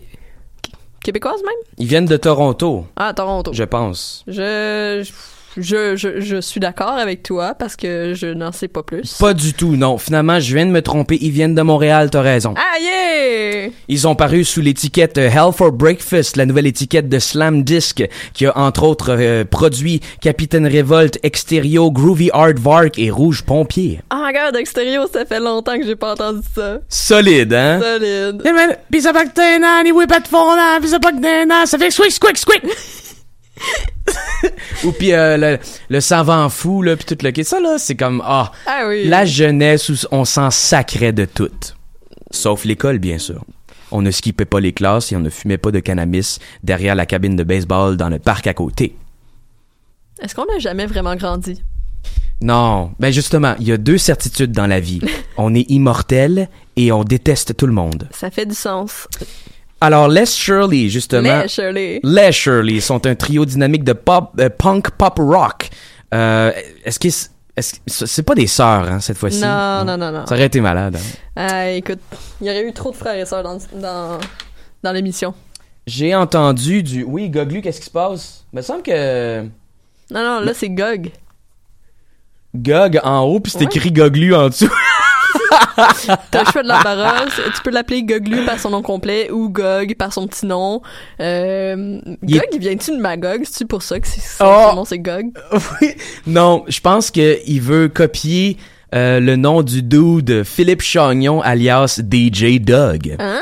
Qu- 0.64 0.72
québécoises 1.04 1.42
même? 1.44 1.56
Ils 1.78 1.88
viennent 1.88 2.06
de 2.06 2.18
Toronto, 2.18 2.86
Ah, 2.96 3.14
Toronto. 3.14 3.52
je 3.54 3.64
pense. 3.64 4.24
Je 4.28 5.04
je, 5.06 5.12
je, 5.58 5.96
je 5.96 6.42
suis 6.42 6.60
d'accord 6.60 6.94
avec 6.94 7.24
toi 7.24 7.56
parce 7.58 7.76
que 7.76 8.14
je 8.14 8.28
n'en 8.28 8.52
sais 8.52 8.68
pas 8.68 8.84
plus. 8.84 9.18
Pas 9.20 9.34
du 9.34 9.54
tout, 9.54 9.76
non. 9.76 9.98
Finalement, 9.98 10.40
je 10.40 10.56
viens 10.56 10.66
de 10.66 10.72
me 10.72 10.82
tromper. 10.82 11.18
Ils 11.22 11.32
viennent 11.32 11.56
de 11.56 11.62
Montréal, 11.62 12.10
t'as 12.10 12.22
raison. 12.22 12.54
Ah 12.58 12.80
yeah! 12.80 13.70
Ils 13.88 14.08
ont 14.08 14.16
paru 14.16 14.44
sous 14.44 14.62
l'étiquette 14.62 15.18
euh, 15.18 15.30
Hell 15.30 15.52
for 15.54 15.72
Breakfast, 15.72 16.38
la 16.38 16.46
nouvelle 16.46 16.68
étiquette 16.68 17.10
de 17.10 17.20
Slam 17.20 17.64
Disc, 17.64 18.04
qui 18.34 18.46
a 18.46 18.58
entre 18.58 18.84
autres 18.84 19.16
euh, 19.18 19.44
produit 19.46 20.02
Capitaine 20.22 20.68
Révolte, 20.68 21.20
Extérieur, 21.24 21.92
Groovy 21.92 22.30
Aardvark 22.34 22.98
et 23.00 23.10
Rouge 23.10 23.44
Pompier. 23.44 24.02
Oh 24.14 24.18
my 24.24 24.34
god, 24.34 24.56
extérieur, 24.56 25.08
ça 25.12 25.26
fait 25.26 25.40
longtemps 25.40 25.78
que 25.78 25.86
j'ai 25.86 25.96
pas 25.96 26.14
entendu 26.14 26.42
ça. 26.56 26.80
Solide, 26.88 27.54
hein? 27.54 27.80
Solide. 27.82 28.42
Pis 28.92 29.02
ça 29.02 29.14
ça 29.14 29.26
que 29.26 29.34
t'es 29.34 29.60
ça 31.66 31.78
fait 31.78 31.92
squick, 31.92 32.12
squick, 32.12 32.38
squick! 32.38 32.64
Ou 34.86 34.92
puis 34.94 35.14
euh, 35.14 35.38
le, 35.38 35.60
le 35.90 36.00
savant 36.02 36.48
fou, 36.50 36.82
là, 36.82 36.96
pis 36.96 37.06
tout 37.06 37.18
le 37.22 37.32
kit. 37.32 37.44
Ça, 37.44 37.60
là, 37.60 37.78
c'est 37.78 37.96
comme, 37.96 38.22
ah, 38.26 38.52
Ah 38.66 38.86
oui. 38.88 39.06
la 39.08 39.26
jeunesse 39.26 39.90
où 39.90 39.96
on 40.12 40.26
s'en 40.26 40.52
sacrait 40.52 41.12
de 41.12 41.26
tout. 41.26 41.50
Sauf 42.32 42.64
l'école, 42.66 43.00
bien 43.00 43.18
sûr. 43.18 43.44
On 43.92 44.02
ne 44.02 44.12
skippait 44.12 44.46
pas 44.46 44.60
les 44.60 44.72
classes 44.72 45.12
et 45.12 45.16
on 45.16 45.20
ne 45.20 45.30
fumait 45.30 45.58
pas 45.58 45.72
de 45.72 45.80
cannabis 45.80 46.40
derrière 46.64 46.96
la 46.96 47.06
cabine 47.06 47.36
de 47.36 47.44
baseball 47.44 47.98
dans 47.98 48.10
le 48.10 48.20
parc 48.20 48.48
à 48.48 48.54
côté. 48.54 48.96
Est-ce 50.22 50.36
qu'on 50.36 50.44
a 50.44 50.60
jamais 50.60 50.86
vraiment 50.86 51.16
grandi? 51.16 51.64
Non, 52.42 52.92
ben 53.00 53.12
justement, 53.12 53.56
il 53.60 53.68
y 53.68 53.72
a 53.74 53.78
deux 53.78 53.98
certitudes 53.98 54.52
dans 54.54 54.68
la 54.68 54.80
vie. 54.80 55.02
on 55.38 55.54
est 55.56 55.70
immortel 55.70 56.48
et 56.78 56.92
on 56.92 57.04
déteste 57.04 57.58
tout 57.58 57.66
le 57.68 57.74
monde. 57.74 58.08
Ça 58.12 58.32
fait 58.32 58.46
du 58.46 58.56
sens. 58.56 59.08
Alors, 59.82 60.08
Les 60.10 60.26
Shirley, 60.26 60.90
justement. 60.90 61.42
Les 61.42 61.48
Shirley. 61.48 62.00
Les 62.04 62.32
Shirley 62.32 62.80
sont 62.82 63.06
un 63.06 63.16
trio 63.16 63.46
dynamique 63.46 63.84
de 63.84 63.94
pop, 63.94 64.32
euh, 64.40 64.50
punk 64.50 64.92
pop 64.92 65.14
rock. 65.20 65.70
Euh, 66.14 66.52
est-ce 66.84 67.00
que 67.00 67.10
c'est- 67.10 68.24
pas 68.24 68.36
des 68.36 68.48
sœurs 68.48 68.90
hein, 68.92 69.00
cette 69.00 69.18
fois-ci? 69.18 69.42
Non, 69.42 69.84
non, 69.86 69.98
non, 69.98 70.12
non. 70.12 70.26
Ça 70.26 70.36
aurait 70.36 70.46
été 70.48 70.60
malade. 70.62 70.98
hein. 70.98 71.00
Ah, 71.36 71.70
écoute, 71.70 72.00
il 72.42 72.48
y 72.48 72.50
aurait 72.50 72.68
eu 72.68 72.74
trop 72.74 72.92
de 72.92 72.96
frères 72.96 73.16
et 73.18 73.26
sœurs 73.26 73.44
dans, 73.44 73.58
dans, 73.76 74.18
dans 74.84 74.92
l'émission. 74.92 75.34
J'ai 75.88 76.14
entendu 76.14 76.84
du. 76.84 77.04
Oui, 77.04 77.30
Goglu, 77.30 77.62
qu'est-ce 77.62 77.80
qui 77.80 77.86
se 77.86 77.92
passe? 77.92 78.44
Il 78.54 78.58
me 78.58 78.62
semble 78.62 78.82
que 78.84 79.42
Non, 79.42 80.24
non, 80.24 80.40
là, 80.42 80.54
c'est 80.54 80.70
Gog. 80.70 81.12
Gog 82.56 83.00
en 83.04 83.22
haut 83.22 83.40
puis 83.40 83.52
c'est 83.52 83.60
Ouais. 83.60 83.66
écrit 83.66 83.92
Goglu 83.92 84.34
en 84.36 84.50
dessous. 84.50 84.70
T'as 86.32 86.44
le 86.46 86.52
choix 86.52 86.64
de 86.64 86.68
l'embarras. 86.68 87.26
Tu 87.56 87.62
peux 87.64 87.70
l'appeler 87.72 88.04
Goglu 88.04 88.46
par 88.46 88.60
son 88.60 88.70
nom 88.72 88.82
complet 88.82 89.30
ou 89.32 89.50
Gog 89.50 89.96
par 89.98 90.14
son 90.14 90.28
petit 90.28 90.46
nom. 90.46 90.82
Euh, 91.20 92.00
Il 92.28 92.36
est- 92.36 92.40
Gog, 92.40 92.48
il 92.54 92.60
vient-tu 92.60 92.92
de 92.96 93.02
Magog? 93.02 93.42
C'est-tu 93.44 93.66
pour 93.66 93.82
ça 93.82 94.00
que 94.00 94.08
c'est, 94.08 94.22
son 94.22 94.46
Oh! 94.46 94.76
nom 94.76 94.86
c'est 94.86 95.00
Gog? 95.00 95.28
Oui. 95.82 95.96
Non, 96.28 96.64
je 96.68 96.80
pense 96.80 97.12
qu'il 97.12 97.62
veut 97.62 97.88
copier 97.88 98.58
euh, 98.96 99.20
le 99.20 99.36
nom 99.36 99.62
du 99.62 99.84
dude 99.84 100.44
Philippe 100.44 100.82
Chagnon 100.82 101.42
alias 101.42 102.00
DJ 102.00 102.60
Doug. 102.60 103.16
Ah! 103.20 103.40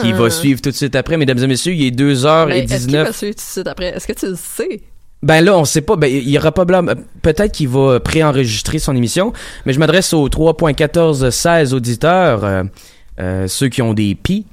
Qui 0.00 0.12
va 0.12 0.30
suivre 0.30 0.60
tout 0.62 0.70
de 0.70 0.74
suite 0.74 0.96
après. 0.96 1.16
Mesdames 1.18 1.38
et 1.38 1.46
messieurs, 1.46 1.74
il 1.74 1.86
est 1.86 1.90
2h19. 1.90 2.46
Mais 2.48 2.58
est-ce 2.60 2.86
qu'il 2.86 2.96
va 2.96 3.12
suivre 3.12 3.34
tout 3.34 3.40
de 3.44 3.50
suite 3.52 3.66
après? 3.66 3.86
Est-ce 3.88 4.06
que 4.06 4.12
tu 4.14 4.26
le 4.26 4.36
sais? 4.36 4.80
Ben 5.22 5.44
là, 5.44 5.56
on 5.56 5.64
sait 5.64 5.82
pas. 5.82 5.96
Ben, 5.96 6.10
il 6.10 6.28
y 6.28 6.38
aura 6.38 6.52
pas. 6.52 6.64
Peut-être 7.22 7.52
qu'il 7.52 7.68
va 7.68 8.00
préenregistrer 8.00 8.78
son 8.78 8.96
émission, 8.96 9.32
mais 9.66 9.72
je 9.72 9.78
m'adresse 9.78 10.12
aux 10.12 10.28
3.14-16 10.28 11.74
auditeurs, 11.74 12.44
euh, 12.44 12.62
euh, 13.20 13.46
ceux 13.46 13.68
qui 13.68 13.82
ont 13.82 13.92
des 13.92 14.14
pis, 14.14 14.46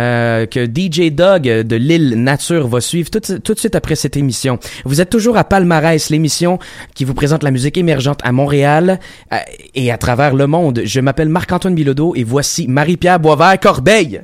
euh, 0.00 0.46
que 0.46 0.64
DJ 0.64 1.12
Dog 1.12 1.42
de 1.42 1.76
l'île 1.76 2.14
Nature 2.22 2.66
va 2.66 2.80
suivre 2.80 3.10
tout, 3.10 3.20
tout 3.20 3.54
de 3.54 3.58
suite 3.58 3.74
après 3.74 3.94
cette 3.94 4.16
émission. 4.16 4.58
Vous 4.86 5.02
êtes 5.02 5.10
toujours 5.10 5.36
à 5.36 5.44
Palmarès, 5.44 6.08
l'émission 6.08 6.58
qui 6.94 7.04
vous 7.04 7.12
présente 7.12 7.42
la 7.42 7.50
musique 7.50 7.76
émergente 7.76 8.20
à 8.24 8.32
Montréal 8.32 9.00
euh, 9.32 9.36
et 9.74 9.92
à 9.92 9.98
travers 9.98 10.34
le 10.34 10.46
monde. 10.46 10.80
Je 10.84 11.00
m'appelle 11.00 11.28
Marc-Antoine 11.28 11.74
Bilodeau 11.74 12.14
et 12.16 12.24
voici 12.24 12.68
Marie-Pierre 12.68 13.20
Boisvert-Corbeil. 13.20 14.22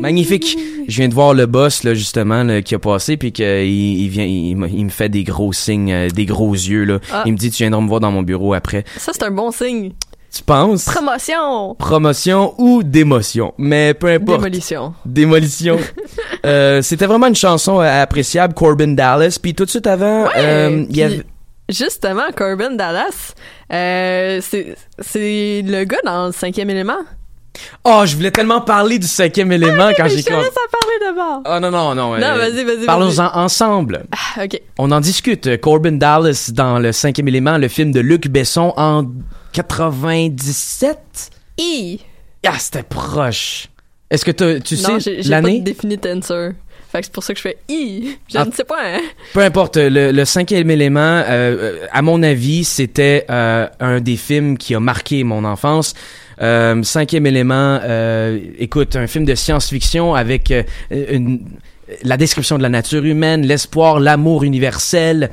Magnifique. 0.00 0.56
Je 0.88 0.96
viens 0.96 1.08
de 1.08 1.14
voir 1.14 1.34
le 1.34 1.46
boss 1.46 1.84
là 1.84 1.94
justement 1.94 2.42
là, 2.44 2.62
qui 2.62 2.74
a 2.74 2.78
passé 2.78 3.16
puis 3.16 3.32
qu'il 3.32 3.44
il 3.46 4.08
vient 4.08 4.24
il, 4.24 4.56
me- 4.56 4.68
il 4.68 4.84
me 4.84 4.90
fait 4.90 5.08
des 5.08 5.24
gros 5.24 5.52
signes, 5.52 5.92
euh, 5.92 6.08
des 6.08 6.26
gros 6.26 6.52
yeux 6.52 6.84
là. 6.84 6.98
Ah. 7.12 7.22
Il 7.26 7.32
me 7.32 7.36
dit 7.36 7.50
tu 7.50 7.62
viendras 7.62 7.80
me 7.80 7.88
voir 7.88 8.00
dans 8.00 8.10
mon 8.12 8.22
bureau 8.22 8.54
après. 8.54 8.84
Ça, 8.96 9.12
c'est 9.12 9.22
un 9.24 9.30
bon 9.30 9.50
signe. 9.50 9.92
Tu 10.32 10.44
penses? 10.44 10.84
Promotion! 10.84 11.74
promotion 11.76 12.54
ou 12.58 12.84
démotion, 12.84 13.52
mais 13.58 13.94
peu 13.94 14.06
importe. 14.12 14.38
Démolition. 14.40 14.94
Démolition. 15.04 15.78
Euh, 16.46 16.80
c'était 16.80 17.04
vraiment 17.04 17.26
une 17.26 17.34
chanson 17.36 17.80
euh, 17.82 18.02
appréciable, 18.02 18.54
Corbin 18.54 18.88
Dallas. 18.94 19.38
Puis 19.42 19.54
tout 19.54 19.66
de 19.66 19.70
suite 19.70 19.86
avant, 19.86 20.22
Ouais, 20.24 20.30
euh, 20.38 20.86
il 20.88 20.96
y 20.96 21.02
avait 21.02 21.22
Justement, 21.68 22.22
Corbin 22.34 22.70
Dallas, 22.76 23.34
c'est, 23.70 24.74
c'est 25.00 25.62
le 25.66 25.84
gars 25.84 25.98
dans 26.02 26.28
le 26.28 26.32
cinquième 26.32 26.70
élément. 26.70 26.96
Oh, 27.84 28.02
je 28.06 28.14
voulais 28.16 28.30
tellement 28.30 28.60
parler 28.60 28.98
du 28.98 29.06
cinquième 29.06 29.50
élément 29.52 29.90
quand 29.96 30.04
Mais 30.04 30.10
j'ai 30.10 30.18
je 30.18 30.22
te 30.24 30.30
commencé. 30.30 30.48
en 30.50 30.78
parler 30.80 30.94
d'abord. 31.00 31.42
Oh 31.46 31.60
non 31.60 31.70
non 31.70 31.94
non. 31.94 32.16
Non, 32.18 32.26
euh, 32.26 32.36
vas-y, 32.36 32.64
vas-y, 32.64 32.86
Parlons-en 32.86 33.30
ensemble. 33.36 34.04
Ah, 34.12 34.44
ok. 34.44 34.60
On 34.78 34.90
en 34.92 35.00
discute. 35.00 35.60
Corbin 35.60 35.92
Dallas 35.92 36.50
dans 36.54 36.78
le 36.78 36.92
cinquième 36.92 37.28
élément, 37.28 37.58
le 37.58 37.68
film 37.68 37.92
de 37.92 38.00
Luc 38.00 38.28
Besson 38.28 38.72
en 38.76 39.04
97. 39.52 41.30
I. 41.58 42.00
Ah, 42.46 42.58
c'était 42.58 42.82
proche. 42.82 43.68
Est-ce 44.10 44.24
que 44.24 44.30
tu 44.30 44.74
non, 44.76 44.98
sais 44.98 45.00
j'ai, 45.00 45.22
j'ai 45.22 45.30
pas 45.30 45.40
l'année? 45.40 45.62
answer. 46.06 46.50
Fait 46.90 46.98
que 47.00 47.04
c'est 47.06 47.12
pour 47.12 47.22
ça 47.22 47.32
que 47.34 47.38
je 47.38 47.42
fais 47.42 47.58
I. 47.68 48.18
Je 48.32 48.38
Ah. 48.38 48.44
ne 48.44 48.50
sais 48.50 48.64
pas, 48.64 48.78
hein. 48.82 49.00
Peu 49.32 49.40
importe, 49.40 49.76
le, 49.76 50.10
le 50.10 50.24
cinquième 50.24 50.70
élément, 50.70 51.00
euh, 51.00 51.22
euh, 51.28 51.86
à 51.92 52.02
mon 52.02 52.20
avis, 52.24 52.64
c'était 52.64 53.26
euh, 53.30 53.68
un 53.78 54.00
des 54.00 54.16
films 54.16 54.58
qui 54.58 54.74
a 54.74 54.80
marqué 54.80 55.22
mon 55.22 55.44
enfance. 55.44 55.94
Euh, 56.42 56.82
cinquième 56.82 57.26
élément, 57.26 57.80
euh, 57.82 58.38
écoute, 58.58 58.96
un 58.96 59.06
film 59.06 59.24
de 59.24 59.34
science-fiction 59.34 60.14
avec 60.14 60.50
euh, 60.50 60.62
une, 60.90 61.40
la 62.02 62.16
description 62.16 62.56
de 62.56 62.62
la 62.62 62.68
nature 62.68 63.04
humaine, 63.04 63.46
l'espoir, 63.46 64.00
l'amour 64.00 64.44
universel. 64.44 65.30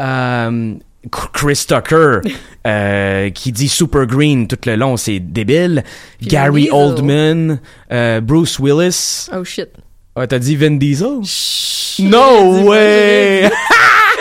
Euh, 0.00 0.74
Chris 1.10 1.64
Tucker, 1.68 2.20
euh, 2.66 3.30
qui 3.30 3.52
dit 3.52 3.68
Super 3.68 4.06
Green 4.06 4.46
tout 4.46 4.58
le 4.66 4.76
long, 4.76 4.96
c'est 4.96 5.20
débile. 5.20 5.84
Puis 6.18 6.28
Gary. 6.28 6.68
Oldman, 6.72 7.60
euh, 7.92 8.20
Bruce 8.20 8.58
Willis. 8.58 9.28
Oh 9.34 9.44
shit. 9.44 9.68
Ouais, 10.16 10.26
t'as 10.26 10.38
dit 10.38 10.56
Vin 10.56 10.76
Diesel? 10.76 11.18
j'ai 11.22 12.04
No 12.04 12.62
way! 12.68 13.50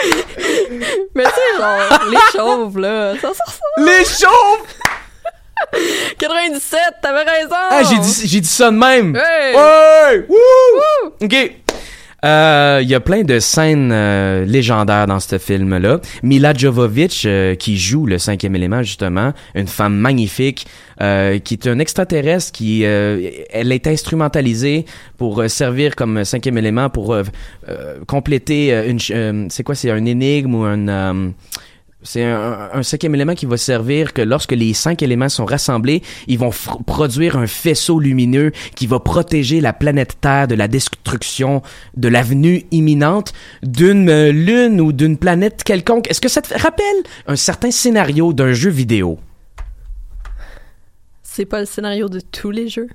Mais 1.16 1.24
tu 1.24 1.30
sais, 1.30 1.60
genre, 1.60 2.10
les 2.10 2.18
chauves, 2.36 2.80
là, 2.80 3.14
ça 3.16 3.28
sort 3.28 3.36
ça. 3.48 3.60
Les 3.78 4.04
chauves! 4.04 4.83
97, 6.20 6.80
t'avais 7.01 7.20
raison! 7.30 7.55
Ah, 7.70 7.82
j'ai 7.84 7.99
dit, 7.99 8.28
j'ai 8.28 8.39
dit 8.41 8.47
ça 8.47 8.72
de 8.72 8.78
même. 8.78 9.16
Hey! 9.16 9.55
Ouais! 9.55 10.26
Wouh! 10.30 11.11
OK. 11.22 11.51
Euh, 12.26 12.80
Il 12.82 12.88
y 12.89 12.95
a 12.95 13.01
plein 13.01 13.24
de 13.24 13.38
scènes 13.39 13.91
euh, 13.91 14.45
légendaires 14.45 15.07
dans 15.07 15.20
ce 15.20 15.38
film-là. 15.38 15.99
Mila 16.24 16.53
Jovovich, 16.53 17.24
euh, 17.26 17.55
qui 17.55 17.78
joue 17.78 18.05
le 18.05 18.18
cinquième 18.18 18.55
élément, 18.55 18.82
justement, 18.82 19.34
une 19.55 19.68
femme 19.68 19.95
magnifique, 19.95 20.66
euh, 21.01 21.39
qui 21.39 21.55
est 21.55 21.68
un 21.68 21.80
extraterrestre, 21.80 22.53
qui 22.53 22.86
euh, 22.86 23.30
elle 23.49 23.74
est 23.74 23.88
instrumentalisée 23.88 24.86
pour 25.18 25.41
euh, 25.41 25.49
servir 25.49 25.97
comme 25.97 26.24
cinquième 26.24 26.57
élément, 26.57 26.89
pour 26.89 27.14
euh, 27.14 27.24
euh, 27.68 27.97
compléter 28.07 28.74
euh, 28.74 28.88
une... 28.89 28.99
euh, 29.11 29.45
c'est 29.49 29.64
quoi, 29.64 29.76
c'est 29.76 29.91
un 29.91 30.05
énigme 30.05 30.55
ou 30.55 30.64
un... 30.64 31.34
c'est 32.04 32.24
un, 32.24 32.70
un 32.74 32.84
cinquième 32.84 33.16
élément 33.16 33.34
qui 33.36 33.45
va 33.45 33.58
servir 33.58 34.14
que 34.14 34.22
lorsque 34.22 34.51
les 34.51 34.74
cinq 34.74 35.01
éléments 35.01 35.30
sont 35.30 35.45
rassemblés, 35.45 36.01
ils 36.28 36.38
vont 36.38 36.51
produire 36.86 37.38
un 37.38 37.47
faisceau 37.47 37.99
lumineux 37.99 38.51
qui 38.76 38.88
va 38.88 38.99
protéger 38.99 39.62
la 39.62 39.74
planète 39.74 40.18
Terre 40.22 40.47
de 40.47 40.56
la 40.56 40.68
destruction, 40.68 41.62
de 41.95 42.08
l'avenue 42.08 42.66
imminente 42.72 43.34
d'une 43.64 44.10
euh, 44.10 44.32
lune 44.32 44.82
ou 44.82 44.91
d'une 44.91 45.18
planète 45.18 45.64
quelconque. 45.64 46.10
Est-ce 46.10 46.22
que 46.22 46.30
ça 46.30 46.41
te 46.41 46.54
rappelle 46.62 46.86
un 47.28 47.36
certain 47.36 47.72
scénario 47.72 48.34
d'un 48.34 48.54
jeu 48.54 48.70
vidéo? 48.70 49.18
C'est 51.22 51.45
pas 51.45 51.60
le 51.60 51.66
scénario 51.66 52.10
de 52.10 52.20
tous 52.20 52.51
les 52.51 52.68
jeux. 52.70 52.89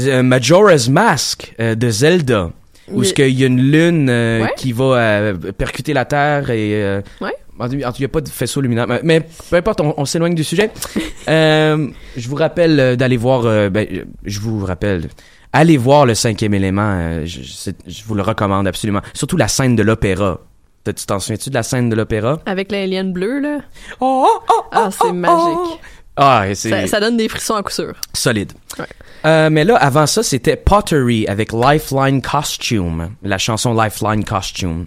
Euh, 0.00 0.22
Majora's 0.22 0.88
Mask 0.88 1.54
euh, 1.60 1.74
de 1.74 1.88
Zelda. 1.88 2.50
Où 2.88 3.00
Il- 3.02 3.04
est-ce 3.06 3.14
qu'il 3.14 3.30
y 3.40 3.42
a 3.42 3.46
une 3.46 3.60
lune 3.70 4.08
euh, 4.10 4.42
Ouais. 4.42 4.50
qui 4.56 4.72
va 4.72 5.32
percuter 5.56 5.92
la 5.92 6.04
Terre 6.04 6.50
et... 6.50 7.00
Ouais. 7.20 7.34
En 7.58 7.68
tout 7.68 7.78
cas, 7.78 7.90
il 7.96 7.98
n'y 8.00 8.04
a 8.04 8.08
pas 8.08 8.20
de 8.20 8.28
faisceau 8.28 8.60
lumineux. 8.60 8.84
Mais, 8.86 9.00
mais 9.02 9.20
peu 9.50 9.56
importe, 9.56 9.80
on, 9.80 9.94
on 9.96 10.04
s'éloigne 10.04 10.34
du 10.34 10.44
sujet. 10.44 10.70
Euh, 11.28 11.88
je 12.16 12.28
vous 12.28 12.36
rappelle 12.36 12.78
euh, 12.78 12.94
d'aller 12.94 13.16
voir... 13.16 13.46
euh, 13.46 13.68
ben, 13.68 13.84
je 14.24 14.38
vous 14.38 14.64
rappelle... 14.64 15.08
Allez 15.52 15.76
voir 15.76 16.06
le 16.06 16.14
cinquième 16.14 16.54
élément. 16.54 16.88
euh, 17.00 17.26
je, 17.26 17.72
vous 18.06 18.14
le 18.14 18.22
recommande 18.22 18.68
absolument. 18.68 19.00
Surtout 19.12 19.36
la 19.36 19.48
scène 19.48 19.74
de 19.74 19.82
l'opéra. 19.82 20.38
Tu 20.84 20.92
t'en 21.04 21.18
souviens-tu 21.18 21.50
de 21.50 21.54
la 21.54 21.64
scène 21.64 21.88
de 21.88 21.96
l'opéra? 21.96 22.38
Avec 22.46 22.70
l'alien 22.70 23.12
bleu, 23.12 23.40
là. 23.40 23.58
Oh, 23.98 24.28
ah, 24.70 24.88
c'est 24.92 25.12
magique. 25.12 25.80
Ah, 26.16 26.44
c'est 26.54 26.70
Ça, 26.70 26.86
ça 26.86 27.00
donne 27.00 27.16
des 27.16 27.28
frissons 27.28 27.56
à 27.56 27.64
coup 27.64 27.72
sûr. 27.72 27.94
solide. 28.14 28.52
Ouais. 28.78 28.86
Euh, 29.24 29.50
mais 29.50 29.64
là, 29.64 29.74
avant 29.76 30.06
ça, 30.06 30.22
c'était 30.22 30.54
Pottery 30.54 31.26
avec 31.26 31.52
Lifeline 31.52 32.22
Costume, 32.22 33.10
la 33.24 33.38
chanson 33.38 33.74
Lifeline 33.74 34.22
Costume. 34.24 34.86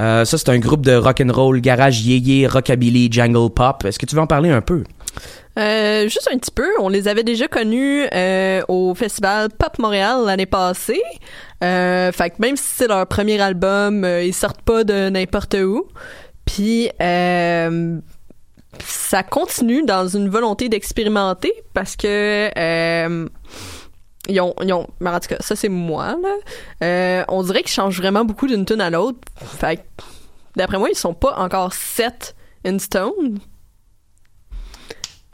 Euh, 0.00 0.24
ça, 0.24 0.38
c'est 0.38 0.48
un 0.48 0.58
groupe 0.58 0.84
de 0.84 0.94
rock 0.94 1.20
and 1.20 1.32
roll, 1.32 1.60
garage 1.60 2.00
yéyé, 2.00 2.46
rockabilly, 2.46 3.12
jangle 3.12 3.50
pop. 3.50 3.84
Est-ce 3.84 3.98
que 3.98 4.06
tu 4.06 4.14
veux 4.14 4.22
en 4.22 4.26
parler 4.26 4.50
un 4.50 4.60
peu? 4.60 4.84
Euh, 5.58 6.04
juste 6.04 6.30
un 6.32 6.38
petit 6.38 6.50
peu, 6.50 6.68
on 6.80 6.88
les 6.88 7.08
avait 7.08 7.24
déjà 7.24 7.46
connus 7.46 8.06
euh, 8.14 8.62
au 8.68 8.94
festival 8.94 9.50
Pop 9.50 9.78
Montréal 9.78 10.22
l'année 10.24 10.46
passée. 10.46 11.02
Fait 11.60 12.30
que 12.30 12.40
même 12.40 12.56
si 12.56 12.64
c'est 12.76 12.88
leur 12.88 13.06
premier 13.06 13.40
album, 13.40 14.04
ils 14.04 14.32
sortent 14.32 14.62
pas 14.62 14.82
de 14.82 15.10
n'importe 15.10 15.54
où. 15.54 15.86
Puis 16.46 16.88
ça 16.98 17.80
continue 19.22 19.84
dans 19.84 20.08
une 20.08 20.30
volonté 20.30 20.70
d'expérimenter 20.70 21.52
parce 21.74 21.96
que 21.96 22.48
ils 24.28 24.40
ont, 24.40 24.54
ils 24.62 24.72
ont, 24.72 24.86
mais 25.00 25.10
en 25.10 25.20
tout 25.20 25.28
cas, 25.28 25.38
ça 25.40 25.56
c'est 25.56 25.68
moi 25.68 26.16
là. 26.22 26.36
Euh, 26.82 27.24
on 27.28 27.42
dirait 27.42 27.62
qu'ils 27.62 27.72
changent 27.72 27.98
vraiment 27.98 28.24
beaucoup 28.24 28.46
d'une 28.46 28.64
tune 28.64 28.80
à 28.80 28.90
l'autre. 28.90 29.18
Fait 29.36 29.84
d'après 30.56 30.78
moi, 30.78 30.88
ils 30.90 30.96
sont 30.96 31.14
pas 31.14 31.34
encore 31.38 31.72
set 31.72 32.34
in 32.64 32.78
stone. 32.78 33.40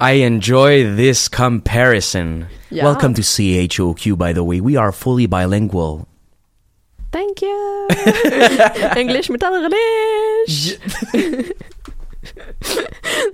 I 0.00 0.24
enjoy 0.24 0.84
this 0.84 1.28
comparison. 1.28 2.46
Yeah. 2.70 2.84
Welcome 2.84 3.14
to 3.14 3.22
CHOQ, 3.22 4.16
by 4.16 4.32
the 4.32 4.44
way. 4.44 4.60
We 4.60 4.76
are 4.76 4.92
fully 4.92 5.26
bilingual. 5.26 6.06
Thank 7.10 7.42
you. 7.42 7.88
English 8.96 9.28
metal 9.28 9.50
relish. 9.52 10.78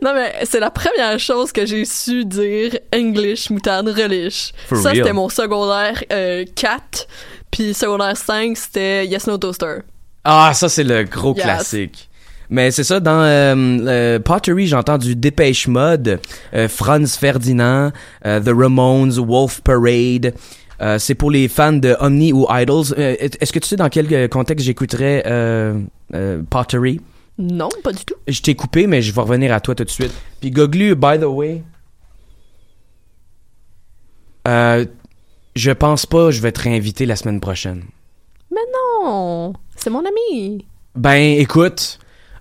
Non 0.03 0.12
mais 0.14 0.32
c'est 0.45 0.61
la 0.61 0.70
première 0.70 1.18
chose 1.18 1.53
que 1.53 1.66
j'ai 1.66 1.84
su 1.84 2.24
dire 2.24 2.78
English 2.95 3.51
moutarde 3.51 3.88
relish. 3.88 4.53
For 4.68 4.78
ça 4.78 4.90
c'était 4.95 5.12
mon 5.12 5.28
secondaire 5.28 6.03
euh, 6.12 6.45
4 6.55 7.07
puis 7.51 7.74
secondaire 7.74 8.16
5 8.16 8.57
c'était 8.57 9.07
Yes 9.07 9.26
No 9.26 9.38
Toaster. 9.38 9.78
Ah, 10.24 10.53
ça, 10.55 10.68
c'est 10.70 10.84
le 10.84 11.05
gros 11.05 11.34
Yes. 11.34 11.45
classique. 11.45 12.09
Mais 12.49 12.70
c'est 12.70 12.82
ça, 12.84 12.99
dans 12.99 13.20
euh, 13.22 13.55
euh, 13.55 14.18
Pottery, 14.18 14.66
j'ai 14.66 14.76
entendu 14.76 15.14
Dépêche 15.14 15.66
Mode, 15.68 16.18
euh, 16.55 16.66
Franz 16.68 17.18
Ferdinand, 17.18 17.92
euh, 18.26 18.40
The 18.40 18.49
Ramones, 18.57 19.12
Wolf 19.18 19.61
Parade. 19.62 20.32
Euh, 20.80 20.99
c'est 20.99 21.14
pour 21.14 21.30
les 21.30 21.49
fans 21.49 21.72
de 21.74 21.95
Omni 22.01 22.32
ou 22.32 22.47
Idols. 22.51 22.95
Est-ce 22.99 23.53
que 23.53 23.59
tu 23.59 23.68
sais 23.68 23.76
dans 23.76 23.88
quel 23.90 24.28
contexte 24.30 24.64
j'écouterais 24.64 25.22
Pottery? 26.51 27.01
Non, 27.39 27.68
pas 27.82 27.93
du 27.93 28.05
tout. 28.05 28.14
Je 28.28 28.41
t'ai 28.41 28.55
coupé, 28.55 28.87
mais 28.87 29.03
je 29.03 29.12
vais 29.12 29.20
revenir 29.20 29.53
à 29.53 29.61
toi 29.61 29.74
tout 29.74 29.85
de 29.85 29.91
suite. 29.91 30.12
Puis 30.41 30.51
Goglu, 30.51 30.95
by 30.95 31.18
the 31.18 31.24
way, 31.24 31.62
Euh, 34.47 34.85
je 35.57 35.70
pense 35.70 36.05
pas 36.07 36.30
je 36.30 36.41
vais 36.43 36.53
te 36.53 36.61
réinviter 36.61 37.07
la 37.07 37.16
semaine 37.16 37.41
prochaine. 37.41 37.85
Mais 38.51 38.61
non, 38.72 39.53
c'est 39.76 39.91
mon 39.91 40.01
ami. 40.05 40.66
Ben, 40.95 41.39
écoute, 41.39 41.99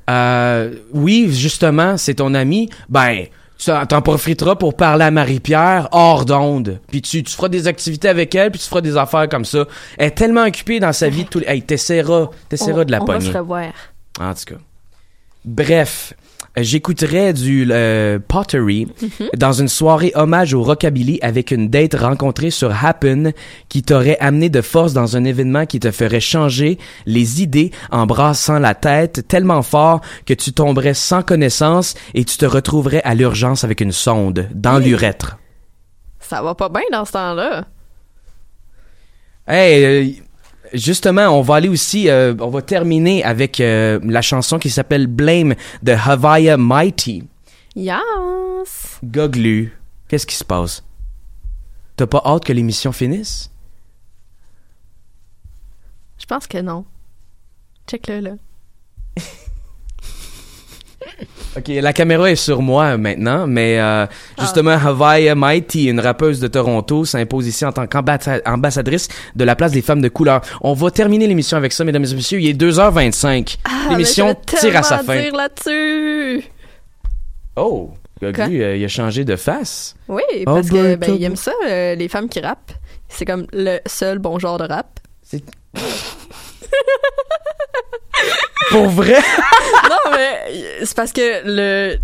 euh, 0.09 0.75
oui, 0.91 1.27
justement, 1.31 1.97
c'est 1.97 2.15
ton 2.15 2.33
ami. 2.33 2.69
Ben, 2.89 3.25
tu 3.57 3.71
t'en- 3.87 4.01
profiteras 4.01 4.55
pour 4.55 4.75
parler 4.75 5.05
à 5.05 5.11
Marie-Pierre 5.11 5.87
hors 5.93 6.25
d'onde. 6.25 6.81
Puis 6.89 7.01
tu, 7.01 7.23
tu 7.23 7.33
feras 7.33 7.47
des 7.49 7.67
activités 7.67 8.09
avec 8.09 8.35
elle, 8.35 8.51
puis 8.51 8.59
tu 8.59 8.67
feras 8.67 8.81
des 8.81 8.97
affaires 8.97 9.29
comme 9.29 9.45
ça. 9.45 9.65
Elle 9.97 10.07
est 10.07 10.11
tellement 10.11 10.43
occupée 10.43 10.79
dans 10.81 10.91
sa 10.93 11.07
vie 11.07 11.23
de 11.23 11.29
tous 11.29 11.39
les... 11.39 11.47
Hey, 11.47 11.61
t'essaieras, 11.61 12.27
de 12.51 12.91
la 12.91 13.01
on 13.01 13.05
va 13.05 13.21
se 13.21 13.31
revoir. 13.37 13.71
En 14.19 14.33
tout 14.33 14.43
cas. 14.45 14.61
Bref, 15.45 16.13
euh, 16.57 16.63
j'écouterai 16.63 17.33
du 17.33 17.67
euh, 17.71 18.19
Pottery 18.25 18.87
Mhm. 19.01 19.29
dans 19.37 19.51
une 19.53 19.67
soirée 19.67 20.11
hommage 20.15 20.53
au 20.53 20.63
rockabilly 20.63 21.19
avec 21.21 21.51
une 21.51 21.69
date 21.69 21.95
rencontrée 21.95 22.51
sur 22.51 22.71
Happen 22.85 23.33
qui 23.69 23.81
t'aurait 23.83 24.17
amené 24.19 24.49
de 24.49 24.61
force 24.61 24.93
dans 24.93 25.17
un 25.17 25.23
événement 25.25 25.65
qui 25.65 25.79
te 25.79 25.91
ferait 25.91 26.19
changer 26.19 26.77
les 27.05 27.41
idées 27.41 27.71
en 27.91 28.05
brassant 28.05 28.59
la 28.59 28.75
tête 28.75 29.27
tellement 29.27 29.63
fort 29.63 30.01
que 30.25 30.33
tu 30.33 30.53
tomberais 30.53 30.93
sans 30.93 31.23
connaissance 31.23 31.95
et 32.13 32.23
tu 32.23 32.37
te 32.37 32.45
retrouverais 32.45 33.01
à 33.03 33.15
l'urgence 33.15 33.63
avec 33.63 33.81
une 33.81 33.91
sonde 33.91 34.47
dans 34.53 34.77
l'urètre. 34.77 35.37
Ça 36.19 36.41
va 36.41 36.55
pas 36.55 36.69
bien 36.69 36.83
dans 36.91 37.03
ce 37.03 37.11
temps-là. 37.11 37.65
Hey, 39.45 39.83
euh, 39.83 40.11
justement, 40.73 41.27
on 41.29 41.41
va 41.41 41.55
aller 41.55 41.69
aussi, 41.69 42.09
euh, 42.09 42.35
on 42.39 42.49
va 42.49 42.61
terminer 42.61 43.23
avec 43.23 43.59
euh, 43.59 43.99
la 44.03 44.21
chanson 44.21 44.59
qui 44.59 44.69
s'appelle 44.69 45.07
Blame 45.07 45.55
de 45.81 45.91
Havaya 45.91 46.57
Mighty. 46.57 47.23
Yes. 47.75 48.99
Goglu, 49.03 49.77
qu'est-ce 50.07 50.27
qui 50.27 50.35
se 50.35 50.43
passe? 50.43 50.83
T'as 51.95 52.07
pas 52.07 52.21
hâte 52.25 52.45
que 52.45 52.53
l'émission 52.53 52.91
finisse? 52.91 53.49
Je 56.19 56.25
pense 56.25 56.47
que 56.47 56.59
non. 56.59 56.85
Check-le, 57.87 58.19
là. 58.19 58.31
Ok, 61.55 61.67
la 61.67 61.93
caméra 61.93 62.31
est 62.31 62.35
sur 62.35 62.63
moi 62.63 62.97
maintenant, 62.97 63.45
mais 63.45 63.79
euh, 63.79 64.07
justement, 64.39 64.71
Havaya 64.71 65.35
Mighty, 65.35 65.85
une 65.85 65.99
rappeuse 65.99 66.39
de 66.39 66.47
Toronto, 66.47 67.05
s'impose 67.05 67.45
ici 67.47 67.63
en 67.63 67.71
tant 67.71 67.85
qu'ambassadrice 67.85 69.07
de 69.35 69.43
la 69.43 69.55
place 69.55 69.71
des 69.71 69.83
femmes 69.83 70.01
de 70.01 70.09
couleur. 70.09 70.41
On 70.61 70.73
va 70.73 70.89
terminer 70.89 71.27
l'émission 71.27 71.55
avec 71.57 71.71
ça, 71.71 71.83
mesdames 71.83 72.05
et 72.05 72.15
messieurs. 72.15 72.39
Il 72.39 72.49
est 72.49 72.59
2h25. 72.59 73.57
Ah, 73.65 73.69
l'émission 73.91 74.35
tire 74.47 74.75
à 74.77 74.81
sa 74.83 74.99
fin. 75.03 75.21
dire 75.21 75.35
là-dessus. 75.35 76.43
Oh? 77.55 77.91
Goglu, 78.21 78.63
euh, 78.63 78.75
il 78.77 78.83
a 78.85 78.87
changé 78.87 79.23
de 79.23 79.35
face. 79.35 79.95
Oui, 80.07 80.21
Oh, 80.47 80.55
parce 80.55 80.69
que 80.69 80.95
ben, 80.95 81.13
il 81.13 81.23
aime 81.23 81.35
ça, 81.35 81.51
euh, 81.67 81.93
les 81.93 82.07
femmes 82.07 82.29
qui 82.29 82.39
rappent. 82.39 82.71
C'est 83.09 83.25
comme 83.25 83.45
le 83.53 83.77
seul 83.85 84.17
bon 84.17 84.39
genre 84.39 84.57
de 84.57 84.63
rap. 84.63 84.99
Pour 88.69 88.87
vrai? 88.89 89.19
non, 89.89 90.11
mais 90.11 90.83
c'est 90.83 90.95
parce 90.95 91.11
que 91.11 91.41
le 91.45 91.97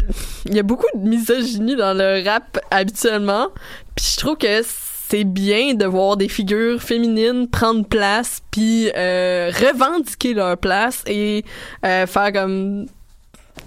il 0.45 0.55
y 0.55 0.59
a 0.59 0.63
beaucoup 0.63 0.85
de 0.93 1.07
misogynie 1.07 1.75
dans 1.75 1.97
le 1.97 2.23
rap 2.27 2.59
habituellement. 2.71 3.49
Puis 3.95 4.13
je 4.13 4.19
trouve 4.19 4.37
que 4.37 4.61
c'est 5.09 5.23
bien 5.23 5.73
de 5.73 5.85
voir 5.85 6.17
des 6.17 6.29
figures 6.29 6.81
féminines 6.81 7.47
prendre 7.49 7.85
place 7.87 8.41
puis 8.51 8.91
euh, 8.95 9.51
revendiquer 9.51 10.33
leur 10.33 10.57
place 10.57 11.03
et 11.07 11.43
euh, 11.85 12.05
faire 12.05 12.31
comme 12.31 12.85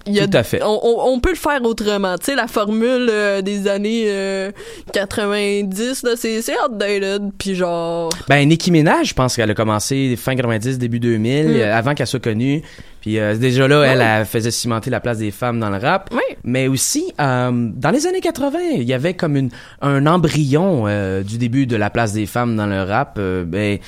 il 0.06 0.14
y 0.14 0.20
a- 0.20 0.26
Tout 0.26 0.36
à 0.36 0.42
fait. 0.42 0.62
On, 0.62 0.80
on- 0.84 1.12
on 1.14 1.20
peut 1.20 1.30
le 1.30 1.36
faire 1.36 1.60
autrement. 1.64 2.16
Tu 2.18 2.26
sais, 2.26 2.34
la 2.34 2.46
formule 2.48 3.08
euh, 3.10 3.42
des 3.42 3.68
années 3.68 4.04
euh, 4.06 4.50
90, 4.92 6.02
là, 6.04 6.10
c'est, 6.16 6.42
c'est 6.42 6.54
outdated. 6.64 7.30
Puis 7.38 7.54
genre... 7.54 8.10
Ben, 8.28 8.46
Nicki 8.48 8.70
Minaj, 8.70 9.08
je 9.08 9.14
pense 9.14 9.36
qu'elle 9.36 9.50
a 9.50 9.54
commencé 9.54 10.16
fin 10.16 10.34
90, 10.36 10.78
début 10.78 11.00
2000, 11.00 11.46
Mm. 11.48 11.50
euh, 11.56 11.74
avant 11.76 11.94
qu'elle 11.94 12.06
soit 12.06 12.20
connue. 12.20 12.62
Puis 13.02 13.18
euh, 13.18 13.36
déjà 13.36 13.66
là, 13.68 13.82
elle, 13.82 14.00
elle 14.00 14.24
faisait 14.24 14.52
cimenter 14.52 14.88
la 14.88 15.00
place 15.00 15.18
des 15.18 15.32
femmes 15.32 15.58
dans 15.58 15.70
le 15.70 15.76
rap. 15.76 16.08
Mais 16.44 16.68
aussi, 16.68 17.12
euh, 17.20 17.50
dans 17.52 17.90
les 17.90 18.06
années 18.06 18.20
80, 18.20 18.58
il 18.76 18.84
y 18.84 18.94
avait 18.94 19.14
comme 19.14 19.36
une, 19.36 19.50
un 19.80 20.06
embryon 20.06 20.84
euh, 20.86 21.22
du 21.22 21.36
début 21.36 21.66
de 21.66 21.76
la 21.76 21.90
place 21.90 22.12
des 22.12 22.26
femmes 22.26 22.56
dans 22.56 22.66
le 22.66 22.82
rap. 22.82 23.16
euh, 23.18 23.44
ben, 23.44 23.78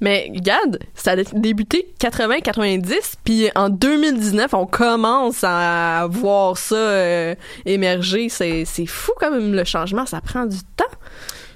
Mais 0.00 0.30
regarde, 0.34 0.78
ça 0.94 1.12
a 1.12 1.16
débuté 1.34 1.86
80-90, 2.00 2.92
puis 3.24 3.50
en 3.54 3.68
2019, 3.68 4.54
on 4.54 4.66
commence 4.66 5.44
à 5.44 6.06
voir 6.10 6.56
ça 6.56 6.74
euh, 6.76 7.34
émerger. 7.66 8.28
C'est, 8.30 8.64
c'est 8.64 8.86
fou 8.86 9.12
quand 9.20 9.30
même 9.30 9.52
le 9.54 9.64
changement, 9.64 10.06
ça 10.06 10.20
prend 10.22 10.46
du 10.46 10.58
temps. 10.76 10.84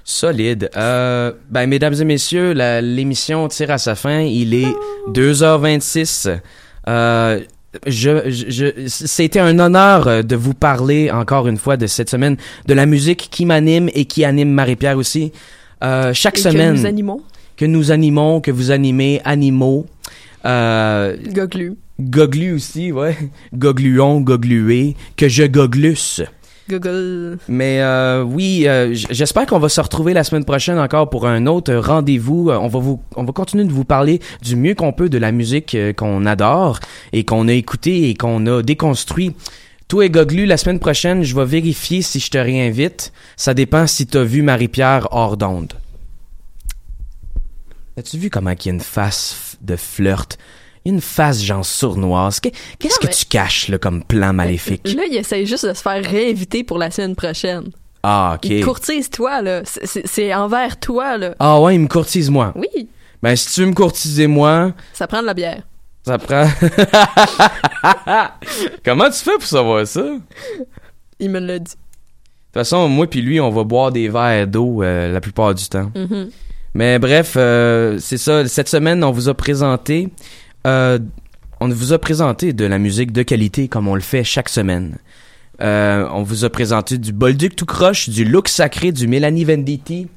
Solide. 0.03 0.69
Euh, 0.77 1.33
ben, 1.49 1.67
mesdames 1.67 1.95
et 1.99 2.05
messieurs, 2.05 2.53
l'émission 2.81 3.47
tire 3.49 3.71
à 3.71 3.77
sa 3.77 3.95
fin. 3.95 4.21
Il 4.21 4.53
est 4.53 4.73
2h26. 5.09 6.39
Euh, 6.87 7.41
je, 7.85 8.29
je, 8.29 8.87
c'était 8.87 9.39
un 9.39 9.59
honneur 9.59 10.07
euh, 10.07 10.21
de 10.23 10.35
vous 10.35 10.53
parler 10.53 11.11
encore 11.11 11.47
une 11.47 11.57
fois 11.57 11.77
de 11.77 11.85
cette 11.85 12.09
semaine 12.09 12.37
de 12.65 12.73
la 12.73 12.85
musique 12.85 13.27
qui 13.29 13.45
m'anime 13.45 13.89
et 13.93 14.05
qui 14.05 14.23
anime 14.25 14.49
Marie-Pierre 14.51 14.97
aussi. 14.97 15.31
Euh, 15.83 16.13
chaque 16.13 16.39
Et 16.39 16.43
que 16.43 16.49
semaine. 16.51 16.75
nous 16.75 16.85
animons. 16.85 17.21
Que 17.55 17.65
nous 17.65 17.91
animons, 17.91 18.39
que 18.41 18.51
vous 18.51 18.71
animez, 18.71 19.21
animaux. 19.25 19.85
Euh, 20.45 21.17
Goglu. 21.33 21.73
Goglu 21.99 22.53
aussi, 22.53 22.91
ouais. 22.91 23.17
Gogluon, 23.53 24.21
goglué. 24.21 24.95
Que 25.17 25.27
je 25.27 25.43
goglusse. 25.43 26.21
Google. 26.69 27.37
Mais 27.47 27.81
euh, 27.81 28.23
oui, 28.23 28.67
euh, 28.67 28.93
j'espère 28.93 29.45
qu'on 29.45 29.59
va 29.59 29.69
se 29.69 29.81
retrouver 29.81 30.13
la 30.13 30.23
semaine 30.23 30.45
prochaine 30.45 30.79
encore 30.79 31.09
pour 31.09 31.27
un 31.27 31.45
autre 31.45 31.73
rendez-vous. 31.73 32.49
Euh, 32.49 32.57
On 32.57 32.67
va 32.67 32.79
vous, 32.79 33.01
on 33.15 33.23
va 33.23 33.31
continuer 33.31 33.63
de 33.65 33.71
vous 33.71 33.85
parler 33.85 34.19
du 34.41 34.55
mieux 34.55 34.75
qu'on 34.75 34.93
peut 34.93 35.09
de 35.09 35.17
la 35.17 35.31
musique 35.31 35.77
qu'on 35.95 36.25
adore 36.25 36.79
et 37.13 37.23
qu'on 37.23 37.47
a 37.47 37.53
écouté 37.53 38.09
et 38.09 38.15
qu'on 38.15 38.45
a 38.47 38.61
déconstruit. 38.61 39.33
Toi 39.87 40.05
et 40.05 40.09
Goglu, 40.09 40.45
la 40.45 40.57
semaine 40.57 40.79
prochaine, 40.79 41.23
je 41.23 41.33
vais 41.33 41.45
vérifier 41.45 42.01
si 42.01 42.19
je 42.19 42.29
te 42.29 42.37
réinvite. 42.37 43.13
Ça 43.37 43.53
dépend 43.53 43.87
si 43.87 44.05
t'as 44.05 44.23
vu 44.23 44.41
Marie-Pierre 44.41 45.07
hors 45.11 45.37
d'onde. 45.37 45.73
As-tu 47.97 48.17
vu 48.17 48.29
comment 48.29 48.51
il 48.51 48.65
y 48.65 48.69
a 48.69 48.73
une 48.73 48.81
face 48.81 49.57
de 49.61 49.75
flirt? 49.75 50.37
Une 50.87 51.01
face 51.01 51.43
genre 51.43 51.65
sournoise. 51.65 52.39
Qu'est- 52.39 52.53
Qu'est-ce 52.79 52.99
que 52.99 53.07
tu 53.13 53.25
caches 53.25 53.67
là, 53.67 53.77
comme 53.77 54.03
plan 54.03 54.31
maléfique? 54.33 54.87
Là, 54.95 55.03
il 55.11 55.17
essaye 55.17 55.45
juste 55.45 55.65
de 55.67 55.73
se 55.73 55.81
faire 55.81 56.01
réinviter 56.03 56.63
pour 56.63 56.77
la 56.77 56.91
semaine 56.91 57.15
prochaine. 57.15 57.65
Ah, 58.03 58.33
ok. 58.35 58.49
Il 58.49 58.63
courtise 58.63 59.09
toi, 59.09 59.41
là. 59.41 59.61
C'est- 59.65 60.33
envers 60.33 60.79
toi, 60.79 61.17
là. 61.17 61.35
Ah 61.39 61.59
ouais, 61.59 61.75
il 61.75 61.81
me 61.81 61.87
courtise 61.87 62.29
moi. 62.29 62.53
Oui, 62.55 62.87
Ben, 63.21 63.35
si 63.35 63.51
tu 63.53 63.61
veux 63.61 63.67
me 63.67 63.73
courtiser 63.73 64.27
moi, 64.27 64.71
ça 64.93 65.07
prend 65.07 65.21
de 65.21 65.25
la 65.25 65.33
bière. 65.33 65.63
ça 66.05 66.17
prend... 66.17 66.47
Comment 68.85 69.09
tu 69.09 69.17
fais 69.19 69.33
pour 69.33 69.43
savoir 69.43 69.85
ça? 69.87 70.01
De 70.03 70.19
Il 71.19 71.29
me 71.31 71.39
l'a 71.39 71.59
dit. 71.59 71.71
toute 71.73 72.53
façon, 72.53 72.87
moi 72.87 73.07
puis 73.07 73.21
lui, 73.21 73.39
on 73.39 73.49
va 73.49 73.63
boire 73.63 73.91
des 73.91 74.09
verres 74.09 74.47
d'eau 74.47 74.81
euh, 74.83 75.11
la 75.11 75.21
plupart 75.21 75.53
du 75.53 75.67
temps. 75.67 75.91
Mhm. 75.95 76.29
Mais 76.73 76.99
bref, 76.99 77.33
euh, 77.37 77.97
c'est 77.99 78.17
ça. 78.17 78.47
Cette 78.47 78.69
semaine, 78.69 79.03
on 79.03 79.11
vous 79.11 79.29
a 79.29 79.33
présenté... 79.33 80.09
euh, 80.67 80.99
on 81.59 81.69
vous 81.69 81.93
a 81.93 81.99
présenté 81.99 82.53
de 82.53 82.65
la 82.65 82.77
musique 82.77 83.11
de 83.11 83.23
qualité 83.23 83.67
comme 83.67 83.87
on 83.87 83.95
le 83.95 84.01
fait 84.01 84.23
chaque 84.23 84.49
semaine. 84.49 84.97
Euh, 85.61 86.07
on 86.11 86.21
vous 86.21 86.45
a 86.45 86.49
présenté 86.49 86.97
du 86.97 87.11
Bolduc 87.11 87.55
tout 87.55 87.65
croche, 87.65 88.09
du 88.09 88.25
Look 88.25 88.47
sacré, 88.47 88.91
du 88.91 89.07
Mélanie 89.07 89.43
Venditti. 89.43 90.07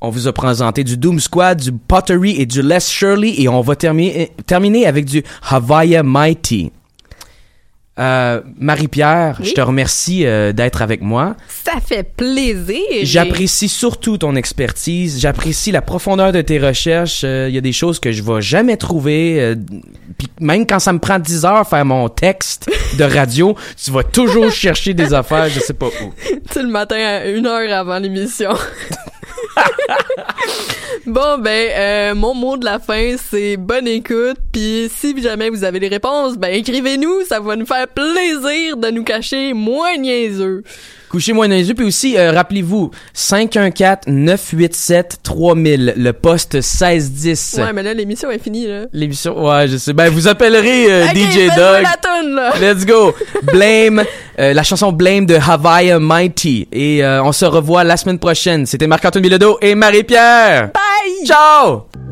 On 0.00 0.08
vous 0.08 0.26
a 0.26 0.32
présenté 0.32 0.82
du 0.82 0.96
Doom 0.96 1.20
Squad, 1.20 1.60
du 1.60 1.72
Pottery 1.72 2.40
et 2.40 2.46
du 2.46 2.62
Les 2.62 2.80
Shirley. 2.80 3.34
Et 3.38 3.48
on 3.48 3.60
va 3.60 3.76
terminer, 3.76 4.32
terminer 4.46 4.86
avec 4.86 5.04
du 5.04 5.22
Havaya 5.48 6.02
Mighty. 6.02 6.72
Euh, 7.98 8.40
Marie-Pierre, 8.58 9.36
Oui? 9.40 9.48
je 9.48 9.52
te 9.52 9.60
remercie 9.60 10.24
euh, 10.24 10.52
d'être 10.52 10.80
avec 10.80 11.02
moi. 11.02 11.36
Ça 11.48 11.72
fait 11.84 12.04
plaisir. 12.16 12.78
J'apprécie 13.02 13.68
surtout 13.68 14.16
ton 14.16 14.36
expertise. 14.36 15.20
J'apprécie 15.20 15.70
la 15.70 15.82
profondeur 15.82 16.32
de 16.32 16.40
tes 16.40 16.58
recherches. 16.58 17.22
Euh, 17.24 17.46
Il 17.50 17.54
y 17.54 17.58
a 17.58 17.60
des 17.60 17.72
choses 17.72 18.00
que 18.00 18.10
je 18.12 18.22
vais 18.22 18.40
jamais 18.40 18.76
trouver. 18.78 19.40
euh, 19.40 19.54
puis 20.16 20.28
même 20.40 20.66
quand 20.66 20.78
ça 20.78 20.92
me 20.94 20.98
prend 20.98 21.18
10 21.18 21.44
heures 21.44 21.68
faire 21.68 21.84
mon 21.84 22.08
texte 22.08 22.70
de 22.96 23.04
radio, 23.04 23.54
tu 23.82 23.90
vas 23.90 24.04
toujours 24.04 24.50
chercher 24.52 24.94
des 24.94 25.12
affaires, 25.12 25.48
je 25.50 25.60
sais 25.60 25.74
pas 25.74 25.86
où. 25.88 26.12
Tu 26.52 26.62
le 26.62 26.68
matin, 26.68 26.96
à 26.96 27.26
une 27.26 27.46
heure 27.46 27.70
avant 27.76 27.98
l'émission. 27.98 28.50
bon, 31.06 31.38
ben, 31.38 31.70
euh, 31.72 32.14
mon 32.14 32.34
mot 32.34 32.56
de 32.56 32.64
la 32.64 32.78
fin, 32.78 33.16
c'est 33.30 33.56
bonne 33.56 33.88
écoute. 33.88 34.38
Puis 34.52 34.90
si 34.94 35.20
jamais 35.22 35.50
vous 35.50 35.64
avez 35.64 35.80
des 35.80 35.88
réponses, 35.88 36.36
ben, 36.36 36.54
écrivez-nous. 36.54 37.24
Ça 37.28 37.40
va 37.40 37.56
nous 37.56 37.66
faire 37.66 37.88
plaisir 37.88 38.76
de 38.76 38.90
nous 38.90 39.04
cacher 39.04 39.52
moins 39.52 39.96
niaiseux. 39.96 40.62
Couchez-moi 41.10 41.48
dans 41.48 41.54
les 41.54 41.68
yeux. 41.68 41.74
Puis 41.74 41.86
aussi, 41.86 42.16
euh, 42.16 42.32
rappelez-vous, 42.32 42.90
514-987-3000, 43.14 45.94
le 45.96 46.12
poste 46.12 46.54
1610. 46.54 47.56
Ouais, 47.58 47.72
mais 47.72 47.82
là, 47.82 47.94
l'émission 47.94 48.30
est 48.30 48.38
finie, 48.38 48.66
là. 48.66 48.86
L'émission, 48.92 49.44
ouais, 49.44 49.66
je 49.68 49.76
sais. 49.76 49.92
Ben, 49.92 50.08
vous 50.08 50.28
appellerez 50.28 50.92
euh, 50.92 51.08
DJ 51.08 51.48
la 51.56 51.96
toune, 52.00 52.34
là. 52.34 52.52
Let's 52.60 52.86
go. 52.86 53.12
Blame 53.42 54.04
euh, 54.40 54.54
la 54.54 54.62
chanson 54.62 54.90
Blame 54.90 55.26
de 55.26 55.34
Hawaii 55.34 55.92
Mighty. 55.98 56.66
Et 56.72 57.04
euh, 57.04 57.22
on 57.22 57.32
se 57.32 57.44
revoit 57.44 57.84
la 57.84 57.96
semaine 57.96 58.18
prochaine. 58.18 58.64
C'était 58.64 58.86
Marc-Antoine 58.86 59.22
Bilodeau 59.22 59.58
et 59.60 59.74
Marie-Pierre. 59.74 60.70
Bye! 60.72 61.26
Ciao! 61.26 62.09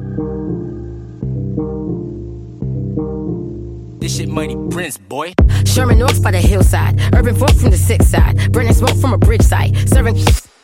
This 4.08 4.16
shit 4.16 4.30
money 4.30 4.56
Prince, 4.70 4.96
boy. 4.96 5.34
Sherman 5.66 6.00
Oaks 6.00 6.18
by 6.18 6.30
the 6.30 6.38
hillside. 6.38 6.98
Urban 7.14 7.36
folk 7.36 7.50
from 7.50 7.68
the 7.68 7.76
sixth 7.76 8.08
side. 8.08 8.50
Burning 8.50 8.72
smoke 8.72 8.96
from 8.96 9.12
a 9.12 9.18
bridge 9.18 9.42
site. 9.42 9.76
Serving 9.86 10.16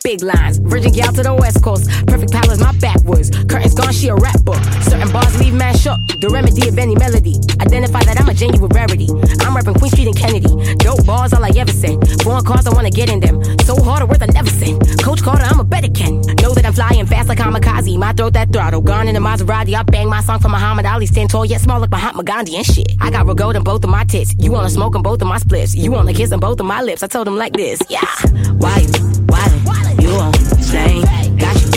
big 0.05 0.21
lines. 0.21 0.59
Virgin 0.59 0.93
gal 0.93 1.11
to 1.11 1.23
the 1.23 1.33
west 1.33 1.63
coast. 1.63 1.89
Perfect 2.05 2.31
palace, 2.31 2.61
my 2.61 2.71
backwoods. 2.77 3.31
Curtains 3.49 3.73
gone, 3.73 3.91
she 3.91 4.07
a 4.09 4.15
rap 4.15 4.39
book. 4.45 4.61
Certain 4.85 5.11
bars 5.11 5.33
leave 5.41 5.55
man 5.55 5.75
shook. 5.75 5.97
The 6.21 6.29
remedy 6.29 6.69
of 6.69 6.77
any 6.77 6.93
melody. 6.93 7.41
Identify 7.59 8.03
that 8.05 8.21
I'm 8.21 8.29
a 8.29 8.35
genuine 8.35 8.69
rarity. 8.69 9.09
I'm 9.41 9.55
rapping 9.57 9.73
Queen 9.73 9.89
Street 9.89 10.07
and 10.07 10.15
Kennedy. 10.15 10.53
Dope 10.77 11.03
bars, 11.07 11.33
all 11.33 11.43
I 11.43 11.49
ever 11.57 11.73
said. 11.73 11.97
Foreign 12.21 12.45
cars, 12.45 12.67
I 12.67 12.73
wanna 12.77 12.91
get 12.91 13.09
in 13.09 13.19
them. 13.19 13.41
So 13.65 13.73
hard 13.81 14.01
to 14.01 14.05
worth, 14.05 14.21
I 14.21 14.27
never 14.27 14.49
sent. 14.49 14.77
Coach 15.01 15.23
Carter, 15.23 15.43
I'm 15.43 15.59
a 15.59 15.63
better 15.63 15.89
Ken. 15.89 16.21
Know 16.37 16.53
that 16.53 16.65
I'm 16.65 16.73
flying 16.73 17.07
fast 17.07 17.27
like 17.27 17.39
kamikaze. 17.39 17.97
My 17.97 18.13
throat 18.13 18.33
that 18.33 18.53
throttle. 18.53 18.81
Gone 18.81 19.07
in 19.07 19.15
the 19.15 19.21
Maserati. 19.21 19.73
I 19.73 19.81
bang 19.81 20.07
my 20.07 20.21
song 20.21 20.39
for 20.39 20.49
Muhammad 20.49 20.85
Ali. 20.85 21.07
Stand 21.07 21.31
tall 21.31 21.45
yet 21.45 21.61
small 21.61 21.79
like 21.79 21.89
Mahatma 21.89 22.23
Gandhi 22.23 22.57
and 22.57 22.65
shit. 22.65 22.93
I 23.01 23.09
got 23.09 23.25
real 23.25 23.57
in 23.57 23.63
both 23.63 23.83
of 23.83 23.89
my 23.89 24.03
tits. 24.03 24.35
You 24.37 24.51
wanna 24.51 24.69
smoke 24.69 24.95
on 24.95 25.01
both 25.01 25.21
of 25.23 25.27
my 25.27 25.39
splits. 25.39 25.73
You 25.73 25.91
wanna 25.91 26.13
kiss 26.13 26.31
on 26.31 26.39
both 26.39 26.59
of 26.59 26.67
my 26.67 26.83
lips. 26.83 27.01
I 27.01 27.07
told 27.07 27.27
him 27.27 27.37
like 27.37 27.53
this. 27.53 27.81
Yeah. 27.89 28.05
Why? 28.59 28.85
Why 29.25 29.94
you? 30.01 30.09
You 30.09 30.15
on 30.15 30.33
flame? 30.33 31.37
Got 31.37 31.61
you 31.61 31.74